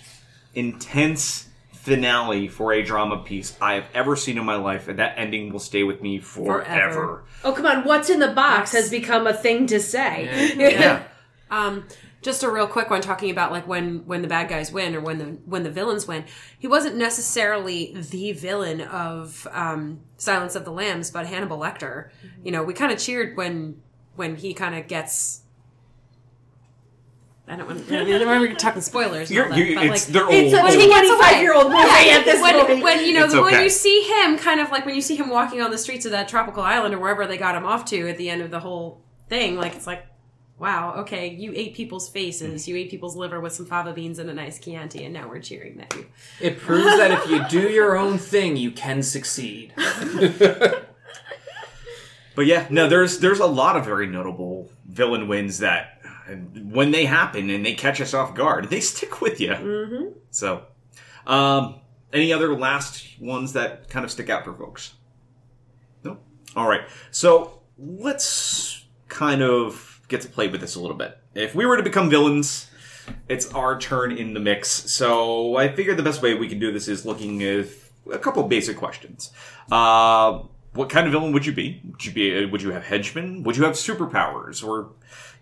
[0.53, 5.15] intense finale for a drama piece I have ever seen in my life, and that
[5.17, 6.63] ending will stay with me forever.
[6.63, 7.23] Forever.
[7.43, 7.83] Oh come on!
[7.83, 10.53] What's in the box has become a thing to say.
[10.73, 11.03] Yeah.
[11.51, 11.85] Um,
[12.23, 15.01] just a real quick one talking about like when when the bad guys win or
[15.01, 16.23] when the when the villains win.
[16.57, 22.09] He wasn't necessarily the villain of um, Silence of the Lambs, but Hannibal Lecter.
[22.43, 23.81] You know, we kind of cheered when
[24.15, 25.41] when he kind of gets.
[27.45, 27.91] I don't want.
[27.91, 29.29] I don't remember talking spoilers.
[29.29, 30.33] You're, all that, you, but, it's, like, they're old.
[30.33, 31.17] It's a When he gets away.
[31.17, 32.83] 25 year old movie at this when, point.
[32.83, 33.63] when you know It's when okay.
[33.63, 36.11] you see him kind of like when you see him walking on the streets of
[36.11, 38.61] that tropical island or wherever they got him off to at the end of the
[38.61, 40.05] whole thing like it's like
[40.57, 44.29] wow okay you ate people's faces you ate people's liver with some fava beans and
[44.29, 46.05] a nice chianti and now we're cheering at you
[46.39, 49.73] It proves that if you do your own thing, you can succeed.
[52.35, 55.92] But yeah, no, there's there's a lot of very notable villain wins that
[56.27, 59.49] when they happen and they catch us off guard, they stick with you.
[59.49, 60.17] Mm-hmm.
[60.31, 60.65] So,
[61.27, 61.81] um,
[62.11, 64.93] any other last ones that kind of stick out for folks?
[66.03, 66.17] No.
[66.55, 66.81] All right.
[67.11, 71.17] So let's kind of get to play with this a little bit.
[71.33, 72.69] If we were to become villains,
[73.27, 74.69] it's our turn in the mix.
[74.69, 77.65] So I figured the best way we can do this is looking at
[78.11, 79.31] a couple basic questions.
[79.71, 80.43] Uh,
[80.73, 81.81] what kind of villain would you be?
[81.85, 82.45] Would you be?
[82.45, 83.43] Would you have henchmen?
[83.43, 84.65] Would you have superpowers?
[84.65, 84.91] Or,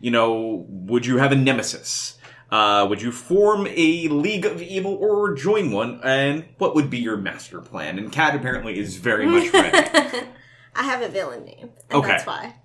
[0.01, 2.17] you know, would you have a nemesis?
[2.49, 6.01] Uh, would you form a league of evil or join one?
[6.03, 7.97] And what would be your master plan?
[7.97, 10.27] And Kat apparently is very much ready.
[10.75, 12.09] I have a villain name, and Okay.
[12.09, 12.55] that's why.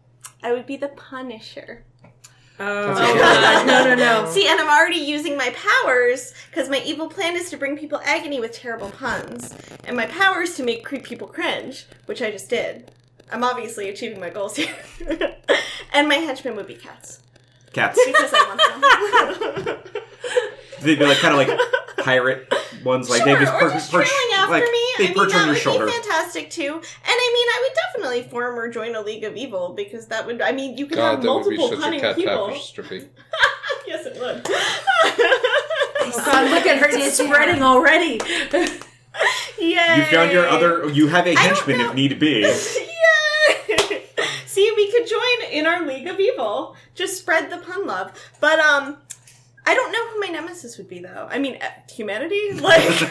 [0.43, 1.85] I would be the Punisher.
[2.59, 4.31] Oh, God, no, no, no.
[4.31, 5.55] See, and I'm already using my
[5.85, 9.55] powers because my evil plan is to bring people agony with terrible puns,
[9.85, 12.91] and my powers to make creep people cringe, which I just did.
[13.31, 14.75] I'm obviously achieving my goals here.
[15.93, 17.21] and my henchmen would be cats
[17.77, 18.01] Cats.
[18.07, 19.79] because I want them.
[20.81, 21.61] They'd be like kind of like
[21.99, 22.53] pirate
[22.85, 24.69] ones, like sure, they just or perch, just perch trailing after like me.
[24.99, 25.87] they I mean, perch that on your would shoulder.
[25.87, 26.73] be fantastic too.
[26.73, 30.25] And I mean, I would definitely form or join a league of evil because that
[30.27, 30.41] would.
[30.41, 32.47] I mean, you could God, have that would be multiple such a cat people.
[32.49, 33.09] tapestry.
[33.87, 34.43] yes, it would.
[34.49, 36.87] Oh God, look at her.
[36.89, 38.21] It's spreading already.
[39.59, 39.97] Yay!
[39.97, 40.89] You found your other.
[40.91, 41.89] You have a don't henchman know.
[41.91, 42.43] if need be.
[44.57, 44.63] Yay!
[44.65, 46.77] See, we could join in our League of Evil.
[46.95, 48.13] Just spread the pun love.
[48.41, 48.97] But um,
[49.67, 51.27] I don't know who my nemesis would be though.
[51.29, 52.81] I mean, eh, humanity, like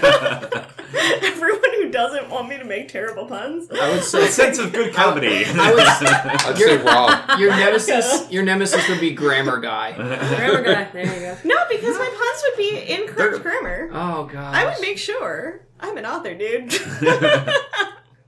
[1.21, 3.69] everyone who doesn't want me to make terrible puns.
[3.71, 5.43] I would say A say sense of good comedy.
[5.45, 7.39] I would I'd say Rob.
[7.39, 8.31] your nemesis.
[8.31, 9.91] Your nemesis would be grammar guy.
[9.93, 10.85] Grammar guy.
[10.93, 11.37] There you go.
[11.43, 13.89] No, because my puns would be incorrect grammar.
[13.91, 14.55] Oh god.
[14.55, 15.61] I would make sure.
[15.77, 16.73] I'm an author, dude.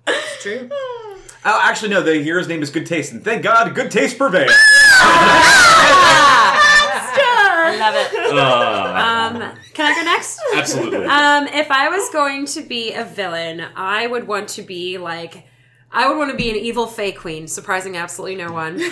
[0.05, 0.69] it's True.
[1.47, 2.01] Oh, actually, no.
[2.03, 4.51] The hero's name is Good Taste, and thank God, good taste prevails.
[7.69, 8.33] I love it.
[8.33, 10.39] Uh, Um, can I go next?
[10.55, 11.05] absolutely.
[11.05, 15.45] Um, if I was going to be a villain, I would want to be like.
[15.89, 18.73] I would want to be an evil fey queen, surprising absolutely no one.
[18.73, 18.89] Um, you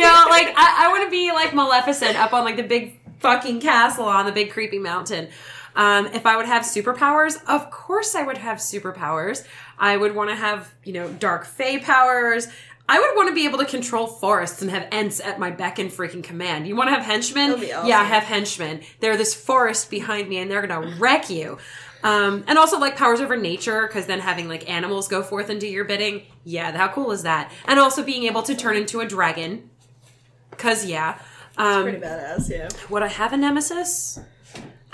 [0.00, 3.60] know, like I, I want to be like Maleficent up on like the big fucking
[3.62, 5.28] castle on the big creepy mountain.
[5.76, 9.46] Um, if I would have superpowers, of course I would have superpowers.
[9.78, 12.48] I would want to have you know dark fey powers.
[12.88, 15.78] I would want to be able to control forests and have Ents at my beck
[15.80, 16.68] and freaking command.
[16.68, 17.52] You want to have henchmen?
[17.52, 17.86] Awesome.
[17.86, 18.80] Yeah, I have henchmen.
[19.00, 21.58] They're this forest behind me, and they're gonna wreck you.
[22.04, 25.60] Um, and also like powers over nature, because then having like animals go forth and
[25.60, 26.22] do your bidding.
[26.44, 27.50] Yeah, how cool is that?
[27.66, 29.68] And also being able to turn into a dragon.
[30.56, 31.18] Cause yeah.
[31.58, 32.68] Um, Pretty badass, yeah.
[32.88, 34.20] would I have a nemesis?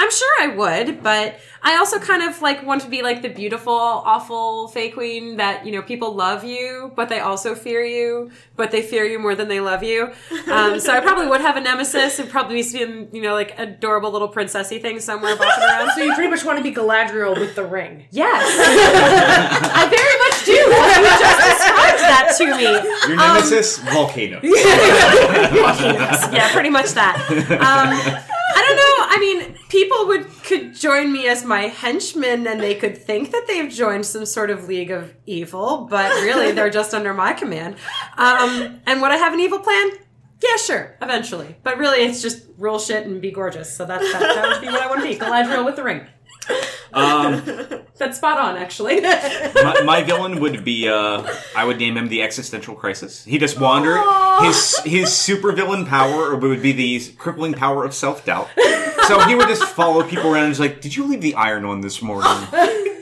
[0.03, 3.29] I'm sure I would, but I also kind of like want to be like the
[3.29, 8.33] beautiful, awful Fey Queen that, you know, people love you, but they also fear you,
[8.57, 10.13] but they fear you more than they love you.
[10.51, 12.19] Um, so I probably would have a nemesis.
[12.19, 15.93] It'd probably be some, you know, like adorable little princessy thing somewhere bopping around.
[15.93, 18.07] So you pretty much want to be Galadriel with the ring.
[18.11, 18.43] Yes.
[19.73, 20.51] I very much do.
[20.53, 20.67] You
[21.23, 22.65] just described that to me.
[23.09, 24.41] Your nemesis, volcano.
[26.33, 27.17] yeah, pretty much that.
[27.31, 29.07] Um, I don't know.
[29.09, 33.47] I mean, people would could join me as my henchmen, and they could think that
[33.49, 37.77] they've joined some sort of league of evil, but really they're just under my command.
[38.19, 39.93] Um, and would I have an evil plan?
[40.43, 41.57] Yeah, sure, eventually.
[41.63, 43.75] But really, it's just roll shit and be gorgeous.
[43.75, 46.07] So that's that, that would be what I want to be: Galadriel with the ring.
[46.93, 47.43] Um,
[47.97, 49.01] That's spot on, actually.
[49.01, 53.25] my, my villain would be uh I would name him the existential crisis.
[53.25, 54.01] He just wandered
[54.43, 58.49] his his super villain power would be the crippling power of self doubt.
[59.07, 61.65] So he would just follow people around and just like, Did you leave the iron
[61.65, 62.31] on this morning?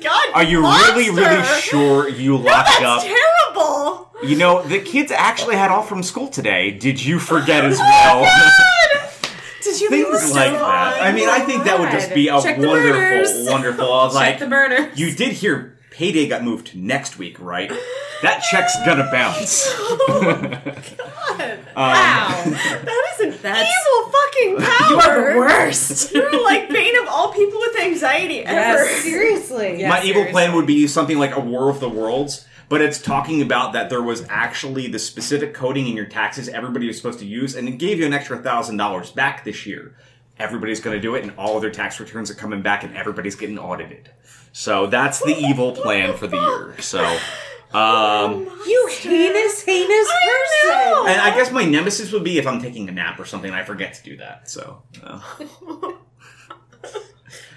[0.02, 0.94] God, Are you monster!
[0.94, 3.02] really, really sure you locked That's up?
[3.02, 4.10] terrible.
[4.22, 6.70] You know, the kids actually had off from school today.
[6.70, 8.24] Did you forget as well?
[9.62, 11.02] Did you Things like that.
[11.02, 13.46] I mean, I think that would just be a Check the wonderful, burners.
[13.48, 13.84] wonderful.
[13.92, 14.90] I was Check like, the burner.
[14.94, 17.70] you did hear payday got moved to next week, right?
[18.22, 19.68] That check's gonna bounce.
[20.12, 21.58] Oh God.
[21.76, 22.42] Um, wow.
[22.46, 24.90] that is an That's- evil fucking power.
[24.90, 26.12] You are the worst.
[26.14, 28.84] You're like bane of all people with anxiety ever.
[28.84, 29.02] Yes.
[29.02, 29.80] Seriously.
[29.80, 32.98] Yeah, My evil plan would be something like a War of the Worlds, but it's
[32.98, 37.18] talking about that there was actually the specific coding in your taxes everybody was supposed
[37.18, 39.94] to use, and it gave you an extra thousand dollars back this year.
[40.38, 42.96] Everybody's going to do it, and all of their tax returns are coming back, and
[42.96, 44.10] everybody's getting audited.
[44.52, 46.80] So that's the evil plan for the year.
[46.80, 47.04] So,
[47.76, 50.68] um, You heinous, heinous person.
[50.68, 51.06] Know.
[51.08, 53.58] and I guess my nemesis would be if I'm taking a nap or something, and
[53.60, 54.48] I forget to do that.
[54.48, 55.20] So, uh,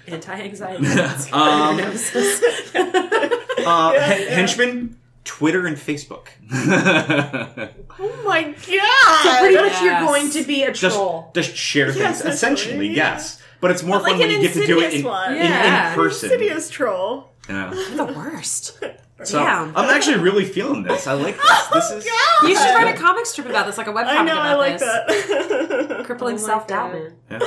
[0.06, 0.86] Anti-anxiety.
[1.32, 2.74] um, Nemesis.
[2.74, 6.28] uh, hen- henchman, Twitter and Facebook.
[7.96, 9.38] Oh my god.
[9.40, 11.30] Pretty much you're going to be a just troll.
[11.34, 12.34] just share Yes, things.
[12.34, 13.12] Essentially, essentially, yeah.
[13.14, 13.40] yes.
[13.60, 15.42] But it's more But fun like when you get to do it insidious in, in,
[15.46, 15.88] Yeah.
[15.90, 16.32] in person.
[16.32, 17.30] Insidious troll.
[17.48, 17.70] Yeah.
[17.94, 18.82] the worst.
[19.22, 19.72] So Yeah.
[19.76, 21.06] I'm actually really feeling this.
[21.06, 21.44] I like this.
[21.48, 22.04] Oh this is
[22.42, 24.54] You should write a comic strip about this, like a webcomic I know, about I
[24.56, 25.26] like this.
[25.28, 26.02] that.
[26.04, 27.12] Crippling Oh self doubt, man.
[27.30, 27.38] Yeah.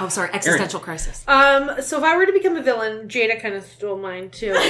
[0.00, 1.24] Oh, sorry, existential crisis.
[1.28, 4.52] Um, so if I were to become a villain, Jada kind of stole mine too.
[4.52, 4.62] But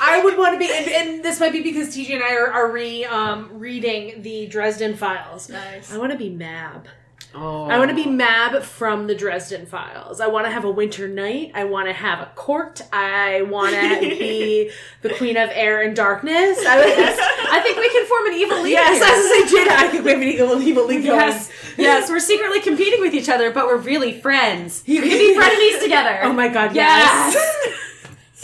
[0.00, 2.50] I would want to be, and, and this might be because TJ and I are,
[2.50, 5.48] are re um, reading the Dresden Files.
[5.48, 5.92] Nice.
[5.92, 6.86] I want to be Mab.
[7.34, 7.64] Oh.
[7.64, 10.20] I want to be Mab from the Dresden Files.
[10.20, 11.52] I want to have a winter Knight.
[11.54, 12.82] I want to have a court.
[12.92, 14.70] I want to be
[15.02, 16.58] the queen of air and darkness.
[16.66, 18.72] I, I think we can form an evil league.
[18.72, 19.06] yes, here.
[19.06, 19.76] I was going to say Jada.
[19.76, 21.04] I think we have an evil, evil league.
[21.04, 24.82] Yes, yes, we're secretly competing with each other, but we're really friends.
[24.86, 26.20] You can be frenemies together.
[26.22, 27.34] Oh my god, Yes.
[27.34, 27.78] yes.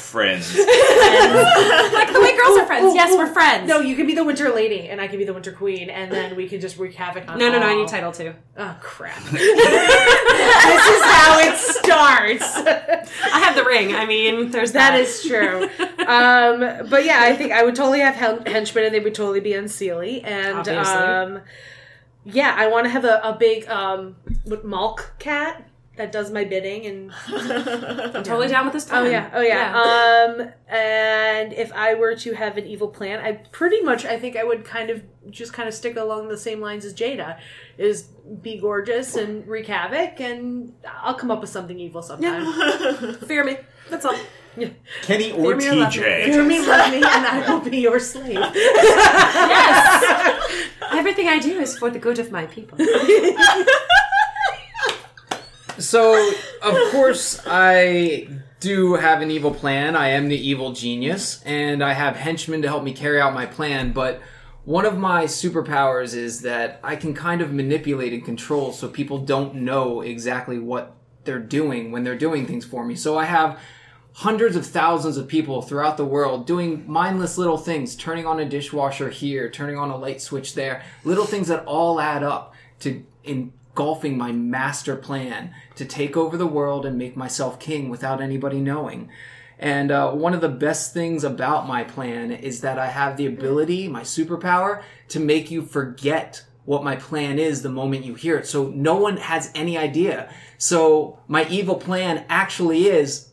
[0.01, 0.57] friends.
[0.59, 2.93] like the way girls are friends.
[2.93, 3.19] Ooh, yes, ooh.
[3.19, 3.69] we're friends.
[3.69, 6.11] No, you can be the Winter Lady, and I can be the Winter Queen, and
[6.11, 7.39] then we can just wreak havoc on.
[7.39, 7.67] no, no, no.
[7.67, 8.35] I need title too.
[8.57, 9.23] Oh crap!
[9.31, 12.57] this is how it starts.
[12.57, 13.95] I have the ring.
[13.95, 15.01] I mean, there's that that.
[15.01, 15.65] is true.
[16.07, 19.41] Um, but yeah, I think I would totally have hen- henchmen, and they would totally
[19.41, 20.25] be Unseelie.
[20.25, 21.41] And um,
[22.25, 25.68] yeah, I want to have a, a big um, what, Malk cat
[25.99, 29.07] that does my bidding and I'm totally down with this plan.
[29.07, 29.77] Oh yeah, oh yeah.
[29.77, 34.37] Um, and if I were to have an evil plan, I pretty much I think
[34.37, 37.39] I would kind of just kind of stick along the same lines as Jada,
[37.77, 38.09] is
[38.43, 40.73] be gorgeous and wreak havoc, and
[41.03, 43.15] I'll come up with something evil sometime.
[43.27, 43.57] Fear me.
[43.91, 44.17] That's all.
[44.57, 44.71] Yeah.
[45.03, 45.83] Kenny or me or me.
[45.83, 46.25] TJ.
[46.25, 48.39] Fear me, love me, and I will be your slave.
[48.55, 50.05] Yes.
[50.91, 52.77] Everything I do is for the good of my people.
[55.79, 56.33] So,
[56.63, 58.29] of course, I
[58.59, 59.95] do have an evil plan.
[59.95, 63.47] I am the evil genius, and I have henchmen to help me carry out my
[63.47, 63.93] plan.
[63.93, 64.21] But
[64.65, 69.19] one of my superpowers is that I can kind of manipulate and control so people
[69.19, 72.97] don't know exactly what they're doing when they're doing things for me.
[72.97, 73.61] So I have
[74.15, 78.45] hundreds of thousands of people throughout the world doing mindless little things, turning on a
[78.45, 83.05] dishwasher here, turning on a light switch there, little things that all add up to
[83.79, 88.59] engulfing my master plan to take over the world and make myself king without anybody
[88.59, 89.09] knowing.
[89.57, 93.27] And uh, one of the best things about my plan is that I have the
[93.27, 98.39] ability, my superpower, to make you forget what my plan is the moment you hear
[98.39, 98.49] it.
[98.49, 100.29] So no one has any idea.
[100.59, 103.29] So my evil plan actually is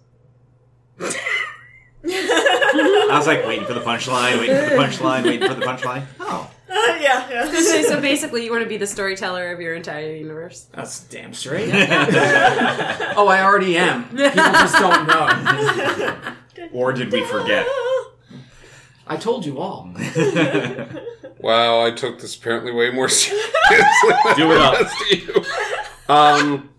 [1.00, 6.06] I was like waiting for the punchline, waiting for the punchline, waiting for the punchline.
[6.20, 6.52] Oh.
[7.00, 7.52] yeah, yeah.
[7.52, 10.68] so, so basically, you want to be the storyteller of your entire universe.
[10.74, 11.70] That's damn straight.
[11.74, 14.10] oh, I already am.
[14.10, 16.18] People just don't know.
[16.72, 17.66] Or did we forget?
[19.08, 19.94] I told you all.
[21.40, 23.54] Wow, I took this apparently way more seriously.
[24.36, 24.80] Do it up.
[24.80, 25.44] than you.
[26.10, 26.70] Um.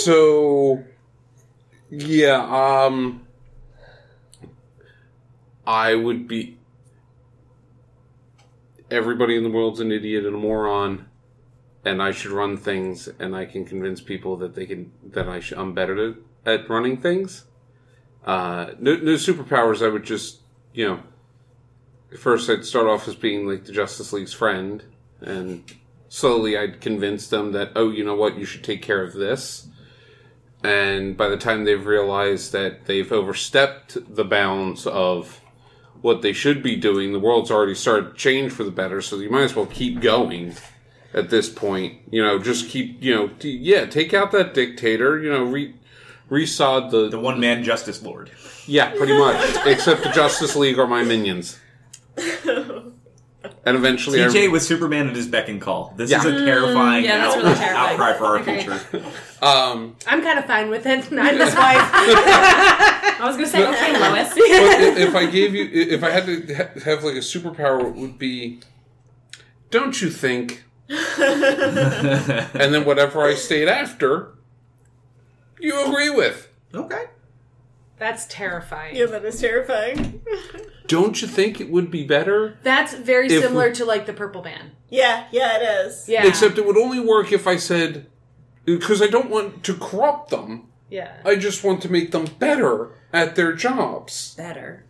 [0.00, 0.82] So,
[1.90, 2.40] yeah.
[2.86, 3.26] Um.
[5.66, 6.57] I would be.
[8.90, 11.06] Everybody in the world's an idiot and a moron,
[11.84, 15.40] and I should run things, and I can convince people that they can that I
[15.40, 16.10] should, I'm better
[16.44, 17.44] at, at running things.
[18.24, 19.84] Uh, no, no superpowers.
[19.84, 20.40] I would just,
[20.72, 21.00] you know,
[22.18, 24.82] first I'd start off as being like the Justice League's friend,
[25.20, 25.70] and
[26.08, 29.68] slowly I'd convince them that, oh, you know what, you should take care of this.
[30.62, 35.40] And by the time they've realized that they've overstepped the bounds of
[36.02, 39.16] what they should be doing, the world's already started to change for the better, so
[39.16, 40.54] you might as well keep going
[41.14, 41.98] at this point.
[42.10, 45.74] You know, just keep, you know, t- yeah, take out that dictator, you know, re-
[46.30, 48.30] resod the, The one man justice lord.
[48.66, 49.36] yeah, pretty much.
[49.66, 51.58] Except the Justice League are my minions.
[53.68, 55.92] And eventually, TJ I, with Superman at his beck and call.
[55.96, 56.18] This Yeah.
[56.20, 57.90] is a terrifying yeah, that's out- really terrifying.
[58.00, 58.62] outcry for our Agreed.
[58.62, 59.04] future.
[59.42, 61.12] um, I'm kind of fine with it.
[61.12, 61.90] I'm his wife.
[63.20, 64.32] I was gonna say, okay, Lois.
[64.36, 66.54] if I gave you, if I had to
[66.84, 68.60] have like a superpower, it would be,
[69.70, 70.64] don't you think?
[70.88, 74.30] and then whatever I stayed after,
[75.60, 76.48] you agree with.
[76.74, 77.04] Okay.
[77.98, 78.94] That's terrifying.
[78.96, 80.22] Yeah, that is terrifying.
[80.88, 82.58] Don't you think it would be better?
[82.64, 84.72] That's very If similar we- to like the Purple Man.
[84.88, 86.08] Yeah, yeah, it is.
[86.08, 86.26] Yeah.
[86.26, 88.06] Except it would only work if I said,
[88.64, 90.64] because I don't want to corrupt them.
[90.90, 91.18] yeah.
[91.24, 94.34] I just want to make them better at their jobs.
[94.36, 94.84] Better.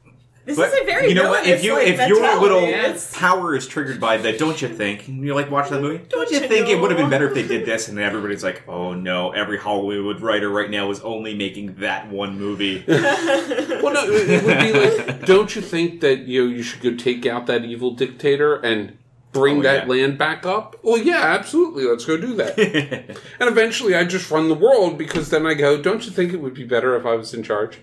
[0.48, 1.46] This But is a very you know what?
[1.46, 5.06] If you like, if your little It's- power is triggered by the don't you think?
[5.06, 6.02] And you like watch that movie?
[6.08, 7.88] Don't, you you think it would have been better if they did this?
[7.88, 12.08] And then everybody's like, oh no, every Hollywood writer right now is only making that
[12.08, 12.82] one movie.
[12.88, 16.80] Well, no, it it would be like, don't you think that you know you should
[16.80, 18.96] go take out that evil dictator and
[19.32, 19.90] bring Oh, that yeah.
[19.92, 20.76] land back up?
[20.82, 21.84] Well, yeah, absolutely.
[21.84, 22.58] Let's go do that.
[22.58, 26.38] and eventually, I just run the world because then I go, don't you think it
[26.40, 27.78] would be better if I was in charge?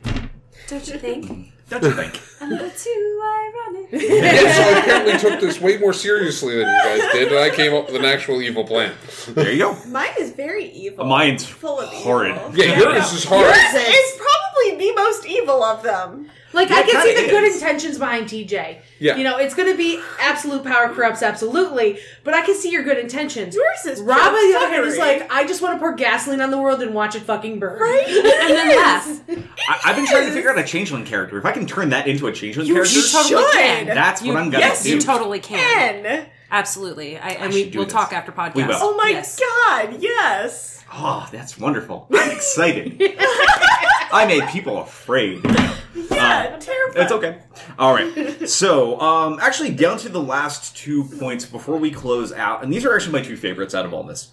[0.67, 1.51] Don't you think?
[1.69, 2.21] Don't you think?
[2.41, 3.89] A little too ironic.
[3.91, 7.49] Yeah, so I apparently took this way more seriously than you guys did, and I
[7.55, 8.93] came up with an actual evil plan.
[9.29, 9.77] there you go.
[9.87, 11.05] Mine is very evil.
[11.05, 12.35] Mine's full of horrid.
[12.35, 12.51] evil.
[12.55, 13.45] Yeah, yours is hard.
[13.45, 14.44] Yours is probably
[14.77, 16.29] the most evil of them.
[16.53, 18.77] Like Yeah, I can see kinda the good intentions behind TJ.
[18.99, 19.17] Yeah.
[19.17, 22.83] You know, it's going to be absolute power corrupts absolutely, but I can see your
[22.83, 23.53] good intentions.
[23.55, 26.39] Yours is Rob, on the other hand, is like, I just want to pour gasoline
[26.39, 27.79] on the world and watch it fucking burn.
[27.81, 28.05] Right?
[28.45, 29.21] And then laugh.
[29.67, 31.37] I, I've been trying to figure out a changeling character.
[31.37, 33.51] If I can turn that into a changeling character, You totally should.
[33.53, 33.85] can.
[33.87, 34.91] that's what I'm gonna yes, do.
[34.91, 36.03] you totally can.
[36.03, 36.27] Man.
[36.51, 37.17] Absolutely.
[37.17, 37.93] I, and should we, we'll this.
[37.93, 38.55] talk after podcast.
[38.55, 38.75] We will.
[38.79, 39.37] Oh my Yes.
[39.39, 40.83] god, yes.
[40.93, 42.07] Oh, that's wonderful.
[42.13, 43.01] I'm excited.
[44.11, 45.45] I made people afraid.
[46.11, 47.03] Yeah, terrifying.
[47.03, 47.39] It's okay.
[47.77, 48.49] All right.
[48.49, 52.85] So, um, actually, down to the last two points before we close out, and these
[52.85, 54.31] are actually my two favorites out of all this.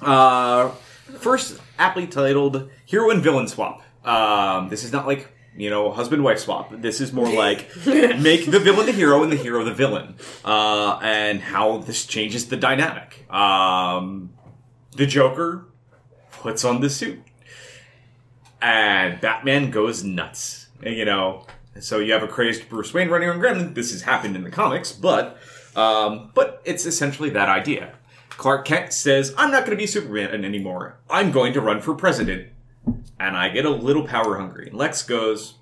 [0.00, 0.70] Uh,
[1.18, 6.22] first, aptly titled "Hero and Villain Swap." Um, this is not like you know husband
[6.24, 6.70] wife swap.
[6.72, 10.98] This is more like make the villain the hero and the hero the villain, uh,
[11.02, 13.30] and how this changes the dynamic.
[13.32, 14.30] Um,
[14.96, 15.66] the Joker
[16.32, 17.20] puts on the suit
[18.60, 20.66] and Batman goes nuts.
[20.82, 21.46] You know,
[21.80, 23.40] so you have a crazed Bruce Wayne running around.
[23.40, 25.38] Granted, this has happened in the comics, but
[25.76, 27.94] um, but it's essentially that idea.
[28.30, 30.98] Clark Kent says, "I'm not going to be Superman anymore.
[31.10, 32.48] I'm going to run for president,"
[33.18, 34.68] and I get a little power hungry.
[34.68, 35.54] And Lex goes,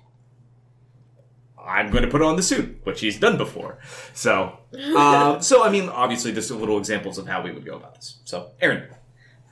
[1.59, 3.79] "I'm going to put on the suit," which he's done before.
[4.13, 4.59] So,
[4.95, 7.95] um, so I mean, obviously, just a little examples of how we would go about
[7.95, 8.19] this.
[8.25, 8.87] So, Erin,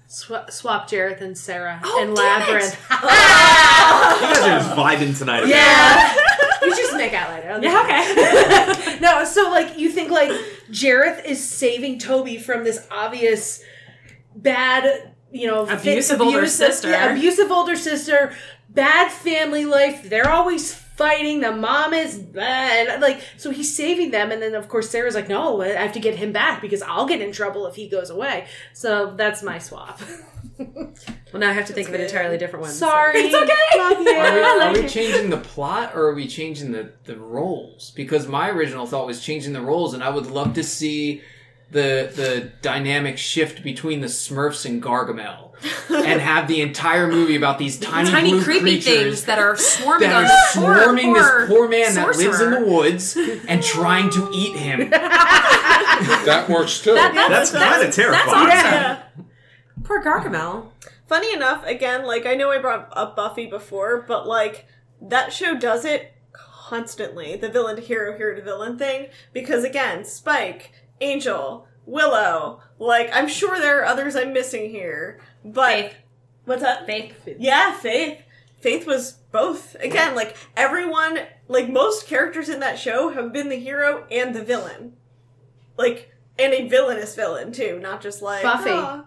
[0.10, 2.46] Swa- swap Jareth and Sarah Oh, and damn it.
[2.46, 2.78] Labyrinth.
[2.90, 4.16] Ah!
[4.16, 5.48] you guys are just vibing tonight.
[5.48, 6.16] yeah.
[6.62, 7.60] we should just make out later.
[7.62, 9.00] Yeah, okay.
[9.02, 10.30] no, so like you think like
[10.70, 13.64] Jareth is saving Toby from this obvious
[14.36, 16.90] bad, you know, fi- Abusive older sister.
[16.92, 18.34] yeah, abusive older sister,
[18.70, 20.08] bad family life.
[20.10, 21.42] They're always fighting.
[21.42, 23.02] The mom is bad.
[23.02, 26.00] Like so, he's saving them, and then of course Sarah's like, "No, I have to
[26.00, 29.60] get him back because I'll get in trouble if he goes away." So that's my
[29.60, 30.00] swap.
[31.34, 32.72] Well, now I have to think of an entirely different one.
[32.72, 33.54] so- Sorry, It's okay.
[33.78, 34.10] Love you.
[34.16, 37.92] Are we, are we changing the plot or are we changing the, the roles?
[37.94, 41.22] Because my original thought was changing the roles, and I would love to see
[41.72, 45.45] the the dynamic shift between the Smurfs and Gargamel,
[45.90, 49.56] and have the entire movie about these tiny, Tiny blue creepy creatures things that are
[49.56, 53.18] swarming that on are swarming poor this poor man that lives in the woods
[53.48, 54.92] and trying to eat him.
[56.26, 56.94] That works too.
[56.94, 58.26] That- That's kind of terrifying.
[58.26, 58.34] That's
[58.66, 58.74] awesome.
[58.74, 59.04] Yeah.
[59.84, 60.72] Poor Gargamel.
[61.08, 64.66] Funny enough, again, like I know I brought up Buffy before, but like
[65.02, 67.36] that show does it constantly.
[67.36, 69.08] The villain to hero, hero to villain thing.
[69.32, 75.20] Because again, Spike, Angel, Willow, like I'm sure there are others I'm missing here.
[75.54, 75.94] But Faith.
[76.46, 76.86] what's that?
[76.86, 77.28] Faith.
[77.40, 78.22] Yeah, Faith.
[78.60, 79.76] Faith was both.
[79.80, 84.44] Again, like everyone like most characters in that show have been the hero and the
[84.44, 84.94] villain.
[85.78, 88.72] Like and a villainous villain too, not just like Buffy.
[88.72, 89.06] "Ah."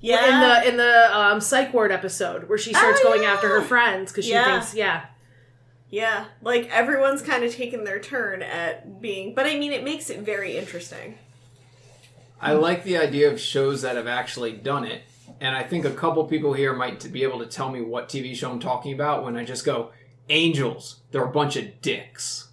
[0.00, 0.24] Yeah.
[0.26, 3.32] in the in the um, psych ward episode where she starts Oh, going yeah.
[3.32, 4.44] after her friends because she Yeah.
[4.60, 5.06] thinks yeah
[5.90, 10.10] Yeah, like everyone's kind of taken their turn at being, but I mean, it makes
[10.10, 11.18] it very interesting.
[12.40, 15.02] I like the idea of shows that have actually done it,
[15.40, 18.34] and I think a couple people here might be able to tell me what TV
[18.34, 19.90] show I'm talking about when I just go,
[20.28, 22.48] Angels, they're a bunch of dicks.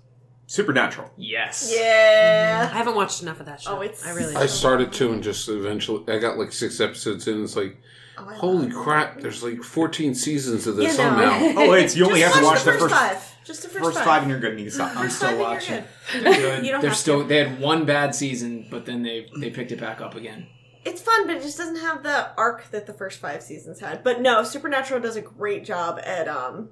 [0.47, 1.09] Supernatural.
[1.15, 1.73] Yes.
[1.73, 2.69] Yeah.
[2.73, 3.77] I haven't watched enough of that show.
[3.77, 4.35] Oh, it's- I really.
[4.35, 7.41] I started to and just eventually I got like six episodes in.
[7.41, 7.77] It's like,
[8.17, 9.21] oh, holy crap!
[9.21, 11.29] There's like 14 seasons of this Yeah, no.
[11.29, 11.61] somehow.
[11.63, 13.35] Oh, wait, you only have to watch watch the the first first five.
[13.45, 14.05] Just the first, first five.
[14.05, 14.51] five, and you're good.
[14.51, 14.95] And you stop.
[14.97, 15.83] I'm still five and you're watching.
[16.21, 16.65] They're good.
[16.65, 17.21] You don't They're have still.
[17.21, 17.27] to.
[17.27, 20.47] They had one bad season, but then they they picked it back up again.
[20.83, 24.03] It's fun, but it just doesn't have the arc that the first five seasons had.
[24.03, 26.69] But no, Supernatural does a great job at um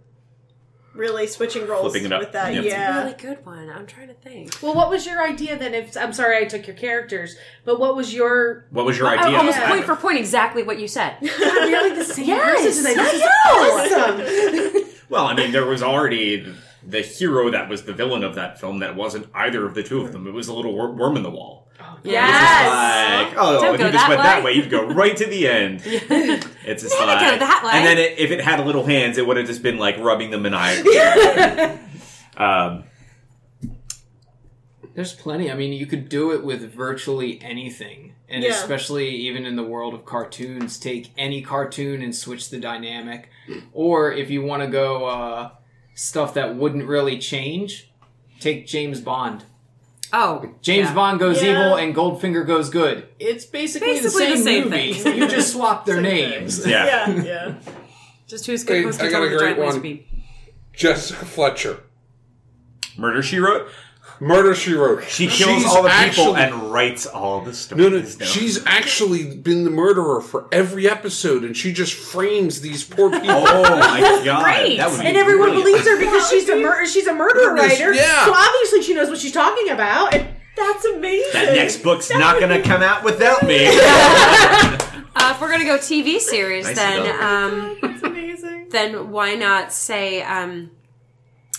[0.95, 2.19] really switching roles Flipping it up.
[2.19, 2.51] with that.
[2.53, 2.63] Yep.
[2.65, 3.03] Yeah.
[3.03, 3.69] really good one.
[3.69, 4.57] I'm trying to think.
[4.61, 7.95] well what was your idea then if i'm sorry i took your characters but what
[7.95, 9.37] was your What was your I- idea?
[9.37, 9.69] almost Yeah.
[9.69, 11.15] point for point exactly what you said.
[11.21, 12.95] God, we're like the same Yes, person today.
[12.95, 16.53] This I is awesome Well, I mean, there was already
[16.85, 20.01] the hero that was the villain of that film that wasn't either of the two
[20.01, 20.25] of them.
[20.27, 21.68] It was a little wor- worm in the wall.
[22.03, 23.33] Yes.
[23.33, 24.51] Like, oh, Don't if go you just that went that way.
[24.51, 25.81] way, you'd go right to the end.
[26.69, 27.71] It's just Never like, go that way.
[27.73, 30.29] and then it, if it had little hands, it would have just been like rubbing
[30.29, 30.97] them maniacally.
[32.37, 32.83] um,
[34.93, 35.51] There's plenty.
[35.51, 38.13] I mean, you could do it with virtually anything.
[38.27, 38.51] And Yeah.
[38.51, 43.29] especially even in the world of cartoons, take any cartoon and switch the dynamic.
[43.73, 45.49] Or if you want to go uh,
[45.95, 47.89] stuff that wouldn't really change,
[48.39, 49.45] take James Bond.
[50.11, 50.93] Oh, James yeah.
[50.95, 51.51] Bond goes Yeah.
[51.51, 53.07] evil and Goldfinger goes good.
[53.19, 54.93] It's basically, Basically the the same, same movie.
[54.93, 55.17] thing.
[55.17, 56.29] you just swap their Same thing.
[56.31, 56.65] names.
[56.65, 57.09] yeah.
[57.09, 57.55] Yeah, yeah.
[58.27, 59.81] Just who's Hey, supposed I to got a the great giant laser one.
[59.81, 60.03] beam?
[60.73, 61.83] Jessica Fletcher.
[62.97, 63.67] Murder She Wrote.
[64.21, 65.03] Murder She Wrote.
[65.05, 68.19] She kills She's all the people actually- and writes all the No, stories.
[68.19, 73.09] no, she's actually been the murderer for every episode, and she just frames these poor
[73.21, 73.29] people.
[73.29, 74.77] Oh my god, Great.
[74.77, 75.65] that would be And everyone brilliant.
[75.65, 77.93] believes her because she's a mur- she's a murder Goodness, writer.
[77.93, 78.25] yeah.
[78.25, 80.13] So obviously she knows what she's talking about.
[80.13, 80.27] And
[80.57, 81.31] That's amazing.
[81.33, 83.69] That next book's not gonna come out without me.
[85.15, 88.69] Uh, if we're gonna go TV series, Nice then um, That's amazing.
[88.69, 90.71] then why not say um,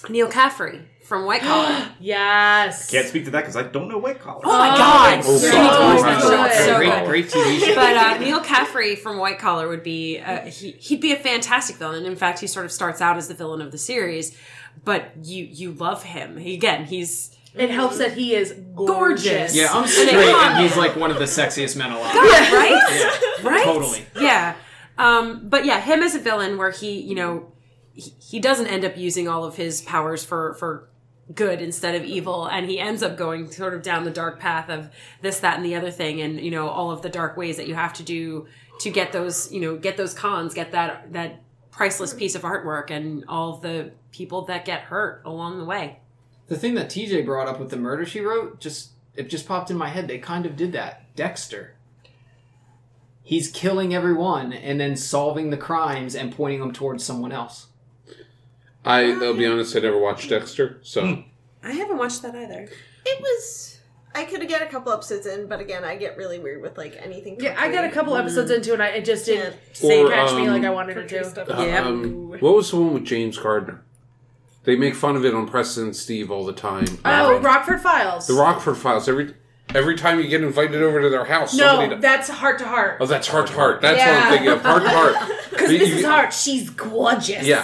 [0.09, 0.81] Neil Caffrey
[1.11, 1.89] from White Collar?
[2.01, 2.89] yes.
[2.89, 4.43] Can't speak to that because I don't know White Collar.
[4.45, 5.23] Oh my god!
[5.27, 5.97] Oh, You God.
[5.97, 6.45] watch that show.
[6.45, 6.65] It's Good.
[6.67, 7.75] so great, great TV show.
[7.75, 11.77] But uh, Neil Caffrey from White Collar would be uh, he, he'd be a fantastic
[11.77, 12.07] villain.
[12.07, 14.39] In fact, he sort of starts out as the villain of the series,
[14.85, 16.37] but you you love him.
[16.37, 19.25] He, again, he's It helps that he is gorgeous.
[19.27, 19.57] Gorgeous.
[19.57, 22.15] yeah, I'm And straight, they- and he's like one of the sexiest men alive.
[22.15, 24.07] right, right, Totally.
[24.15, 24.55] yeah.
[24.97, 27.53] Um, but yeah, him as a villain, where he you know
[27.95, 30.90] he, he doesn't end up using all of his powers for for
[31.35, 34.69] good instead of evil and he ends up going sort of down the dark path
[34.69, 34.91] of
[35.23, 37.69] this that and the other thing and you know all of the dark ways that
[37.69, 38.47] you have to do
[38.81, 41.41] to get those you know get those cons get that that
[41.71, 45.99] priceless piece of artwork and all the people that get hurt along the way
[46.49, 49.71] The thing that TJ brought up with the murder she wrote, just it just popped
[49.71, 50.09] in my head.
[50.09, 51.15] They kind of did that.
[51.15, 51.75] Dexter.
[53.23, 57.69] He's killing everyone and then solving the crimes and pointing them towards someone else.
[58.85, 61.23] I, I'll be honest, I never watched Dexter, so
[61.63, 62.69] i haven't watched that either
[63.05, 63.79] It was.
[64.15, 66.97] I could get a couple episodes in, but again, I get really weird with like
[67.01, 67.37] anything.
[67.39, 69.59] Yeah, I got a couple episodes into it and I, it just didn't Yeah.
[69.73, 71.25] say Or, catch me um, like I wanted it country to.
[71.31, 71.49] stuff.
[71.51, 71.85] Yeah.
[71.87, 73.83] um, what was the one with James Gardner?
[74.65, 76.87] They make fun of it on Preston and Steve all the time.
[77.05, 78.27] Oh, Rockford Files.
[78.27, 79.09] the Rockford Files.
[79.09, 79.35] Every
[79.75, 81.89] every time you get invited over to their house, somebody.
[81.89, 82.99] no, do- that's Hart to Hart.
[83.01, 83.81] oh, that's Hart to Hart.
[83.81, 84.63] That's what I'm thinking of.
[84.63, 85.17] Hart to Hart.
[85.51, 85.99] Because You- Mrs.
[86.01, 87.45] you- Hart, she's gorgeous.
[87.45, 87.61] Yeah.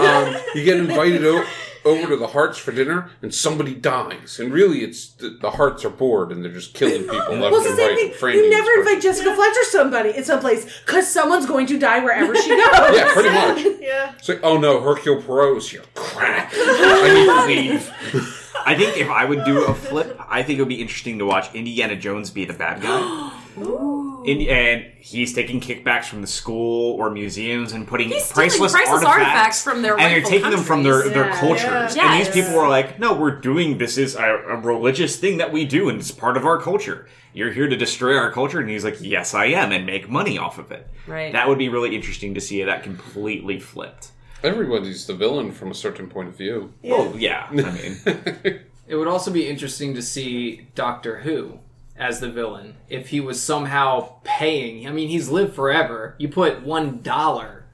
[0.00, 1.44] Um, you get invited o-
[1.84, 4.40] over to the Harts for dinner, and somebody dies.
[4.40, 7.56] And really, it's the, the Harts are bored, and they're just killing people left Well,
[7.56, 8.14] and the same right.
[8.16, 8.30] thing.
[8.30, 8.80] and You never person.
[8.88, 12.96] invite Jessica Fletcher somebody in some place because someone's going to die wherever she goes.
[12.96, 13.80] Yeah, pretty much.
[13.80, 14.14] Yeah.
[14.18, 15.82] It's like, oh no, Hercule Poirot's here.
[15.94, 16.50] Crap.
[16.52, 18.35] I need to leave.
[18.66, 21.24] I think if I would do a flip, I think it would be interesting to
[21.24, 23.32] watch Indiana Jones be the bad guy.
[24.26, 28.72] In, and he's taking kickbacks from the school or museums and putting He's stealing priceless,
[28.72, 31.14] priceless artifacts, artifacts from their and they're rightful taking them from their, countries.
[31.14, 31.38] their Yeah.
[31.40, 31.96] cultures.
[31.96, 32.10] Yeah.
[32.12, 32.44] And these Yes.
[32.46, 35.88] people are like, "No, we're doing this is a, a religious thing that we do,
[35.88, 37.06] and it's part of our culture.
[37.34, 40.38] You're here to destroy our culture." And he's like, "Yes, I am, and make money
[40.38, 41.30] off of it." Right.
[41.32, 44.08] That would be really interesting to see that completely flipped.
[44.46, 46.72] Everybody's the villain from a certain point of view.
[46.84, 47.96] Oh yeah, I mean,
[48.88, 51.58] It would also be interesting to see Doctor Who
[51.98, 54.86] as the villain if he was somehow paying.
[54.86, 56.14] I mean, he's lived forever.
[56.18, 57.64] You put one dollar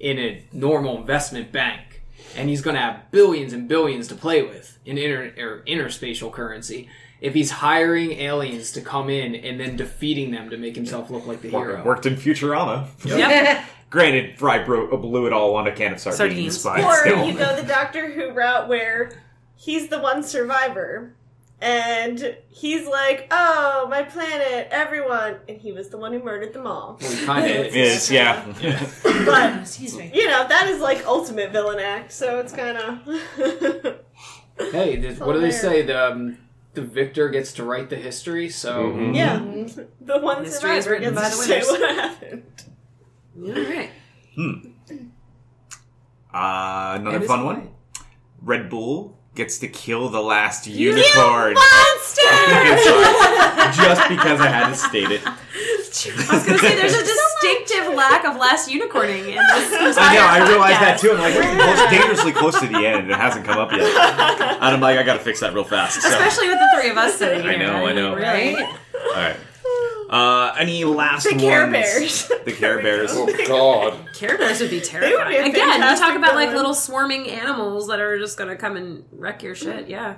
[0.00, 2.02] in a normal investment bank,
[2.36, 6.32] and he's going to have billions and billions to play with in inter or interspatial
[6.32, 6.88] currency.
[7.20, 11.26] If he's hiring aliens to come in and then defeating them to make himself look
[11.26, 12.88] like the hero, worked in Futurama.
[13.04, 13.64] Yep.
[13.90, 16.62] Granted, Fry bro- blew it all on a can of sardines, Sardines.
[16.62, 17.24] but Or still.
[17.26, 19.12] you go the Doctor Who route where
[19.54, 21.14] he's the one survivor.
[21.58, 25.36] And he's like, oh, my planet, everyone.
[25.48, 26.98] And he was the one who murdered them all.
[27.24, 28.44] kind of is yeah.
[29.24, 30.10] But, Excuse me.
[30.12, 34.00] you know, that is like ultimate villain act, so it's kind of.
[34.72, 35.82] Hey, th- what do they say?
[35.82, 36.38] The um,
[36.74, 38.48] the victor gets to write the history.
[38.50, 39.14] So Mhm.
[39.14, 39.38] yeah.
[40.00, 41.80] The one History is survivor written gets by to the say winners.
[41.80, 42.42] what happened.
[43.38, 43.90] All right.
[46.32, 47.44] Uh, another fun fine.
[47.44, 47.68] one.
[48.42, 51.54] Red Bull gets to kill the last unicorn.
[51.54, 52.22] Monster!
[53.82, 55.22] Just because I had to state it.
[55.26, 60.14] I was going to say there's a distinctive lack of last unicorning in this I
[60.14, 61.12] know, I realized that too.
[61.12, 63.82] I'm like, we're close, dangerously close to the end, and it hasn't come up yet.
[64.56, 66.00] And I'm like, I gotta fix that real fast.
[66.00, 66.08] So.
[66.08, 67.52] Especially with the three of us sitting here.
[67.52, 68.16] I know, I know.
[68.16, 68.56] Right?
[68.56, 69.36] All right.
[70.08, 71.72] Uh, any last The Care ones?
[71.72, 72.28] Bears.
[72.44, 73.10] The Care Bears.
[73.12, 74.08] Oh God.
[74.14, 74.80] Care Bears would be
[75.18, 78.50] would be Again, you talk fantastic about like little swarming animals that are just going
[78.50, 79.88] to come and wreck your shit.
[79.88, 80.16] Yeah.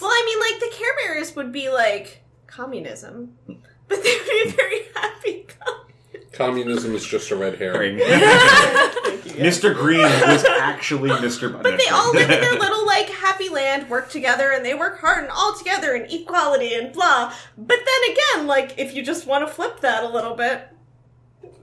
[0.00, 3.36] Well, I mean, like, the Care Bears would be like communism.
[3.46, 5.46] But they would be very happy.
[6.32, 7.98] Communism is just a red herring.
[9.32, 9.74] Mr.
[9.74, 11.50] Green was actually Mr.
[11.62, 15.00] But they all live in their little like happy land, work together, and they work
[15.00, 17.32] hard and all together and equality and blah.
[17.56, 20.68] But then again, like if you just want to flip that a little bit,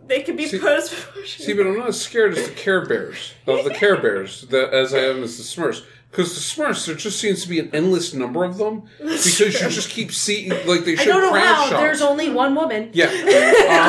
[0.05, 0.93] they could be See- posed.
[1.25, 4.71] See, but I'm not as scared as the Care Bears of the Care Bears the,
[4.73, 7.69] as I am as the Smurfs Because the Smurfs, there just seems to be an
[7.71, 11.45] endless number of them because you just keep seeing like they I don't know crowd
[11.45, 11.69] how.
[11.69, 11.81] shots.
[11.81, 12.89] There's only one woman.
[12.93, 13.09] yeah,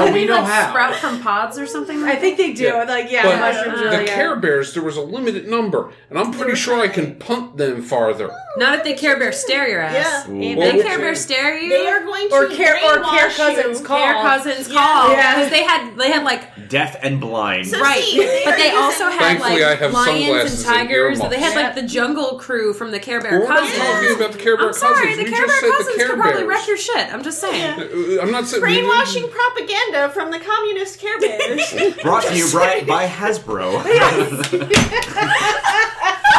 [0.03, 0.69] Oh, we know like how.
[0.69, 2.03] sprout from pods or something.
[2.03, 2.65] Like I think they do.
[2.65, 2.85] Yeah.
[2.85, 4.37] Like, yeah, but mushrooms the really Care.
[4.37, 8.31] Bears, there was a limited number, and I'm pretty sure I can punt them farther.
[8.57, 10.27] Not if they Care Bear stare your ass.
[10.29, 10.35] Yeah.
[10.53, 11.69] If Well, they Care Bear stare you.
[11.71, 13.87] They are going to Or care or care cousins you.
[13.87, 13.99] call.
[13.99, 14.75] Care cousins Yeah.
[14.75, 15.35] call Yeah.
[15.37, 17.67] because they had they had like Deaf and blind.
[17.69, 20.65] So right, see, they but they also had Thankfully, I like have lions and and
[20.65, 21.19] tigers.
[21.19, 21.35] earmuffs.
[21.37, 23.77] they had like the Jungle Crew from the Care Bear We're cousins.
[23.79, 25.17] talking about the Care Bear I'm sorry, cousins.
[25.17, 27.13] the we Care just Bear cousins Care could probably wreck your shit.
[27.13, 27.81] I'm just saying.
[27.81, 31.73] Uh, I'm not saying brainwashing propaganda from the communist Care Bears.
[32.03, 33.81] Brought to you by, by Hasbro.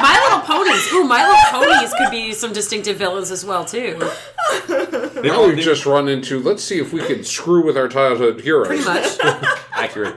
[0.02, 0.92] My Little Ponies.
[0.94, 3.98] Ooh, My Little Ponies could be some distinctive villains as well too.
[5.23, 6.40] Now we've just run into.
[6.40, 8.68] Let's see if we can screw with our childhood heroes.
[8.68, 9.18] Pretty much.
[9.73, 10.15] accurate.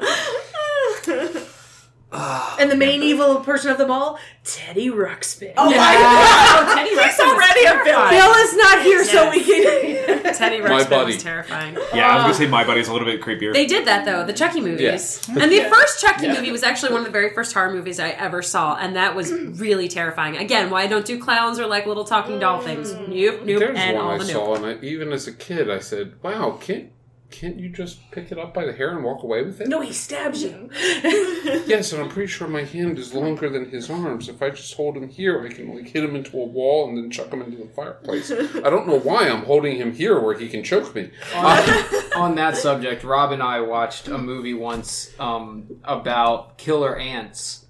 [2.60, 5.54] And the main evil person of them all, Teddy Ruxpin.
[5.56, 5.74] Oh my
[6.66, 8.10] Oh, Teddy Ruxpin already a villain.
[8.10, 10.34] Bill is not here, so we can.
[10.34, 11.14] Teddy My Ruxpin buddy.
[11.14, 11.76] was terrifying.
[11.94, 13.52] Yeah, I was gonna say my buddy's a little bit creepier.
[13.52, 15.20] They did that though, the Chucky movies.
[15.34, 18.10] And the first Chucky movie was actually one of the very first horror movies I
[18.10, 20.36] ever saw, and that was really terrifying.
[20.36, 22.92] Again, why I don't do clowns or like little talking doll things.
[22.92, 23.08] Mm.
[23.08, 24.56] Nope, nope, There's and one all I the saw, nope.
[24.64, 26.90] and I, even as a kid, I said, "Wow, can't
[27.34, 29.80] can't you just pick it up by the hair and walk away with it?" no,
[29.80, 30.70] he stabs you.
[31.66, 34.28] Yes, and I'm pretty sure my hand is longer than his arms.
[34.28, 36.96] If I just hold him here, I can like hit him into a wall and
[36.96, 38.30] then chuck him into the fireplace.
[38.30, 41.10] I don't know why I'm holding him here where he can choke me.
[41.34, 41.84] on,
[42.16, 47.63] on that subject, Rob and I watched a movie once um, about killer ants.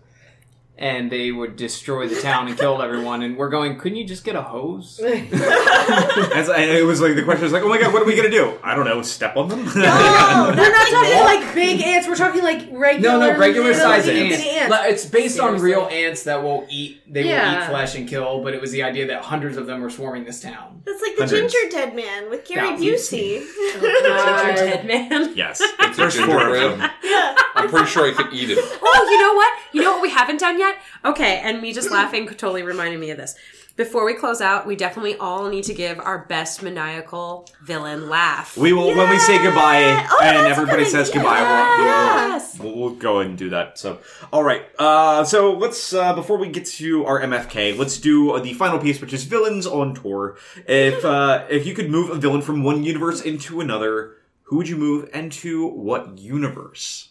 [0.76, 3.22] And they would destroy the town and kill everyone.
[3.22, 4.98] And we're going, couldn't you just get a hose?
[5.04, 8.16] As I, it was like the question was like, oh my god, what are we
[8.16, 8.58] gonna do?
[8.62, 9.64] I don't know, step on them.
[9.64, 12.08] No, We're not that's talking like big ants.
[12.08, 13.18] We're talking like regular.
[13.18, 14.70] No, no, regular little size itty ants.
[14.70, 17.02] Like, It's based on real ants that will eat.
[17.12, 17.62] They will Yeah.
[17.64, 18.42] eat flesh and kill.
[18.42, 20.82] But it was the idea that hundreds of them were swarming this town.
[20.84, 21.54] That's like the Hundreds.
[21.54, 23.10] Gingerdead Man with Gary Thousands.
[23.10, 23.38] Busey.
[23.74, 25.36] Ginger Dead Man.
[25.36, 26.80] yes, It's a there's four of gingerbread.
[26.80, 26.90] them.
[27.04, 27.34] yeah.
[27.64, 28.58] I'm pretty sure I could eat it.
[28.96, 29.52] Oh, you know what?
[29.72, 30.76] You know what we haven't done yet?
[31.04, 33.34] Okay, and me just laughing totally reminded me of this.
[33.76, 38.56] Before we close out, we definitely all need to give our best maniacal villain laugh.
[38.56, 41.22] We will when we say goodbye Oh, and that's a everybody good says idea.
[41.22, 41.40] goodbye.
[41.42, 41.94] We'll, we'll-
[42.28, 42.58] Yes.
[42.60, 43.76] we'll, we'll go and do that.
[43.78, 43.98] So,
[44.32, 44.62] all right.
[44.78, 48.78] Uh, so let's uh, before we get to our MFK, let's do uh, the final
[48.78, 50.36] piece, which is villains on tour.
[50.68, 54.68] If uh, if you could move a villain from one universe into another, who would
[54.68, 57.08] you move and to what universe?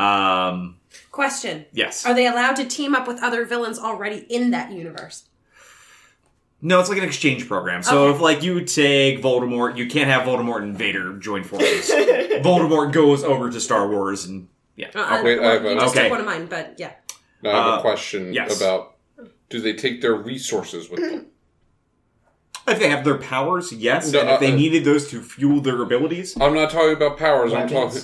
[0.00, 0.76] Um,
[1.12, 1.66] Question.
[1.72, 2.06] yes.
[2.06, 5.24] Are they allowed to team up with other villains already in that universe?
[6.62, 7.82] No, it's like an exchange program.
[7.82, 8.14] So Okay.
[8.16, 11.90] if like you take Voldemort, you can't have Voldemort and Vader join forces.
[12.44, 14.88] Voldemort goes over to Star Wars and yeah.
[14.94, 16.04] Uh, Wait, I have a- you just Okay.
[16.04, 16.92] took one of mine, but yeah.
[17.42, 18.56] Now, I have Uh, a question yes.
[18.60, 18.96] about:
[19.48, 21.26] Do they take their resources with them?
[22.68, 24.12] If they have their powers, yes.
[24.12, 27.18] No, and if they uh, needed those to fuel their abilities, I'm not talking about
[27.18, 27.52] powers.
[27.52, 28.02] I'm talking uh,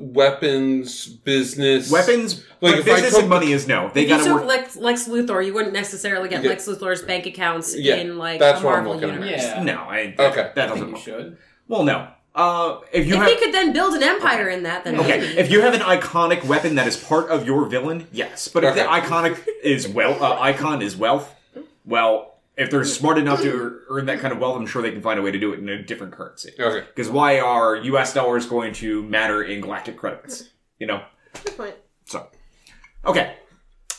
[0.00, 3.90] weapons, business, weapons, Like, like if I business took and money is no.
[3.92, 4.46] They If you gotta took work.
[4.48, 6.50] Lex, Lex Luthor, you wouldn't necessarily get Yeah.
[6.50, 9.20] Lex Luthor's bank accounts Yeah, in like that's a what I'm Marvel looking at.
[9.20, 9.42] universe.
[9.42, 9.62] Yeah.
[9.62, 10.50] no, I, Okay.
[10.54, 10.90] that I think doesn't.
[10.90, 11.36] you should.
[11.68, 12.08] Well, no.
[12.34, 15.20] Uh, if you If have he could then build an empire in that, then okay,
[15.20, 15.38] maybe.
[15.38, 18.48] if you have an iconic weapon that is part of your villain, yes.
[18.48, 21.32] But if the iconic is well, uh, icon is wealth,
[21.84, 25.02] well, if they're smart enough to earn that kind of wealth, I'm sure they can
[25.02, 26.52] find a way to do it in a different currency.
[26.58, 26.86] Okay.
[26.86, 28.14] Because why are U.S.
[28.14, 30.50] dollars going to matter in galactic credits?
[30.78, 31.02] You know.
[31.44, 31.74] Good point.
[32.06, 32.28] So,
[33.04, 33.36] okay.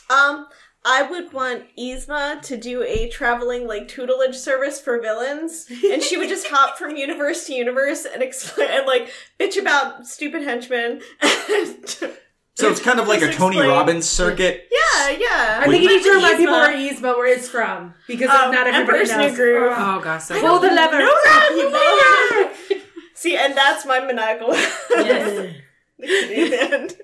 [0.08, 0.46] Um,
[0.84, 6.16] I would want Yzma to do a traveling like tutelage service for villains, and she
[6.16, 11.02] would just hop from universe to universe and explain and like bitch about stupid henchmen.
[12.56, 14.68] So it's kind of like a Tony explain- Robbins circuit.
[14.72, 15.60] yeah, yeah.
[15.62, 16.96] I think you need to remind people where Yzma.
[16.96, 19.30] Yzma where it's from because Um, not everybody Emperor's knows.
[19.32, 19.72] New Groove.
[19.76, 20.98] Oh gosh, so Pull the lever.
[20.98, 22.88] No, that people.
[23.14, 24.48] See, and that's my maniacal.
[24.90, 25.54] Yes.
[25.98, 26.96] The.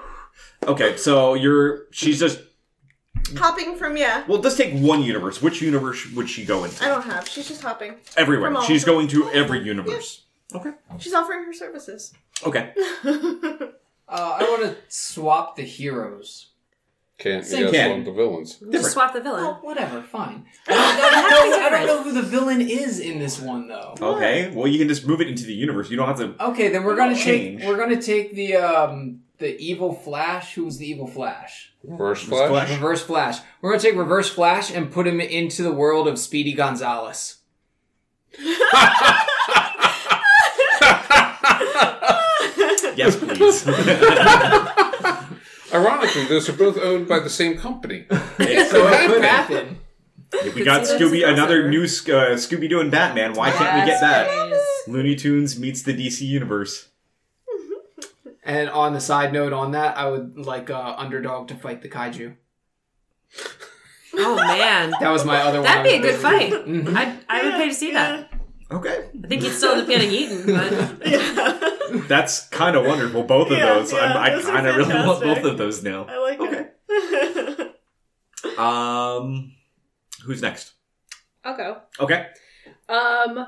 [0.66, 2.40] Okay, so you're she's just
[3.36, 4.24] Hopping from yeah.
[4.26, 4.40] well.
[4.40, 5.40] Let's take one universe.
[5.42, 6.84] Which universe would she go into?
[6.84, 7.28] I don't have.
[7.28, 7.94] She's just hopping.
[8.16, 8.60] Everywhere.
[8.62, 10.22] She's going to every universe.
[10.54, 10.70] Okay.
[10.98, 12.12] She's offering her services.
[12.44, 12.72] Okay.
[14.08, 16.50] Uh, I want to swap the heroes.
[17.18, 17.90] Can't Same you guys can.
[17.90, 18.62] want the villains?
[18.70, 19.42] Just swap the villain.
[19.44, 20.44] Oh, whatever, fine.
[20.68, 23.94] I don't, know, I don't know who the villain is in this one though.
[24.00, 24.50] Okay.
[24.54, 25.90] Well, you can just move it into the universe.
[25.90, 26.36] You don't have to.
[26.50, 27.58] Okay, then we're gonna Change.
[27.60, 30.54] take we're gonna take the um the evil Flash.
[30.54, 31.72] Who's the evil Flash?
[31.82, 32.48] Reverse flash.
[32.48, 32.70] Flash.
[32.70, 33.38] Reverse Flash.
[33.60, 37.38] We're gonna take Reverse Flash and put him into the world of Speedy Gonzalez.
[42.96, 43.66] Yes, please.
[45.74, 48.06] Ironically, those are both owned by the same company.
[48.08, 49.78] so it could happen.
[50.54, 52.08] we got Scooby, another crossover.
[52.08, 53.34] new uh, Scooby Doo and Batman.
[53.34, 54.28] Why can't we get that?
[54.28, 56.88] Yes, Looney Tunes meets the DC universe.
[58.44, 61.88] And on the side note on that, I would like uh, Underdog to fight the
[61.88, 62.36] kaiju.
[64.14, 65.64] Oh man, That was my other one.
[65.64, 66.52] that'd be a good fight.
[66.52, 66.96] Mhm.
[66.96, 68.32] I I would pay to see that.
[68.70, 72.02] Okay, I think he'd still end up getting eaten, but yeah.
[72.08, 73.22] that's kind of wonderful.
[73.22, 76.04] Both of Yeah, those, yeah, I'm, I kind of really want both of those now.
[76.08, 76.66] I like Okay.
[76.88, 77.72] it.
[78.58, 79.52] Um,
[80.24, 80.72] who's next?
[81.44, 81.78] I'll go.
[82.00, 82.26] Okay,
[82.88, 83.46] Um,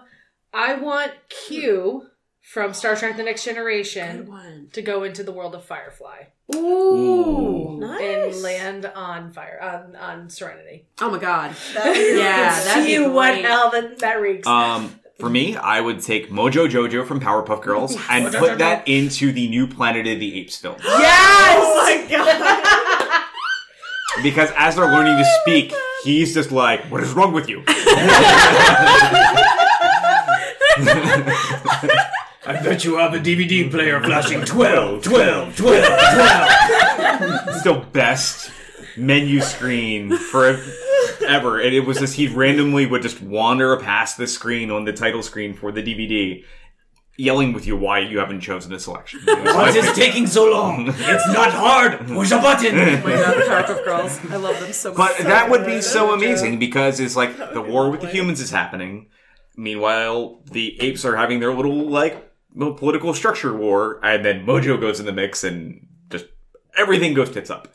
[0.52, 2.06] I want Q
[2.42, 6.24] from Star Trek: The Next Generation to go into the world of Firefly
[6.54, 7.78] Ooh.
[7.80, 8.00] nice.
[8.34, 10.86] and land on fire on on Serenity.
[11.00, 11.54] Oh my god.
[11.74, 13.44] That'd be Yeah, that's that'd be See what great.
[13.44, 14.46] hell that that reeks.
[14.46, 19.32] Um, for me, I would take Mojo Jojo from Powerpuff Girls and put that into
[19.32, 20.76] the new Planet of the Apes film.
[20.84, 21.58] Yes!
[21.60, 23.24] oh my god.
[24.22, 25.72] Because as they're learning to speak,
[26.02, 27.74] he's just like, "What is wrong with you?" I
[32.64, 35.86] bet you have a DVD player flashing 12, 12, 12, 12.
[37.48, 38.50] It's the best
[38.96, 40.54] menu screen for
[41.28, 41.60] ever.
[41.60, 45.22] And it was just he randomly would just wander past the screen on the title
[45.22, 46.44] screen for the DVD,
[47.16, 49.20] yelling with you why you haven't chosen a selection.
[49.26, 50.88] It was Why is this taking so long?
[50.98, 52.06] It's not hard.
[52.06, 52.76] Push a button.
[52.76, 54.18] My god, the Powerpuff Girls.
[54.30, 54.96] I love them so much.
[54.96, 58.50] But that would be so amazing because it's like the war with the humans is
[58.50, 59.08] happening.
[59.56, 65.00] Meanwhile, the apes are having their little like political structure war, and then Mojo goes
[65.00, 66.26] in the mix, and just
[66.76, 67.68] everything goes tits up.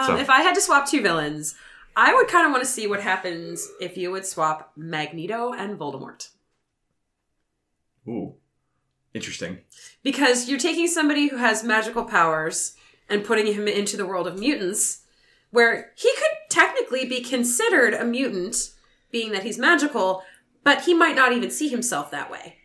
[0.00, 1.54] Um, So- If I had to swap two villains,
[1.96, 5.78] I would kind of want to see what happens if you would swap Magneto and
[5.78, 6.28] Voldemort.
[8.08, 8.34] Ooh,
[9.12, 9.58] interesting.
[10.02, 12.74] Because you're taking somebody who has magical powers
[13.08, 15.02] and putting him into the world of mutants,
[15.50, 18.70] where he could technically be considered a mutant,
[19.10, 20.22] being that he's magical,
[20.62, 22.56] but he might not even see himself that way.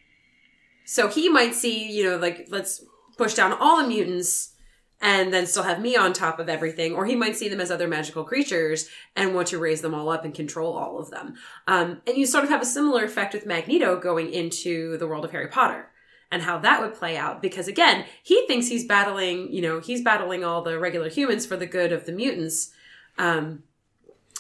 [0.85, 2.85] So he might see, you know, like, let's
[3.17, 4.53] push down all the mutants
[5.01, 6.93] and then still have me on top of everything.
[6.93, 10.09] Or he might see them as other magical creatures and want to raise them all
[10.09, 11.35] up and control all of them.
[11.67, 15.25] Um, and you sort of have a similar effect with Magneto going into the world
[15.25, 15.89] of Harry Potter
[16.31, 17.41] and how that would play out.
[17.41, 21.57] Because again, he thinks he's battling, you know, he's battling all the regular humans for
[21.57, 22.71] the good of the mutants.
[23.17, 23.63] Um,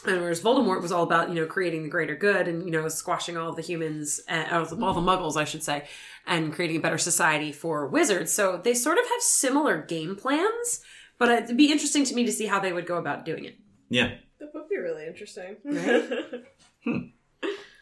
[0.05, 2.87] and whereas Voldemort was all about, you know, creating the greater good and, you know,
[2.89, 5.87] squashing all the humans, uh, all the muggles, I should say,
[6.27, 8.31] and creating a better society for wizards.
[8.31, 10.81] So they sort of have similar game plans,
[11.17, 13.57] but it'd be interesting to me to see how they would go about doing it.
[13.89, 14.15] Yeah.
[14.39, 15.57] That would be really interesting.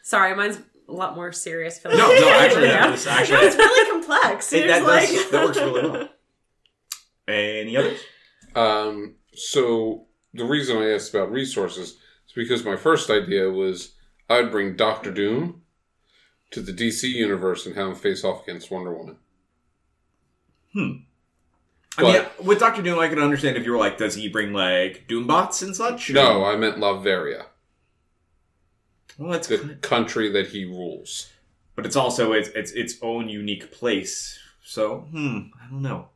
[0.04, 1.80] Sorry, mine's a lot more serious.
[1.84, 4.52] No, no, actually, that was no, actually it's really complex.
[4.54, 6.10] it, that, like does, that works really well.
[7.28, 8.00] Any others?
[8.54, 11.92] Um, so the reason I asked about resources
[12.28, 13.96] is because my first idea was
[14.30, 15.63] I'd bring Doctor Doom
[16.54, 19.18] to the DC universe and have him face off against Wonder Woman.
[20.74, 20.92] Hmm.
[21.98, 24.52] I mean, with Doctor Doom, I can understand if you were like, does he bring
[24.54, 26.10] like Doombots and such?
[26.10, 27.46] No, I meant Latveria,
[29.20, 29.82] Well, that's the good.
[29.84, 31.30] country that he rules.
[31.76, 34.40] But it's also it's it's its own unique place.
[34.64, 36.10] So, hmm, I don't know.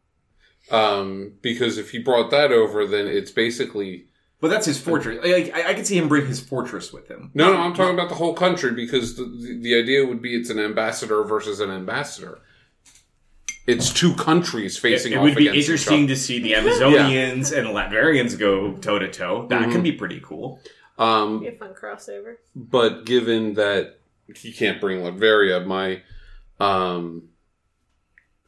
[0.72, 4.08] Um, because if he brought that over, then it's basically
[4.40, 5.18] But that's his fortress.
[5.26, 7.32] Like, I, I can see him bring his fortress with him.
[7.34, 7.60] no, no.
[7.60, 10.60] I'm talking about the whole country because the, the the idea would be it's an
[10.60, 12.40] ambassador versus an ambassador.
[13.66, 15.12] It's two countries It, facing.
[15.14, 19.12] it off would be against interesting to see the Amazonians and Latverians go toe to
[19.12, 19.48] toe.
[19.50, 20.62] That could be pretty cool.
[21.00, 22.36] Um, be a fun crossover.
[22.56, 24.00] but given that
[24.36, 26.02] he can't bring Latveria, my
[26.60, 27.30] um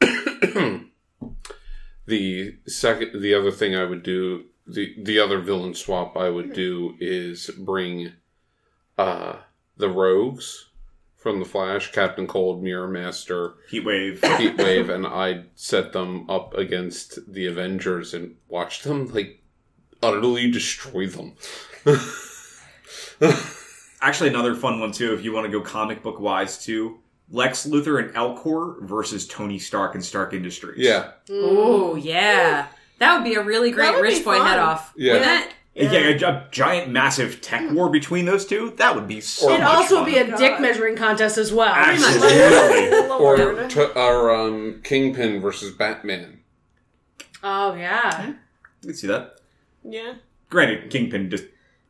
[2.06, 6.52] the second the other thing I would do the the other villain swap I would
[6.52, 8.12] do is bring
[8.98, 9.36] uh
[9.76, 10.70] the rogues
[11.16, 14.20] from the Flash, Captain Cold, Mirror Master, Heatwave.
[14.20, 19.42] Heatwave, and I'd set them up against the Avengers and watch them like
[20.02, 21.34] utterly destroy them.
[24.00, 26.98] Actually, another fun one too, if you want to go comic book wise too.
[27.32, 30.78] Lex Luthor and LexCorp versus Tony Stark and Stark Industries.
[30.78, 31.12] Yeah.
[31.30, 32.66] Oh, yeah.
[33.00, 34.46] That would be a really great That would rich boy fun.
[34.46, 34.92] head off.
[34.96, 35.14] Yeah.
[35.14, 35.54] Wouldn't it?
[35.74, 38.74] Yeah, a, a giant, massive tech war between those two.
[38.76, 40.04] That would be so It'd much also fun.
[40.04, 40.36] be a God.
[40.38, 41.72] dick measuring contest as well.
[41.74, 42.98] Absolutely.
[43.10, 43.70] or Lord.
[43.70, 46.40] t- or um, Kingpin versus Batman.
[47.42, 48.34] Oh yeah.
[48.82, 49.36] I can see that.
[49.82, 50.14] yeah.
[50.50, 51.44] Granted, Kingpin just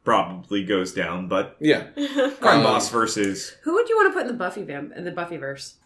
[0.05, 1.85] probably goes down, but Yeah,
[2.41, 5.05] Crime Um, Boss versus Who would you want to put in the Buffy vamp in
[5.05, 5.77] the Buffy verse?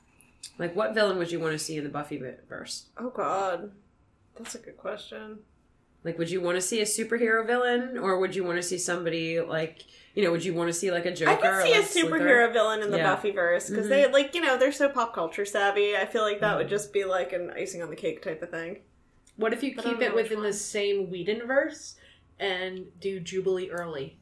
[0.59, 2.87] Like, what villain would you want to see in the Buffy verse?
[2.99, 3.71] Oh God.
[4.37, 5.39] That's a good question.
[6.03, 8.77] Like, would you want to see a superhero villain, or would you want to see
[8.77, 9.85] somebody like,
[10.15, 11.31] you know, would you want to see like a Joker?
[11.31, 12.03] I could see or a Lex Luthor?
[12.11, 13.17] superhero villain in the Yeah.
[13.17, 15.97] Buffyverse because they like you know they're so pop culture savvy.
[15.97, 18.51] I feel like that would just be like an icing on the cake type of
[18.51, 18.81] thing.
[19.37, 20.47] What if you But keep it within one.
[20.47, 21.95] the same Whedonverse
[22.39, 24.19] and do Jubal Early?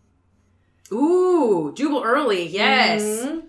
[0.92, 3.02] Ooh, Jubal early, yes.
[3.02, 3.42] Mhm.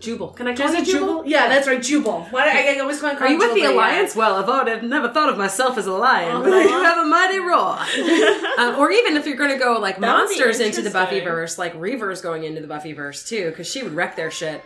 [0.00, 1.06] Jubal, can I call Is you it Jubal?
[1.18, 1.26] Jubal?
[1.26, 2.22] Yeah, that's right, Jubal.
[2.30, 4.16] Why I, I always call Are you with the Alliance?
[4.16, 7.04] Well, I've already- never thought of myself as a lion, but I do have a
[7.04, 7.78] mighty roar.
[8.58, 10.90] um, or even if you're going to go like That monsters into the.
[10.90, 14.62] Buffyverse, like Reaver's going into the Buffyverse too, because she would wreck their shit.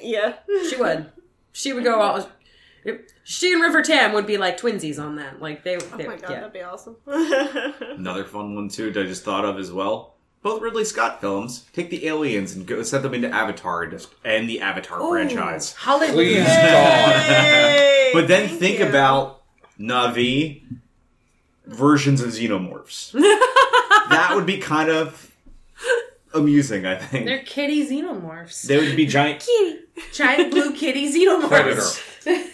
[0.00, 0.34] Yeah.
[0.68, 1.12] She would.
[1.52, 2.28] She would go all.
[3.24, 5.40] She and River Tam would be like twinsies on that.
[5.40, 5.76] Like they.
[5.76, 6.40] Oh my god, yeah.
[6.40, 6.96] that'd be awesome.
[7.06, 10.15] Another fun one too that I just thought of as well.
[10.46, 11.64] Both Ridley Scott films.
[11.72, 15.72] Take the aliens and go set them into Avatar and just end the Avatar franchise.
[15.72, 16.12] Hallelujah.
[16.12, 18.10] Please, God.
[18.12, 18.86] But then Thank think you.
[18.86, 19.42] about
[19.76, 20.62] Na'vi
[21.66, 23.10] versions of xenomorphs.
[24.08, 25.34] that would be kind of
[26.32, 27.26] amusing, I think.
[27.26, 28.68] They're kitty xenomorphs.
[28.68, 29.40] They would be giant.
[29.40, 29.80] kitty,
[30.12, 32.00] Giant blue kitty xenomorphs.
[32.22, 32.50] Predator.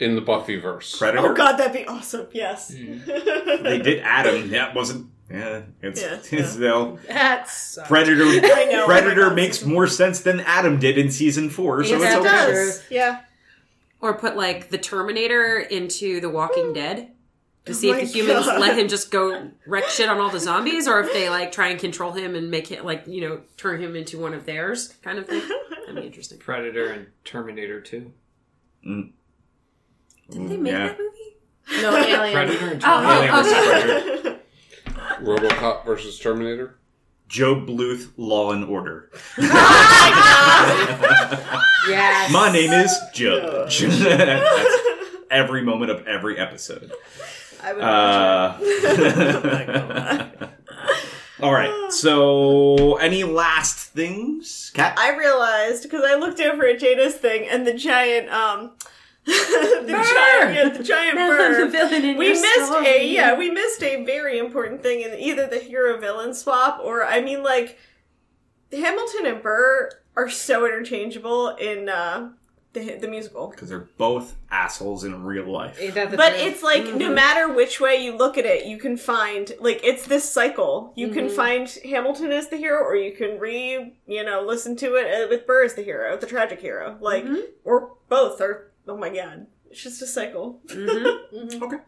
[0.00, 0.96] In the Buffyverse.
[0.98, 1.28] Predator.
[1.28, 2.28] Oh god, that'd be awesome.
[2.32, 2.74] Yes.
[2.74, 3.04] Mm.
[3.62, 4.48] They did Adam.
[4.48, 5.10] That wasn't.
[5.34, 6.60] Yeah, it's, Yeah, it's yeah.
[6.60, 6.98] though.
[7.08, 8.24] That's Predator.
[8.24, 8.86] I know.
[8.86, 9.36] Predator oh my God.
[9.36, 12.28] makes more sense than Adam did in season four, so Yes, it's it okay.
[12.28, 12.78] does.
[12.78, 12.82] Does.
[12.90, 13.20] Yeah.
[14.00, 16.72] Or put like the Terminator into The Walking hmm.
[16.74, 17.10] Dead
[17.64, 18.60] to oh see Oh if the humans God.
[18.60, 21.68] let him just go wreck shit on all the zombies, or if they like try
[21.68, 24.88] and control him and make it like you know turn him into one of theirs,
[25.02, 25.42] kind of thing.
[25.80, 26.38] That'd be interesting.
[26.38, 28.12] Predator and Terminator 2.
[28.84, 29.00] Hmm.
[30.30, 30.88] Did they make Yeah.
[30.88, 31.82] that movie?
[31.82, 32.32] no alien.
[32.34, 33.32] Predator and Oh, oh Terminator.
[33.32, 34.30] oh, Alien okay.
[35.20, 35.56] versus Predator.
[35.56, 36.78] Robocop versus Terminator.
[37.28, 39.10] Joe Bluth, Law and Order.
[41.86, 42.32] Yes.
[42.32, 43.80] My name is Judge.
[43.80, 44.76] That's
[45.30, 46.90] every moment of every episode.
[47.62, 48.60] I would watch
[50.40, 50.48] Uh,
[51.42, 51.92] all right.
[51.92, 54.94] So, any last things, Kat?
[54.98, 58.72] I realized because I looked over at Jada's thing and the giant, um,
[59.26, 59.32] the
[59.88, 61.70] giant, yeah, the giant the bird.
[61.72, 62.86] villain in We your missed story.
[62.86, 67.04] a yeah, we missed a very important thing in either the hero villain swap or
[67.04, 67.78] I mean like
[68.72, 72.30] Hamilton and Burr are so interchangeable in uh,
[72.72, 73.48] the the musical.
[73.48, 75.78] Because they're both assholes in real life.
[75.80, 76.42] Ain't that the But truth?
[76.42, 80.06] it's like no matter which way you look at it, you can find like it's
[80.06, 80.92] this cycle.
[80.96, 84.96] You can find Hamilton as the hero, or you can re you know listen to
[84.96, 87.24] it uh, with Burr as the hero, the tragic hero, like
[87.64, 88.40] or both.
[88.40, 90.60] Or oh my god, it's just a cycle.
[90.70, 91.78] Okay.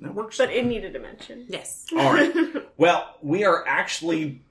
[0.00, 0.38] That works.
[0.38, 1.46] But it needed a mention.
[1.48, 1.86] Yes.
[1.96, 2.32] All right.
[2.78, 4.42] Well, we are actually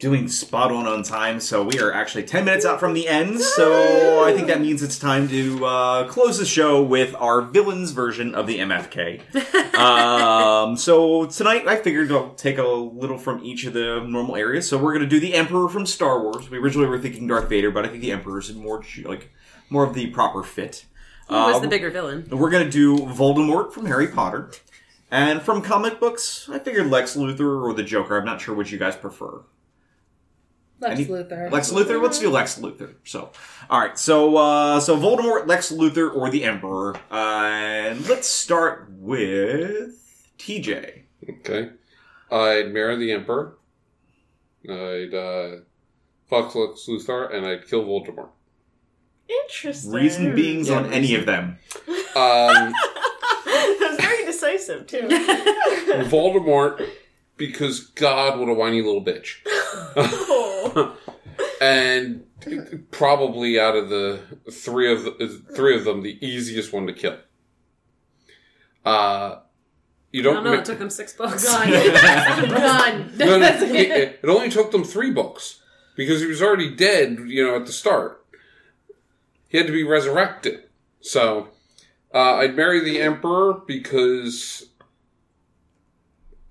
[0.00, 3.40] doing spot on on time, so we are actually 10 minutes out from the end.
[3.40, 7.92] So I think that means it's time to uh, close the show with our villains
[7.92, 9.74] version of the MFK.
[9.78, 14.68] um, so tonight I figured I'll take a little from each of the normal areas.
[14.68, 16.50] So we're going to do the Emperor from Star Wars.
[16.50, 19.32] We originally were thinking Darth Vader, but I think the Emperor is more like
[19.70, 20.86] more of the proper fit.
[21.28, 22.26] Who was Uh, the bigger villain?
[22.30, 24.50] we're gonna do Voldemort from Harry Potter.
[25.10, 28.18] And from comic books, I figured Lex Luthor or the Joker.
[28.18, 29.42] I'm not sure which you guys prefer.
[30.80, 31.50] Lex Any- Luthor.
[31.50, 32.02] Lex Luthor?
[32.02, 32.94] Let's do Lex Luthor.
[33.04, 33.30] So,
[33.70, 36.96] alright, so, uh, so Voldemort, Lex Luthor, or the Emperor.
[37.10, 41.04] Uh, and let's start with TJ.
[41.28, 41.70] Okay.
[42.30, 43.56] I'd marry the Emperor.
[44.68, 45.60] I'd uh,
[46.28, 48.30] fuck Lex Luthor, and I'd kill Voldemort.
[49.28, 49.92] Interesting.
[49.92, 51.58] Reason beings Yeah, on any of them.
[51.88, 55.00] Um, that was very decisive too.
[56.08, 56.88] Voldemort,
[57.36, 59.36] because God, what a whiny little bitch.
[59.96, 60.96] Oh.
[61.60, 62.24] and
[62.90, 64.20] probably out of the
[64.52, 67.18] three of the three of them, the easiest one to kill.
[68.84, 69.40] Uh,
[70.12, 70.34] you don't.
[70.36, 70.52] don't know.
[70.54, 71.44] ma- It took them six books.
[71.44, 71.68] Gun.
[71.70, 73.12] Gun.
[73.18, 75.60] No, no, it, it- it only took them three books
[75.96, 77.18] because he was already dead.
[77.26, 78.24] You know, at the start,
[79.48, 80.64] he had to be resurrected.
[81.00, 81.48] So,
[82.14, 84.68] uh, I'd marry the emperor because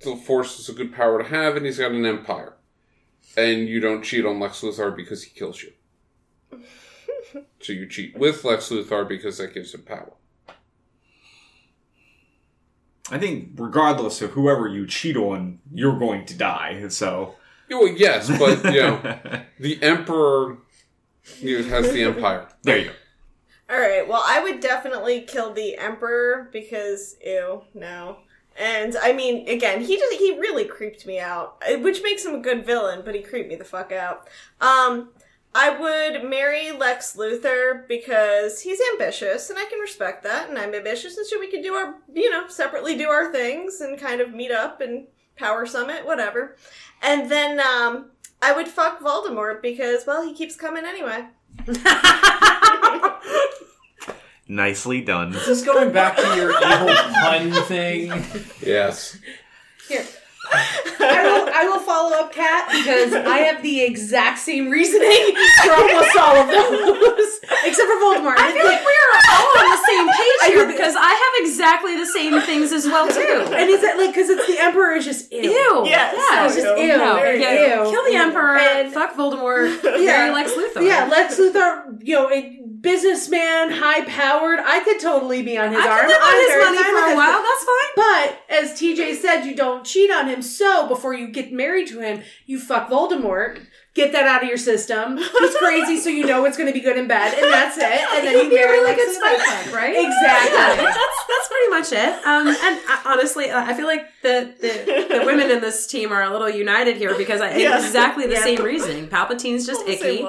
[0.01, 2.53] the force is a good power to have, and he's got an empire.
[3.35, 5.73] And you don't cheat on Lex Luthor because he kills you.
[7.59, 10.13] so you cheat with Lex Luthor because that gives him power.
[13.11, 16.87] I think regardless of whoever you cheat on, you're going to die.
[16.89, 17.35] So,
[17.69, 19.17] Yeah, Well, yes, but you know,
[19.59, 20.57] the emperor
[21.41, 22.47] know, has the empire.
[22.63, 22.91] there you go.
[23.69, 24.07] All right.
[24.07, 28.17] Well, I would definitely kill the emperor because ew, no.
[28.57, 32.35] And I mean, again, he just he really creeped me out, uh, which makes him
[32.35, 34.29] a good villain, but he creeped me the fuck out.
[34.61, 35.09] Um,
[35.53, 40.49] I would marry Lex Luthor because he's ambitious, and I can respect that.
[40.49, 43.81] And I'm ambitious, and so we could do our, you know, separately do our things
[43.81, 45.07] and kind of meet up and
[45.37, 46.55] power summit, whatever.
[47.01, 48.11] And then um,
[48.45, 51.25] I would fuck Voldemort because, well, he keeps coming anyway.
[54.47, 55.31] Nicely done.
[55.31, 58.23] Just going back to your evil pun thing.
[58.61, 59.17] Yes.
[59.89, 60.05] Here.
[60.99, 65.71] I will, I will follow up, Kat, because I have the exact same reasoning for
[65.73, 68.35] almost all of those, except for Voldemort.
[68.37, 72.05] I feel like we're all on the same page here because I have exactly the
[72.05, 73.53] same things as well too.
[73.53, 75.41] and is it like because it's the Emperor is just ew.
[75.51, 75.83] Ew.
[75.85, 76.15] Yes.
[76.17, 76.45] Yeah.
[76.45, 76.83] It's just Ew.
[76.87, 76.97] ew.
[76.97, 77.91] No, yeah, ew.
[77.91, 78.57] Kill the Emperor.
[78.57, 79.83] And- fuck Voldemort.
[80.05, 80.27] Yeah.
[80.27, 80.85] Marry Lex Luthor.
[80.85, 84.59] Yeah, Lex Luthor, you know, a businessman, high powered.
[84.59, 86.01] I could totally be on his I arm.
[86.01, 87.43] could live I'm on his money for a while.
[87.43, 87.91] That's fine.
[87.95, 90.41] But as TJ said, you don't cheat on him.
[90.45, 93.59] So before you get married to him, you fuck Voldemort.
[93.93, 95.17] Get that out of your system.
[95.17, 97.83] He's crazy, so you know it's going to be good in bed, and that's it.
[97.85, 99.73] And then you a marry good spite Luthor.
[99.73, 99.95] right?
[99.95, 100.57] Exactly.
[100.57, 102.25] Yeah, that's that's pretty much it.
[102.25, 106.11] Um, and uh, honestly, uh, I feel like the, the the women in this team
[106.11, 107.77] are a little united here because I Yeah.
[107.77, 108.43] exactly the Yeah.
[108.43, 109.07] same reasoning.
[109.07, 110.23] Palpatine's just All the same icky.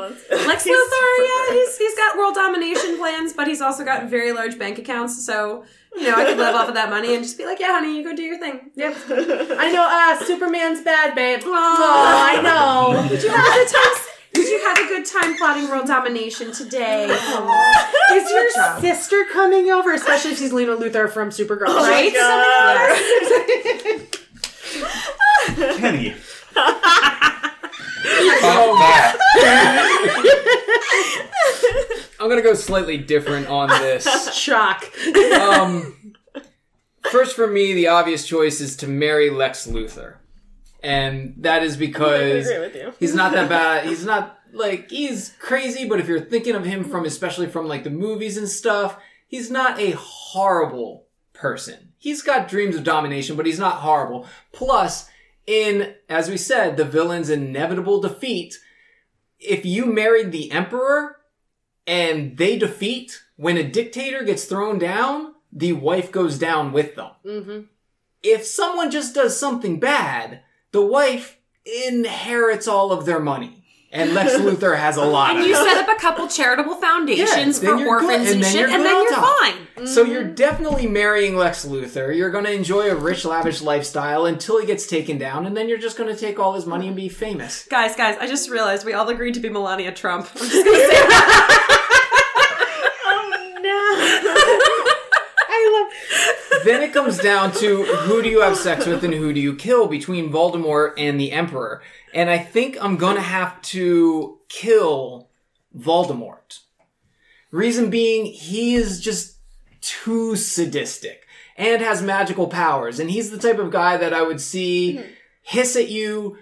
[0.47, 4.31] Lex He's Luthor, yeah, he's he's got world domination plans, but he's also got very
[4.31, 5.27] large bank accounts.
[5.27, 5.65] So
[5.97, 7.97] you know, I could live off of that money and just be like, yeah, honey,
[7.97, 8.71] you go do your thing.
[8.75, 8.97] Yep.
[9.09, 11.41] I know, uh, Superman's bad, babe.
[11.45, 11.51] Oh,
[12.29, 13.09] I know.
[13.09, 14.03] Did you have a good time?
[14.35, 17.05] Did you have a good time plotting world domination today?
[17.07, 18.81] Is your job.
[18.83, 19.95] sister coming over?
[19.95, 21.69] Especially if she's Lena Luthor from Supergirl.
[21.69, 22.13] Oh my Right?
[25.57, 25.79] God.
[25.79, 26.15] Kenny.
[28.03, 29.17] Fuck that.
[32.21, 34.35] I'm gonna go slightly different on this.
[34.35, 34.85] Shock.
[35.41, 36.15] Um,
[37.11, 40.17] first, for me, the obvious choice is to marry Lex Luthor,
[40.83, 42.93] and that is because agree with you.
[42.99, 43.87] he's not that bad.
[43.87, 47.85] He's not like he's crazy, but if you're thinking of him from especially from like
[47.85, 48.97] the movies and stuff,
[49.27, 51.93] he's not a horrible person.
[51.99, 54.27] He's got dreams of domination, but he's not horrible.
[54.53, 55.09] Plus,
[55.47, 58.59] in as we said, the villain's inevitable defeat.
[59.39, 61.17] If you married the emperor
[61.87, 67.11] and they defeat when a dictator gets thrown down, the wife goes down with them.
[67.25, 67.61] Mm-hmm.
[68.23, 70.41] If someone just does something bad,
[70.73, 73.56] the wife inherits all of their money.
[73.97, 75.57] And Lex Luthor has a lot And of you it.
[75.65, 78.61] set up a couple charitable foundations then for you're good, orphans and and, then shit,
[78.61, 79.37] you're and then you're top.
[79.41, 79.87] fine.
[79.87, 82.17] So you're definitely marrying Lex Luthor.
[82.17, 85.69] You're going to enjoy a rich, lavish lifestyle until he gets taken down, and then
[85.69, 87.67] you're just going to take all his money and be famous.
[87.69, 90.29] Guys, guys, I just realized we all agreed to be Melania Trump.
[90.35, 91.73] I'm just gonna say that.
[95.49, 96.56] I love.
[96.67, 99.55] Then it comes down to who do you have sex with and who do you
[99.55, 101.83] kill between Voldemort and the Emperor.
[102.13, 105.29] And I think I'm gonna have to kill
[105.77, 106.61] Voldemort.
[107.51, 109.37] Reason being, he is just
[109.81, 111.27] too sadistic
[111.57, 112.99] and has magical powers.
[112.99, 115.09] And he's the type of guy that I would see mm-hmm.
[115.43, 116.39] hiss at you,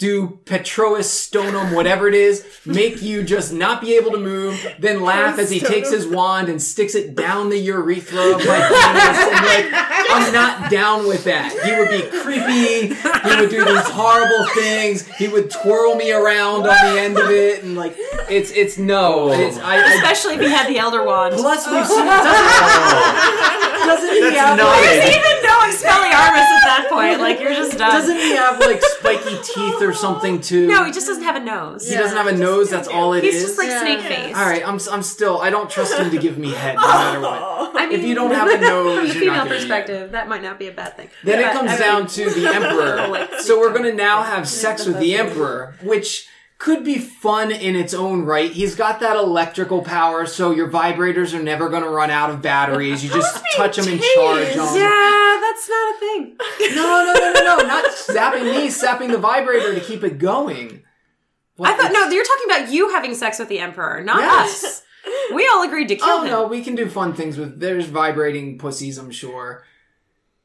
[0.00, 5.02] do Petrois Stonum, whatever it is, make you just not be able to move, then
[5.02, 9.18] laugh as he takes his wand and sticks it down the urethra of my penis.
[9.28, 9.66] And like,
[10.10, 11.52] I'm not down with that.
[11.52, 12.94] He would be creepy.
[12.96, 15.06] He would do these horrible things.
[15.06, 17.94] He would twirl me around on the end of it, and like,
[18.30, 19.30] it's it's no.
[19.32, 21.34] It's, I, I, Especially if he had the Elder Wand.
[21.34, 25.74] plus we've seen doesn't, doesn't he That's have not like, it.
[25.74, 27.92] Even no Expelliarmus at that point, like you're just done.
[27.92, 30.66] doesn't he have like spiky teeth or something too?
[30.66, 31.88] no, he just doesn't have a nose.
[31.88, 32.70] He doesn't have a nose.
[32.70, 33.34] That's all it is.
[33.34, 33.80] He's just like Yeah.
[33.80, 34.36] snake face.
[34.36, 35.40] all right, I'm I'm still.
[35.40, 37.70] I don't trust him to give me head no matter what.
[37.80, 39.56] I mean, If you don't have a nose, from a you're not female gonna be
[39.56, 41.08] perspective, that might not be a bad thing.
[41.24, 43.28] Then it But, comes I mean, down to the emperor.
[43.40, 46.28] So we're gonna now have sex with the emperor, which
[46.60, 48.52] could be fun in its own right.
[48.52, 53.02] He's got that electrical power, so your vibrators are never gonna run out of batteries.
[53.02, 54.76] You just touch them and charge them.
[54.76, 56.36] Yeah, that's not a thing.
[56.76, 57.66] No, no, no, no, no!
[57.66, 60.82] Not zapping me, zapping the vibrator to keep it going.
[61.56, 61.70] What?
[61.70, 64.62] I thought no, you're talking about you having sex with the emperor, not Yes.
[64.62, 64.82] us.
[65.34, 66.30] We all agreed to kill Oh him.
[66.30, 67.58] no, we can do fun things with.
[67.58, 69.64] There's vibrating pussies, I'm sure.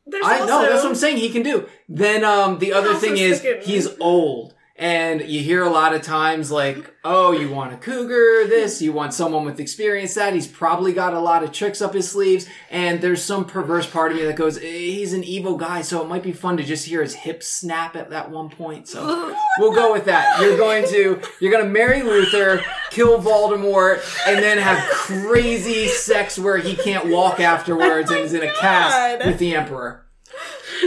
[0.07, 1.17] There's I also, know that's what I'm saying.
[1.17, 1.67] He can do.
[1.89, 6.51] Then um, the other thing is he's old, and you hear a lot of times
[6.51, 8.45] like, "Oh, you want a cougar?
[8.47, 10.15] This you want someone with experience?
[10.15, 13.87] That he's probably got a lot of tricks up his sleeves." And there's some perverse
[13.87, 16.57] part of me that goes, eh, "He's an evil guy, so it might be fun
[16.57, 20.41] to just hear his hips snap at that one point." So we'll go with that.
[20.41, 26.37] You're going to you're going to marry Luthor, kill Voldemort, and then have crazy sex
[26.37, 29.25] where he can't walk afterwards and is in a cast God.
[29.25, 30.04] with the Emperor.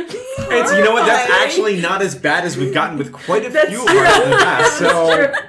[0.51, 1.05] It's, you know what?
[1.05, 4.25] That's actually not as bad as we've gotten with quite a That's few of ours
[4.25, 4.79] in the past.
[4.79, 4.89] So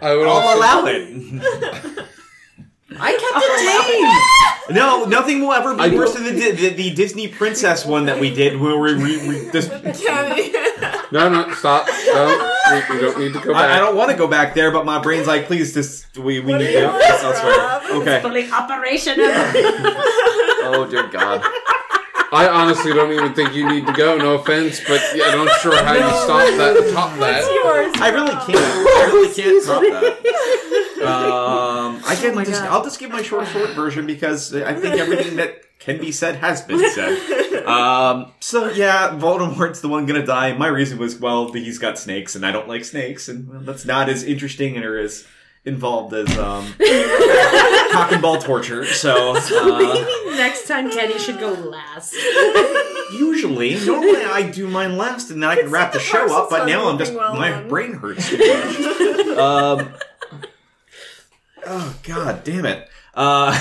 [0.01, 2.07] I would I'll also allow it.
[2.99, 4.75] I kept it tame.
[4.75, 8.19] No, nothing will ever be I worse than the, the, the Disney princess one that
[8.19, 9.71] we did, where we, we, we just.
[11.11, 11.87] No, no, stop.
[12.05, 13.71] No, we, we don't need to go back.
[13.71, 16.39] I, I don't want to go back there, but my brain's like, please, just we
[16.39, 18.01] we need to go elsewhere.
[18.01, 18.21] Okay.
[18.21, 19.25] Fully operational.
[20.61, 21.43] Oh dear God.
[22.31, 24.17] I honestly don't even think you need to go.
[24.17, 27.41] No offense, but yeah, I'm not sure how you stop that, top that.
[27.41, 28.01] Yours.
[28.01, 28.47] I really can't.
[28.57, 30.99] I really can't top that.
[31.01, 32.61] Um, I can just.
[32.63, 36.35] I'll just give my short, short version because I think everything that can be said
[36.35, 37.65] has been said.
[37.65, 40.55] Um, so yeah, Voldemort's the one gonna die.
[40.57, 43.85] My reason was, well, he's got snakes, and I don't like snakes, and well, that's
[43.85, 45.25] not as interesting or as
[45.65, 46.65] involved as um,
[47.91, 48.85] cock and ball torture.
[48.85, 49.35] So.
[49.37, 50.05] Uh,
[50.37, 52.13] Next time, Kenny should go last.
[53.13, 56.49] Usually, normally I do mine last and then I can wrap the the show up,
[56.49, 57.67] but now I'm just well my then.
[57.67, 58.37] brain hurts too
[59.27, 59.37] much.
[59.37, 59.93] um,
[61.65, 62.87] oh god damn it.
[63.13, 63.51] Uh,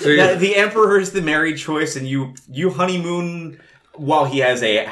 [0.00, 3.60] So you- the, the emperor is the married choice, and you you honeymoon
[3.94, 4.88] while he has a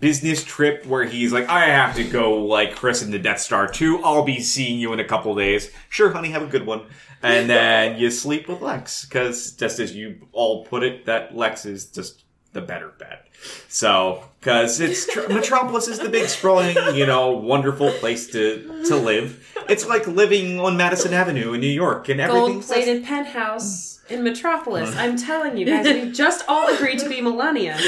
[0.00, 3.68] business trip where he's like, I have to go like Chris in the Death Star
[3.68, 4.02] too.
[4.02, 5.70] I'll be seeing you in a couple days.
[5.88, 6.86] Sure, honey, have a good one.
[7.22, 11.64] And then you sleep with Lex because just as you all put it, that Lex
[11.64, 12.23] is just
[12.54, 13.26] the better bet.
[13.68, 19.46] So, because it's Metropolis is the big sprawling, you know, wonderful place to to live.
[19.68, 22.52] It's like living on Madison Avenue in New York, and everything.
[22.52, 24.90] Gold plated penthouse in Metropolis.
[24.94, 24.96] Mm.
[24.96, 27.76] I'm telling you guys, we just all agreed to be Melania.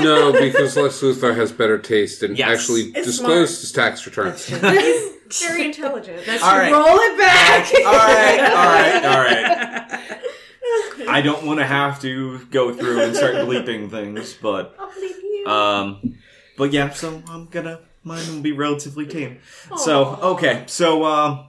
[0.00, 2.48] No, because Lex Luthor has better taste and Yes.
[2.60, 4.46] actually It's disclosed his tax returns.
[4.48, 6.18] Very intelligent.
[6.42, 6.72] all right.
[6.72, 7.72] Roll it back.
[7.74, 9.88] all right, all right, all right.
[11.12, 15.16] I don't want to have to go through and start bleeping things, but I'll believe
[15.16, 15.46] you.
[15.46, 16.18] um,
[16.56, 16.90] but yeah.
[16.90, 19.38] So I'm gonna mine will be relatively tame.
[19.76, 21.46] So okay, so um,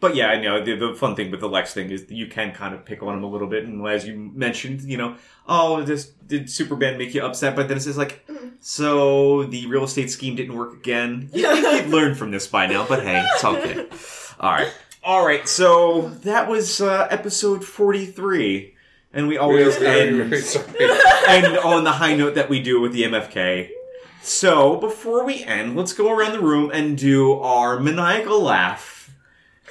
[0.00, 2.26] but yeah, I know the, the fun thing with the Lex thing is that you
[2.26, 5.16] can kind of pick on him a little bit, and as you mentioned, you know,
[5.48, 7.56] oh, this did Superman make you upset?
[7.56, 8.26] But then it's just like,
[8.60, 11.30] so the real estate scheme didn't work again.
[11.32, 13.86] You think you'd learn from this by now, but hey, it's okay.
[14.40, 14.72] All right.
[15.02, 18.74] All right, so that was uh, episode 43.
[19.16, 20.66] And we always Very, end very sorry.
[21.28, 23.70] and on the high note that we do with the MFK.
[24.20, 29.10] So before we end, let's go around the room and do our maniacal laugh.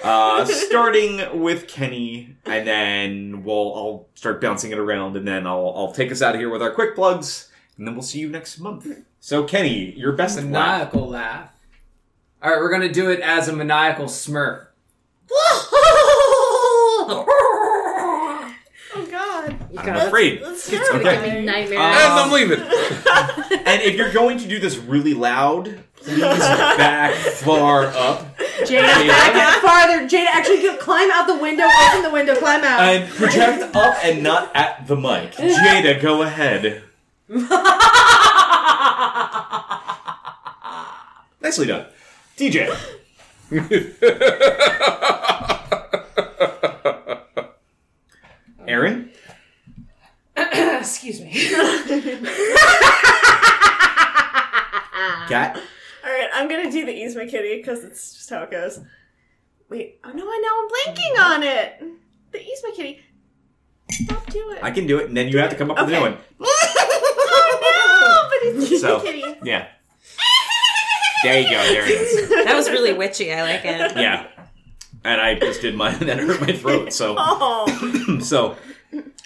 [0.04, 5.74] Uh, starting with Kenny, and then we'll I'll start bouncing it around, and then I'll
[5.76, 8.30] I'll take us out of here with our quick plugs, and then we'll see you
[8.30, 8.88] next month.
[9.20, 10.46] So Kenny, your best laugh.
[10.46, 11.52] Maniacal laugh.
[12.42, 14.66] All right, we're gonna do it as a maniacal smurf.
[19.76, 19.88] God.
[19.89, 20.41] I'm afraid.
[20.43, 21.07] That's It's terrible.
[21.07, 21.26] okay.
[21.26, 21.80] Give me nightmares.
[21.80, 22.60] and I'm leaving.
[23.68, 29.57] And if you're going to do this really loud, please back far up Jada, back
[29.57, 30.07] it farther.
[30.07, 32.80] Jada, actually go, climb out the window, open the window, climb out.
[32.81, 35.31] and project up and not at the mic.
[35.34, 36.84] Jada, go ahead.
[41.41, 41.85] Nicely done.
[42.38, 42.69] TJ.
[48.68, 49.11] Erin?
[50.86, 51.32] Excuse me.
[55.28, 55.57] Kat?
[56.06, 58.80] All right, I'm gonna do the Ease My Kitty because it's just how it goes.
[59.70, 61.84] Wait, oh no, I know I'm blanking on it.
[62.32, 62.99] The Ease My Kitty.
[63.90, 64.64] Stop doing it.
[64.64, 66.12] I can do it, and then you have to come up with a new Okay.
[66.12, 66.18] one.
[66.40, 69.24] oh no, but it's Ease So, My Kitty.
[69.44, 69.68] yeah.
[71.24, 72.30] There you go, there it is.
[72.45, 73.34] That was really witchy.
[73.34, 73.98] I like it.
[73.98, 74.28] Yeah.
[75.03, 77.16] And I just did mine, and that hurt my throat, so.
[77.18, 78.56] Oh, so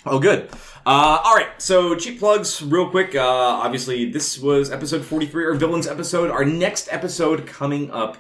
[0.06, 0.50] oh good.
[0.86, 3.16] Uh, all right so cheap plugs real quick.
[3.16, 6.30] Uh, obviously this was episode 43 our villains episode.
[6.32, 8.18] Our next episode coming up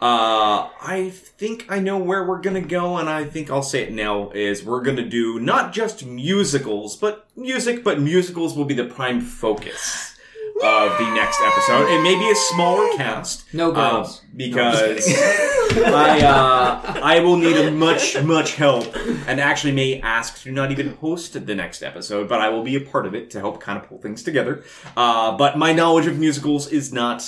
[0.00, 3.92] uh, i think i know where we're gonna go and i think i'll say it
[3.92, 8.84] now is we're gonna do not just musicals but music but musicals will be the
[8.84, 10.16] prime focus
[10.62, 14.22] of the next episode it may be a smaller cast No uh, girls.
[14.36, 15.06] because
[15.72, 18.94] I uh, I will need a much much help,
[19.26, 22.76] and actually may ask to not even host the next episode, but I will be
[22.76, 24.64] a part of it to help kind of pull things together.
[24.96, 27.22] Uh, but my knowledge of musicals is not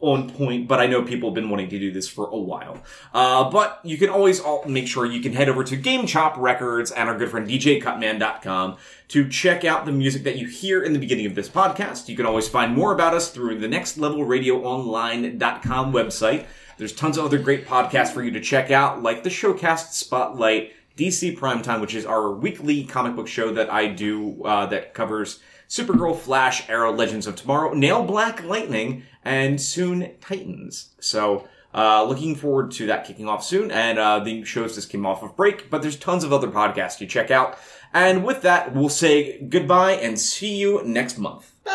[0.00, 2.82] on point, but I know people have been wanting to do this for a while.
[3.14, 6.90] Uh, but you can always make sure you can head over to Game Chop Records
[6.90, 8.76] and our good friend DJCutman.com
[9.08, 12.08] to check out the music that you hear in the beginning of this podcast.
[12.08, 16.46] You can always find more about us through the Next Level Radio Online.com website.
[16.76, 20.74] There's tons of other great podcasts for you to check out, like the Showcast Spotlight,
[20.98, 25.40] DC Primetime, which is our weekly comic book show that I do uh, that covers
[25.68, 30.90] Supergirl, Flash, Arrow, Legends of Tomorrow, Nail Black Lightning, and soon Titans.
[31.00, 33.70] So, uh, looking forward to that kicking off soon.
[33.70, 37.00] And uh, the shows just came off of break, but there's tons of other podcasts
[37.00, 37.58] you check out.
[37.92, 41.52] And with that, we'll say goodbye and see you next month.
[41.64, 41.72] Bye.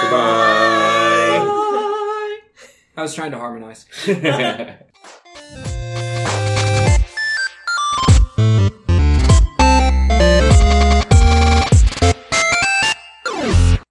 [0.00, 1.50] Goodbye.
[2.96, 3.86] I was trying to harmonize.
[4.06, 4.78] Bye.